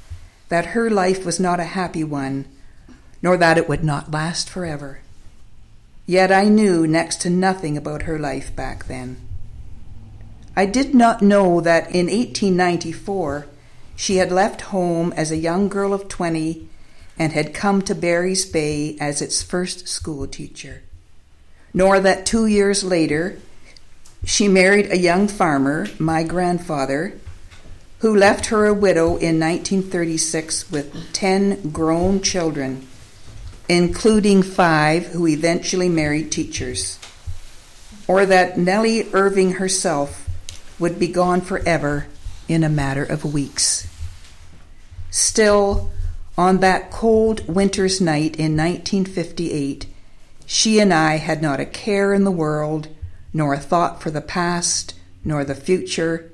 that 0.49 0.67
her 0.67 0.89
life 0.89 1.25
was 1.25 1.39
not 1.39 1.59
a 1.59 1.65
happy 1.65 2.03
one, 2.03 2.45
nor 3.23 3.37
that 3.37 3.57
it 3.57 3.67
would 3.67 3.83
not 3.83 4.11
last 4.11 4.49
forever. 4.49 4.99
Yet 6.05 6.31
I 6.31 6.49
knew 6.49 6.85
next 6.85 7.21
to 7.21 7.29
nothing 7.29 7.77
about 7.77 8.03
her 8.03 8.19
life 8.19 8.53
back 8.55 8.85
then. 8.85 9.17
I 10.55 10.65
did 10.65 10.93
not 10.93 11.21
know 11.21 11.61
that 11.61 11.87
in 11.87 12.07
1894 12.07 13.47
she 13.95 14.17
had 14.17 14.31
left 14.31 14.61
home 14.61 15.13
as 15.13 15.31
a 15.31 15.37
young 15.37 15.69
girl 15.69 15.93
of 15.93 16.09
20 16.09 16.67
and 17.17 17.31
had 17.31 17.53
come 17.53 17.81
to 17.83 17.95
Barry's 17.95 18.45
Bay 18.45 18.97
as 18.99 19.21
its 19.21 19.41
first 19.41 19.87
school 19.87 20.27
teacher, 20.27 20.81
nor 21.73 21.99
that 21.99 22.25
two 22.25 22.45
years 22.45 22.83
later 22.83 23.39
she 24.25 24.47
married 24.47 24.91
a 24.91 24.97
young 24.97 25.27
farmer, 25.27 25.87
my 25.97 26.23
grandfather, 26.23 27.19
who 27.99 28.15
left 28.15 28.47
her 28.47 28.65
a 28.65 28.73
widow 28.73 29.15
in 29.15 29.39
1936 29.39 30.69
with 30.71 31.13
10 31.13 31.71
grown 31.71 32.21
children, 32.21 32.85
including 33.73 34.43
five 34.43 35.07
who 35.07 35.25
eventually 35.25 35.89
married 35.89 36.31
teachers, 36.31 36.99
or 38.07 38.23
that 38.23 38.55
Nellie 38.55 39.11
Irving 39.13 39.53
herself 39.53 40.29
would 40.77 40.99
be 40.99 41.07
gone 41.07 41.41
forever 41.41 42.05
in 42.47 42.63
a 42.63 42.69
matter 42.69 43.03
of 43.03 43.33
weeks. 43.33 43.87
Still, 45.09 45.91
on 46.37 46.59
that 46.59 46.91
cold 46.91 47.47
winter's 47.47 47.99
night 47.99 48.35
in 48.35 48.55
1958, 48.55 49.87
she 50.45 50.79
and 50.79 50.93
I 50.93 51.17
had 51.17 51.41
not 51.41 51.59
a 51.59 51.65
care 51.65 52.13
in 52.13 52.25
the 52.25 52.31
world, 52.31 52.89
nor 53.33 53.55
a 53.55 53.59
thought 53.59 54.03
for 54.03 54.11
the 54.11 54.21
past, 54.21 54.93
nor 55.25 55.43
the 55.43 55.55
future, 55.55 56.31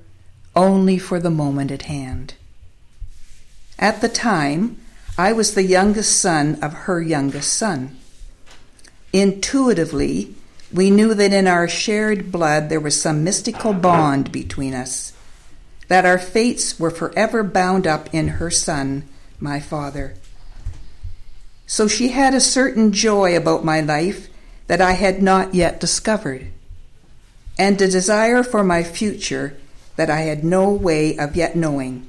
only 0.57 0.97
for 0.97 1.21
the 1.21 1.29
moment 1.29 1.71
at 1.71 1.83
hand. 1.83 2.33
At 3.77 4.01
the 4.01 4.09
time, 4.09 4.77
I 5.19 5.33
was 5.33 5.53
the 5.53 5.63
youngest 5.63 6.17
son 6.21 6.57
of 6.61 6.85
her 6.87 7.01
youngest 7.01 7.53
son. 7.53 7.97
Intuitively, 9.11 10.33
we 10.71 10.89
knew 10.89 11.13
that 11.13 11.33
in 11.33 11.45
our 11.45 11.67
shared 11.67 12.31
blood 12.31 12.69
there 12.69 12.79
was 12.79 13.01
some 13.01 13.25
mystical 13.25 13.73
bond 13.73 14.31
between 14.31 14.73
us 14.73 15.11
that 15.89 16.05
our 16.05 16.17
fates 16.17 16.79
were 16.79 16.89
forever 16.89 17.43
bound 17.43 17.85
up 17.85 18.07
in 18.13 18.39
her 18.39 18.49
son, 18.49 19.09
my 19.41 19.59
father. 19.59 20.13
So 21.67 21.89
she 21.89 22.11
had 22.11 22.33
a 22.33 22.39
certain 22.39 22.93
joy 22.93 23.35
about 23.35 23.65
my 23.65 23.81
life 23.81 24.29
that 24.67 24.79
I 24.79 24.93
had 24.93 25.21
not 25.21 25.53
yet 25.53 25.81
discovered, 25.81 26.47
and 27.57 27.81
a 27.81 27.89
desire 27.89 28.41
for 28.41 28.63
my 28.63 28.83
future 28.83 29.57
that 29.97 30.09
I 30.09 30.21
had 30.21 30.45
no 30.45 30.71
way 30.71 31.17
of 31.17 31.35
yet 31.35 31.57
knowing. 31.57 32.07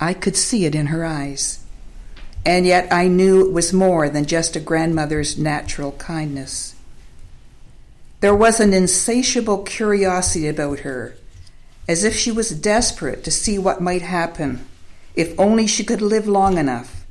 I 0.00 0.14
could 0.14 0.34
see 0.34 0.64
it 0.64 0.74
in 0.74 0.86
her 0.86 1.04
eyes. 1.04 1.66
And 2.44 2.66
yet 2.66 2.92
I 2.92 3.08
knew 3.08 3.46
it 3.46 3.52
was 3.52 3.72
more 3.72 4.08
than 4.08 4.24
just 4.24 4.56
a 4.56 4.60
grandmother's 4.60 5.38
natural 5.38 5.92
kindness. 5.92 6.74
There 8.20 8.34
was 8.34 8.58
an 8.58 8.72
insatiable 8.72 9.62
curiosity 9.62 10.48
about 10.48 10.80
her 10.80 11.16
as 11.88 12.04
if 12.04 12.14
she 12.14 12.30
was 12.30 12.50
desperate 12.50 13.24
to 13.24 13.30
see 13.30 13.58
what 13.58 13.80
might 13.80 14.02
happen 14.02 14.66
if 15.14 15.38
only 15.38 15.66
she 15.66 15.82
could 15.82 16.02
live 16.02 16.28
long 16.28 16.58
enough 16.58 17.06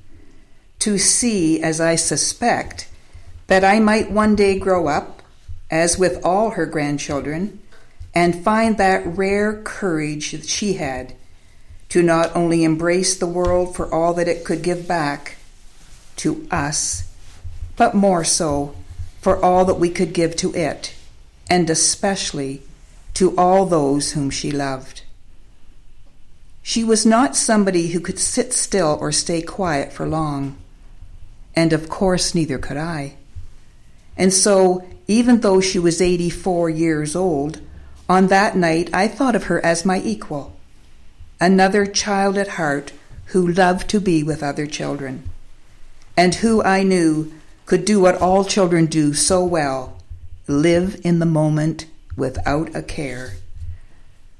to 0.80 0.97
see, 0.97 1.61
as 1.61 1.82
I 1.82 1.95
suspect, 1.95 2.88
that 3.47 3.63
I 3.63 3.80
might 3.80 4.11
one 4.11 4.36
day 4.36 4.59
grow 4.59 4.88
up, 4.88 5.23
as 5.71 5.97
with 5.97 6.23
all 6.23 6.51
her 6.51 6.65
grandchildren, 6.65 7.59
and 8.13 8.43
find 8.43 8.78
that 8.78 9.05
rare 9.05 9.61
courage 9.63 10.32
that 10.32 10.45
she 10.45 10.73
had 10.73 11.13
to 11.89 12.03
not 12.03 12.35
only 12.35 12.63
embrace 12.63 13.15
the 13.15 13.27
world 13.27 13.75
for 13.75 13.93
all 13.93 14.13
that 14.13 14.27
it 14.27 14.43
could 14.43 14.61
give 14.61 14.88
back 14.88 15.38
to 16.17 16.47
us, 16.51 17.09
but 17.75 17.95
more 17.95 18.23
so 18.23 18.75
for 19.21 19.43
all 19.43 19.65
that 19.65 19.75
we 19.79 19.89
could 19.89 20.13
give 20.13 20.35
to 20.35 20.53
it, 20.53 20.93
and 21.49 21.69
especially 21.69 22.61
to 23.13 23.35
all 23.38 23.65
those 23.65 24.11
whom 24.11 24.29
she 24.29 24.51
loved. 24.51 25.03
She 26.61 26.83
was 26.83 27.05
not 27.05 27.35
somebody 27.35 27.88
who 27.88 28.01
could 28.01 28.19
sit 28.19 28.51
still 28.51 28.97
or 28.99 29.11
stay 29.11 29.41
quiet 29.41 29.93
for 29.93 30.07
long, 30.07 30.57
and 31.55 31.71
of 31.71 31.88
course, 31.88 32.35
neither 32.35 32.57
could 32.57 32.77
I. 32.77 33.15
And 34.17 34.33
so, 34.33 34.85
even 35.07 35.39
though 35.39 35.61
she 35.61 35.79
was 35.79 36.01
84 36.01 36.69
years 36.69 37.15
old, 37.15 37.61
on 38.09 38.27
that 38.27 38.57
night 38.57 38.89
I 38.93 39.07
thought 39.07 39.35
of 39.35 39.45
her 39.45 39.63
as 39.65 39.85
my 39.85 40.01
equal, 40.01 40.57
another 41.39 41.85
child 41.85 42.38
at 42.38 42.49
heart 42.49 42.91
who 43.27 43.47
loved 43.47 43.89
to 43.89 43.99
be 43.99 44.23
with 44.23 44.41
other 44.41 44.65
children, 44.65 45.23
and 46.15 46.35
who 46.35 46.63
I 46.63 46.83
knew 46.83 47.31
could 47.65 47.85
do 47.85 47.99
what 47.99 48.21
all 48.21 48.45
children 48.45 48.85
do 48.85 49.13
so 49.13 49.43
well 49.43 50.01
live 50.47 50.99
in 51.03 51.19
the 51.19 51.25
moment 51.25 51.85
without 52.15 52.73
a 52.75 52.81
care. 52.81 53.33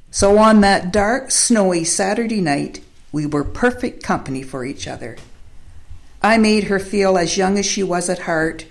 So 0.09 0.37
on 0.37 0.61
that 0.61 0.91
dark, 0.91 1.31
snowy 1.31 1.83
Saturday 1.83 2.41
night, 2.41 2.81
we 3.11 3.25
were 3.25 3.43
perfect 3.43 4.03
company 4.03 4.41
for 4.41 4.65
each 4.65 4.87
other. 4.87 5.17
I 6.21 6.37
made 6.37 6.65
her 6.65 6.79
feel 6.79 7.17
as 7.17 7.37
young 7.37 7.59
as 7.59 7.65
she 7.65 7.83
was 7.83 8.09
at 8.09 8.19
heart, 8.19 8.65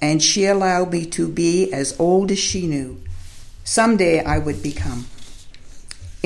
and 0.00 0.22
she 0.22 0.46
allowed 0.46 0.92
me 0.92 1.04
to 1.06 1.28
be 1.28 1.72
as 1.72 1.98
old 1.98 2.30
as 2.30 2.38
she 2.38 2.66
knew. 2.66 3.00
Someday 3.64 4.22
I 4.22 4.38
would 4.38 4.62
become. 4.62 5.06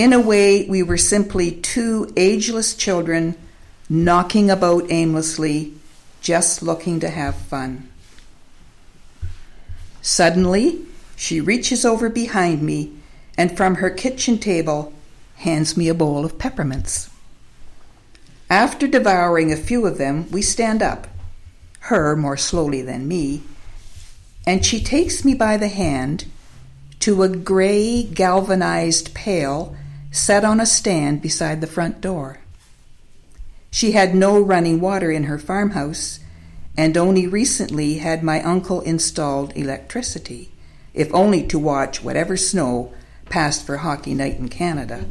In 0.01 0.15
a 0.15 0.19
way, 0.19 0.65
we 0.65 0.83
were 0.83 0.97
simply 0.97 1.51
two 1.51 2.11
ageless 2.17 2.73
children 2.75 3.37
knocking 3.87 4.51
about 4.51 4.91
aimlessly, 4.91 5.75
just 6.23 6.63
looking 6.63 7.01
to 7.01 7.11
have 7.11 7.35
fun. 7.35 7.87
Suddenly, 10.01 10.87
she 11.17 11.39
reaches 11.39 11.85
over 11.85 12.09
behind 12.09 12.63
me 12.63 12.95
and 13.37 13.55
from 13.55 13.75
her 13.75 13.91
kitchen 13.91 14.39
table 14.39 14.95
hands 15.35 15.77
me 15.77 15.91
a 15.91 15.93
bowl 15.93 16.25
of 16.25 16.39
peppermints. 16.39 17.11
After 18.49 18.87
devouring 18.87 19.53
a 19.53 19.55
few 19.55 19.87
of 19.87 19.99
them, 19.99 20.31
we 20.31 20.41
stand 20.41 20.83
up, 20.83 21.09
her 21.81 22.17
more 22.17 22.39
slowly 22.39 22.81
than 22.81 23.07
me, 23.07 23.43
and 24.47 24.65
she 24.65 24.83
takes 24.83 25.27
me 25.27 25.35
by 25.35 25.59
the 25.59 25.69
hand 25.69 26.25
to 27.01 27.23
a 27.23 27.29
gray 27.29 28.03
galvanized 28.03 29.13
pail 29.13 29.77
set 30.11 30.45
on 30.45 30.61
a 30.61 30.67
stand 30.67 31.23
beside 31.23 31.61
the 31.61 31.67
front 31.67 32.01
door. 32.01 32.39
She 33.71 33.93
had 33.93 34.15
no 34.15 34.41
running 34.41 34.81
water 34.81 35.11
in 35.11 35.25
her 35.25 35.39
farmhouse 35.39 36.21
and 36.77 36.97
only 36.97 37.27
recently 37.27 37.99
had 37.99 38.23
my 38.23 38.43
uncle 38.43 38.81
installed 38.81 39.57
electricity 39.57 40.51
if 40.95 41.13
only 41.15 41.47
to 41.47 41.59
watch 41.59 42.03
whatever 42.03 42.37
snow 42.37 42.93
passed 43.29 43.65
for 43.65 43.79
hockey 43.79 44.15
night 44.15 44.39
in 44.39 44.49
Canada. 44.49 45.05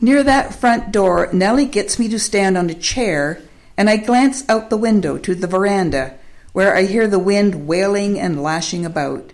Near 0.00 0.22
that 0.22 0.54
front 0.54 0.92
door, 0.92 1.30
Nellie 1.32 1.66
gets 1.66 1.98
me 1.98 2.08
to 2.08 2.18
stand 2.18 2.58
on 2.58 2.68
a 2.68 2.74
chair, 2.74 3.40
and 3.76 3.88
I 3.88 3.96
glance 3.96 4.46
out 4.48 4.68
the 4.68 4.76
window 4.76 5.16
to 5.18 5.34
the 5.34 5.46
veranda, 5.46 6.18
where 6.52 6.76
I 6.76 6.82
hear 6.82 7.08
the 7.08 7.18
wind 7.18 7.66
wailing 7.66 8.20
and 8.20 8.42
lashing 8.42 8.84
about. 8.84 9.32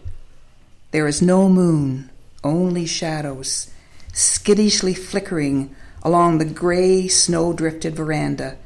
There 0.93 1.09
is 1.09 1.21
no 1.21 1.49
moon, 1.49 2.11
only 2.45 2.87
shadows, 2.87 3.73
skittishly 4.13 4.95
flickering 4.95 5.75
along 6.03 6.39
the 6.39 6.45
gray, 6.45 7.09
snow 7.09 7.53
drifted 7.53 7.95
veranda, 7.95 8.57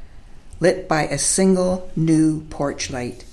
lit 0.59 0.87
by 0.87 1.03
a 1.03 1.17
single 1.17 1.89
new 1.95 2.41
porch 2.45 2.89
light. 2.89 3.25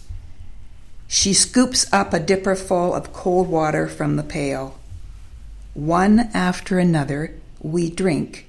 She 1.07 1.35
scoops 1.35 1.91
up 1.93 2.13
a 2.13 2.21
dipper 2.21 2.57
full 2.57 2.95
of 2.95 3.13
cold 3.13 3.49
water 3.49 3.87
from 3.87 4.17
the 4.17 4.23
pail. 4.23 4.79
One 5.75 6.31
after 6.35 6.79
another, 6.79 7.35
we 7.61 7.91
drink, 7.91 8.47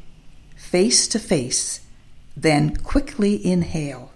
face 0.55 1.07
to 1.09 1.19
face, 1.19 1.81
then 2.35 2.77
quickly 2.77 3.45
inhale, 3.45 4.11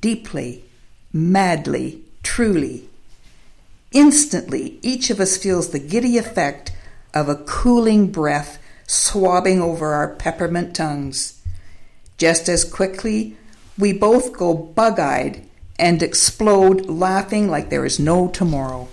deeply, 0.00 0.64
madly, 1.12 2.02
truly. 2.22 2.88
Instantly, 3.92 4.78
each 4.82 5.10
of 5.10 5.20
us 5.20 5.36
feels 5.36 5.68
the 5.68 5.78
giddy 5.78 6.18
effect 6.18 6.72
of 7.14 7.28
a 7.28 7.36
cooling 7.36 8.10
breath 8.10 8.58
swabbing 8.86 9.60
over 9.60 9.92
our 9.92 10.14
peppermint 10.14 10.74
tongues. 10.74 11.40
Just 12.16 12.48
as 12.48 12.64
quickly, 12.64 13.36
we 13.78 13.92
both 13.92 14.32
go 14.32 14.54
bug 14.54 14.98
eyed 14.98 15.44
and 15.78 16.02
explode 16.02 16.86
laughing 16.86 17.48
like 17.48 17.70
there 17.70 17.84
is 17.84 18.00
no 18.00 18.28
tomorrow. 18.28 18.88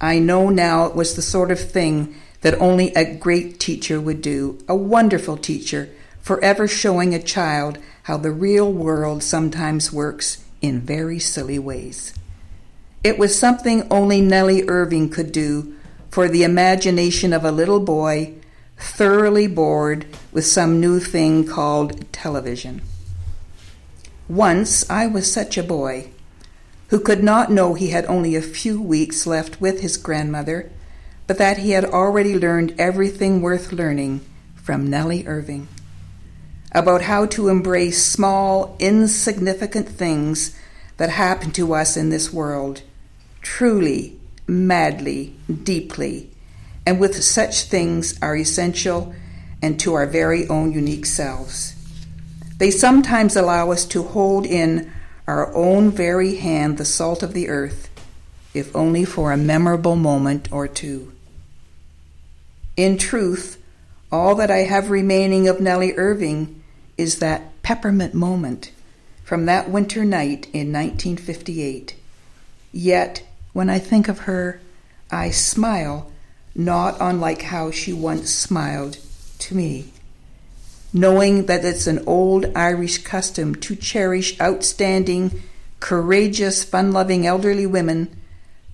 I 0.00 0.18
know 0.18 0.48
now 0.48 0.86
it 0.86 0.94
was 0.94 1.14
the 1.14 1.22
sort 1.22 1.50
of 1.50 1.60
thing 1.60 2.14
that 2.42 2.60
only 2.60 2.94
a 2.94 3.14
great 3.14 3.58
teacher 3.58 4.00
would 4.00 4.22
do, 4.22 4.58
a 4.68 4.76
wonderful 4.76 5.36
teacher, 5.36 5.90
forever 6.20 6.68
showing 6.68 7.14
a 7.14 7.22
child 7.22 7.78
how 8.04 8.16
the 8.16 8.30
real 8.30 8.72
world 8.72 9.22
sometimes 9.22 9.92
works 9.92 10.44
in 10.62 10.80
very 10.80 11.18
silly 11.18 11.58
ways. 11.58 12.14
It 13.02 13.18
was 13.18 13.38
something 13.38 13.86
only 13.90 14.20
Nellie 14.20 14.68
Irving 14.68 15.10
could 15.10 15.32
do 15.32 15.75
for 16.16 16.28
the 16.28 16.44
imagination 16.44 17.34
of 17.34 17.44
a 17.44 17.52
little 17.52 17.78
boy 17.78 18.32
thoroughly 18.78 19.46
bored 19.46 20.06
with 20.32 20.46
some 20.46 20.80
new 20.80 20.98
thing 20.98 21.46
called 21.46 22.10
television. 22.10 22.80
Once 24.26 24.88
I 24.88 25.06
was 25.06 25.30
such 25.30 25.58
a 25.58 25.62
boy 25.62 26.08
who 26.88 27.00
could 27.00 27.22
not 27.22 27.52
know 27.52 27.74
he 27.74 27.90
had 27.90 28.06
only 28.06 28.34
a 28.34 28.40
few 28.40 28.80
weeks 28.80 29.26
left 29.26 29.60
with 29.60 29.82
his 29.82 29.98
grandmother, 29.98 30.72
but 31.26 31.36
that 31.36 31.58
he 31.58 31.72
had 31.72 31.84
already 31.84 32.38
learned 32.38 32.74
everything 32.78 33.42
worth 33.42 33.70
learning 33.70 34.22
from 34.54 34.88
Nellie 34.88 35.26
Irving 35.26 35.68
about 36.72 37.02
how 37.02 37.26
to 37.26 37.50
embrace 37.50 38.02
small, 38.02 38.74
insignificant 38.78 39.86
things 39.86 40.58
that 40.96 41.10
happen 41.10 41.50
to 41.50 41.74
us 41.74 41.94
in 41.94 42.08
this 42.08 42.32
world, 42.32 42.80
truly, 43.42 44.18
madly, 44.46 45.34
deeply, 45.62 46.30
and 46.84 47.00
with 47.00 47.22
such 47.22 47.64
things 47.64 48.18
are 48.22 48.36
essential 48.36 49.14
and 49.62 49.80
to 49.80 49.94
our 49.94 50.06
very 50.06 50.46
own 50.48 50.72
unique 50.72 51.06
selves. 51.06 51.74
They 52.58 52.70
sometimes 52.70 53.36
allow 53.36 53.70
us 53.70 53.84
to 53.86 54.02
hold 54.02 54.46
in 54.46 54.90
our 55.26 55.52
own 55.54 55.90
very 55.90 56.36
hand 56.36 56.78
the 56.78 56.84
salt 56.84 57.22
of 57.22 57.34
the 57.34 57.48
earth, 57.48 57.90
if 58.54 58.74
only 58.74 59.04
for 59.04 59.32
a 59.32 59.36
memorable 59.36 59.96
moment 59.96 60.50
or 60.52 60.68
two. 60.68 61.12
In 62.76 62.96
truth, 62.96 63.60
all 64.12 64.34
that 64.36 64.50
I 64.50 64.58
have 64.58 64.90
remaining 64.90 65.48
of 65.48 65.60
Nellie 65.60 65.96
Irving 65.96 66.62
is 66.96 67.18
that 67.18 67.62
peppermint 67.62 68.14
moment 68.14 68.70
from 69.24 69.46
that 69.46 69.68
winter 69.68 70.04
night 70.04 70.46
in 70.52 70.72
1958. 70.72 71.96
Yet, 72.72 73.25
when 73.56 73.68
I 73.68 73.78
think 73.80 74.06
of 74.08 74.20
her, 74.20 74.60
I 75.10 75.30
smile, 75.30 76.12
not 76.54 76.96
unlike 77.00 77.42
how 77.42 77.70
she 77.70 77.92
once 77.92 78.30
smiled 78.30 78.98
to 79.40 79.54
me 79.54 79.92
knowing 80.96 81.44
that 81.44 81.64
it's 81.64 81.86
an 81.86 82.02
old 82.06 82.46
Irish 82.56 83.04
custom 83.04 83.54
to 83.54 83.76
cherish 83.76 84.40
outstanding, 84.40 85.42
courageous, 85.78 86.64
fun 86.64 86.90
loving 86.90 87.26
elderly 87.26 87.66
women, 87.66 88.08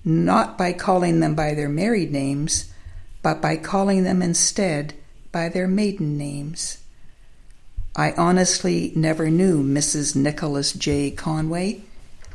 not 0.05 0.57
by 0.57 0.71
calling 0.71 1.19
them 1.19 1.35
by 1.35 1.53
their 1.53 1.67
married 1.67 2.11
names, 2.13 2.71
but 3.21 3.41
by 3.41 3.57
calling 3.57 4.03
them 4.03 4.21
instead 4.21 4.93
by 5.33 5.49
their 5.49 5.67
maiden 5.67 6.17
names. 6.17 6.77
I 7.93 8.13
honestly 8.13 8.93
never 8.95 9.29
knew 9.29 9.61
Mrs. 9.61 10.15
Nicholas 10.15 10.71
J. 10.71 11.11
Conway. 11.11 11.81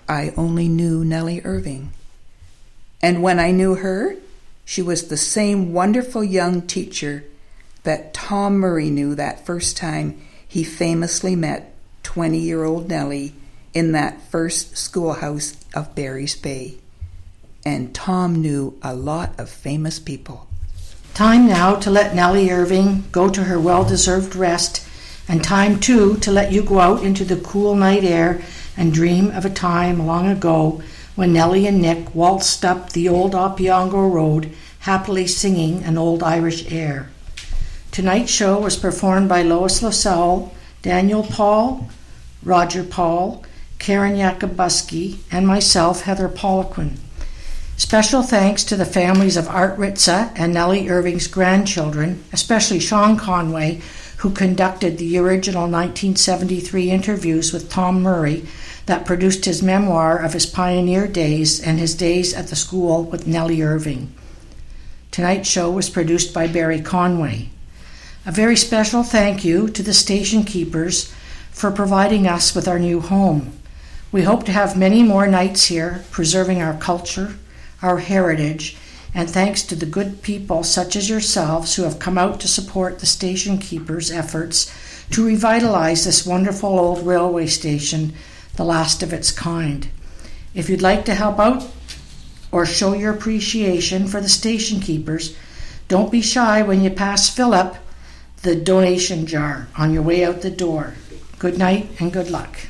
I 0.07 0.35
only 0.37 0.69
knew 0.69 1.03
Nellie 1.03 1.41
Irving. 1.45 1.93
And 3.01 3.23
when 3.23 3.39
I 3.39 3.51
knew 3.53 3.77
her, 3.77 4.17
she 4.65 4.83
was 4.83 5.09
the 5.09 5.17
same 5.17 5.73
wonderful 5.73 6.25
young 6.25 6.63
teacher 6.63 7.25
that 7.85 8.13
Tom 8.13 8.59
Murray 8.59 8.91
knew 8.91 9.15
that 9.15 9.47
first 9.47 9.77
time 9.77 10.21
he 10.47 10.65
famously 10.65 11.37
met 11.37 11.75
20 12.03 12.39
year 12.39 12.65
old 12.65 12.89
Nellie 12.89 13.35
in 13.73 13.93
that 13.93 14.21
first 14.31 14.77
schoolhouse 14.77 15.57
of 15.75 15.95
Barry's 15.95 16.37
Bay. 16.37 16.79
And 17.65 17.95
Tom 17.95 18.41
knew 18.41 18.79
a 18.83 18.95
lot 18.95 19.39
of 19.39 19.49
famous 19.49 19.99
people. 19.99 20.49
Time 21.15 21.47
now 21.47 21.77
to 21.77 21.91
let 21.91 22.15
Nellie 22.15 22.51
Irving 22.51 23.05
go 23.13 23.29
to 23.29 23.45
her 23.45 23.59
well 23.59 23.85
deserved 23.85 24.37
rest, 24.37 24.87
and 25.29 25.43
time 25.43 25.81
too 25.81 26.17
to 26.19 26.31
let 26.31 26.53
you 26.53 26.63
go 26.63 26.79
out 26.79 27.03
into 27.03 27.25
the 27.25 27.37
cool 27.37 27.75
night 27.75 28.05
air 28.05 28.41
and 28.77 28.93
dream 28.93 29.31
of 29.33 29.45
a 29.45 29.51
time 29.51 30.07
long 30.07 30.29
ago 30.29 30.81
when 31.19 31.33
Nellie 31.33 31.67
and 31.67 31.83
Nick 31.83 32.15
waltzed 32.15 32.65
up 32.65 32.93
the 32.93 33.09
old 33.09 33.33
Opeongo 33.33 34.09
Road, 34.09 34.55
happily 34.79 35.27
singing 35.27 35.83
an 35.83 35.99
old 35.99 36.23
Irish 36.23 36.71
air. 36.71 37.11
Tonight's 37.91 38.31
show 38.31 38.61
was 38.61 38.77
performed 38.77 39.29
by 39.29 39.43
Lois 39.43 39.83
LaSalle, 39.83 40.55
Daniel 40.81 41.25
Paul, 41.25 41.91
Roger 42.45 42.85
Paul, 42.85 43.45
Karen 43.81 44.15
Yakubuski, 44.15 45.19
and 45.33 45.45
myself, 45.45 46.03
Heather 46.03 46.29
Poliquin. 46.29 46.99
Special 47.77 48.23
thanks 48.23 48.63
to 48.63 48.77
the 48.77 48.85
families 48.85 49.37
of 49.37 49.49
Art 49.49 49.77
Ritza 49.77 50.31
and 50.37 50.55
Nellie 50.55 50.89
Irving's 50.89 51.27
grandchildren, 51.27 52.23
especially 52.33 52.79
Sean 52.79 53.17
Conway, 53.17 53.81
who 54.19 54.31
conducted 54.31 54.99
the 54.99 55.17
original 55.17 55.63
1973 55.63 56.91
interviews 56.91 57.53
with 57.53 57.71
Tom 57.71 58.03
Murray 58.03 58.45
that 58.87 59.07
produced 59.07 59.45
his 59.45 59.63
memoir 59.63 60.19
of 60.19 60.33
his 60.33 60.47
pioneer 60.47 61.07
days 61.07 61.61
and 61.61 61.79
his 61.79 61.95
days 61.95 62.35
at 62.35 62.49
the 62.49 62.57
school 62.57 63.05
with 63.05 63.27
Nellie 63.27 63.63
Irving. 63.63 64.13
Tonight's 65.11 65.49
show 65.49 65.71
was 65.71 65.91
produced 65.91 66.35
by 66.35 66.47
Barry 66.47 66.81
Conway. 66.81 67.51
A 68.27 68.33
very 68.33 68.57
special 68.57 69.03
thank 69.03 69.45
you 69.45 69.69
to 69.69 69.83
the 69.83 69.95
station 69.95 70.43
keepers 70.43 71.13
for 71.51 71.71
providing 71.71 72.27
us 72.27 72.55
with 72.55 72.67
our 72.67 72.79
new 72.79 73.01
home. 73.01 73.53
We 74.11 74.23
hope 74.23 74.45
to 74.45 74.53
have 74.53 74.77
many 74.77 75.03
more 75.03 75.27
nights 75.27 75.67
here, 75.67 76.05
preserving 76.11 76.61
our 76.61 76.75
culture, 76.75 77.37
our 77.83 77.99
heritage, 77.99 78.77
and 79.15 79.29
thanks 79.29 79.63
to 79.63 79.75
the 79.75 79.87
good 79.87 80.23
people 80.23 80.63
such 80.63 80.97
as 80.97 81.09
yourselves 81.09 81.77
who 81.77 81.83
have 81.83 81.99
come 81.99 82.19
out 82.19 82.41
to 82.41 82.49
support 82.49 82.99
the 82.99 83.07
station 83.07 83.59
keepers' 83.59 84.11
efforts 84.11 84.73
to 85.11 85.25
revitalize 85.25 86.05
this 86.05 86.27
wonderful 86.27 86.79
old 86.79 87.07
railway 87.07 87.47
station, 87.47 88.13
the 88.57 88.65
last 88.65 89.03
of 89.03 89.13
its 89.13 89.31
kind. 89.31 89.89
If 90.55 90.69
you'd 90.69 90.83
like 90.83 91.05
to 91.07 91.15
help 91.15 91.39
out 91.39 91.67
or 92.53 92.67
show 92.67 92.95
your 92.95 93.15
appreciation 93.15 94.07
for 94.07 94.21
the 94.21 94.29
station 94.29 94.81
keepers, 94.81 95.37
don't 95.89 96.13
be 96.13 96.21
shy 96.21 96.63
when 96.63 96.83
you 96.83 96.91
pass 96.91 97.29
Philip 97.29 97.77
the 98.43 98.55
donation 98.55 99.27
jar 99.27 99.69
on 99.77 99.93
your 99.93 100.03
way 100.03 100.25
out 100.25 100.43
the 100.43 100.51
door. 100.51 100.95
Good 101.39 101.59
night 101.59 101.89
and 101.99 102.13
good 102.13 102.31
luck. 102.31 102.68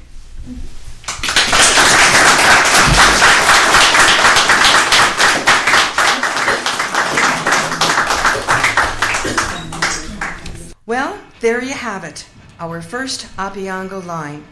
There 11.40 11.62
you 11.62 11.74
have 11.74 12.04
it, 12.04 12.26
our 12.58 12.82
first 12.82 13.26
Opeongo 13.36 14.04
line. 14.04 14.44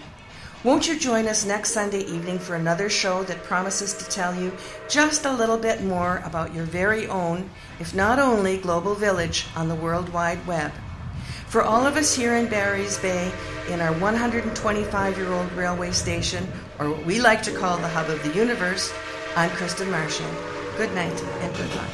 Won't 0.62 0.88
you 0.88 0.98
join 0.98 1.26
us 1.28 1.44
next 1.44 1.72
Sunday 1.72 2.00
evening 2.00 2.38
for 2.38 2.54
another 2.54 2.88
show 2.88 3.22
that 3.24 3.42
promises 3.44 3.92
to 3.94 4.04
tell 4.08 4.34
you 4.34 4.52
just 4.88 5.24
a 5.24 5.32
little 5.32 5.58
bit 5.58 5.82
more 5.82 6.22
about 6.24 6.54
your 6.54 6.64
very 6.64 7.06
own, 7.08 7.50
if 7.78 7.94
not 7.94 8.18
only, 8.18 8.56
global 8.56 8.94
village 8.94 9.46
on 9.54 9.68
the 9.68 9.74
World 9.74 10.08
Wide 10.10 10.44
Web? 10.46 10.72
For 11.48 11.62
all 11.62 11.86
of 11.86 11.96
us 11.96 12.14
here 12.14 12.34
in 12.34 12.48
Barry's 12.48 12.98
Bay, 12.98 13.32
in 13.68 13.80
our 13.80 13.92
125 13.92 15.16
year 15.16 15.32
old 15.32 15.52
railway 15.52 15.92
station, 15.92 16.46
or 16.78 16.90
what 16.90 17.04
we 17.04 17.20
like 17.20 17.42
to 17.42 17.52
call 17.52 17.76
the 17.78 17.88
hub 17.88 18.10
of 18.10 18.22
the 18.22 18.34
universe, 18.34 18.92
I'm 19.36 19.50
Kristen 19.50 19.90
Marshall. 19.90 20.30
Good 20.76 20.92
night 20.94 21.22
and 21.40 21.54
good 21.56 21.74
luck. 21.74 21.90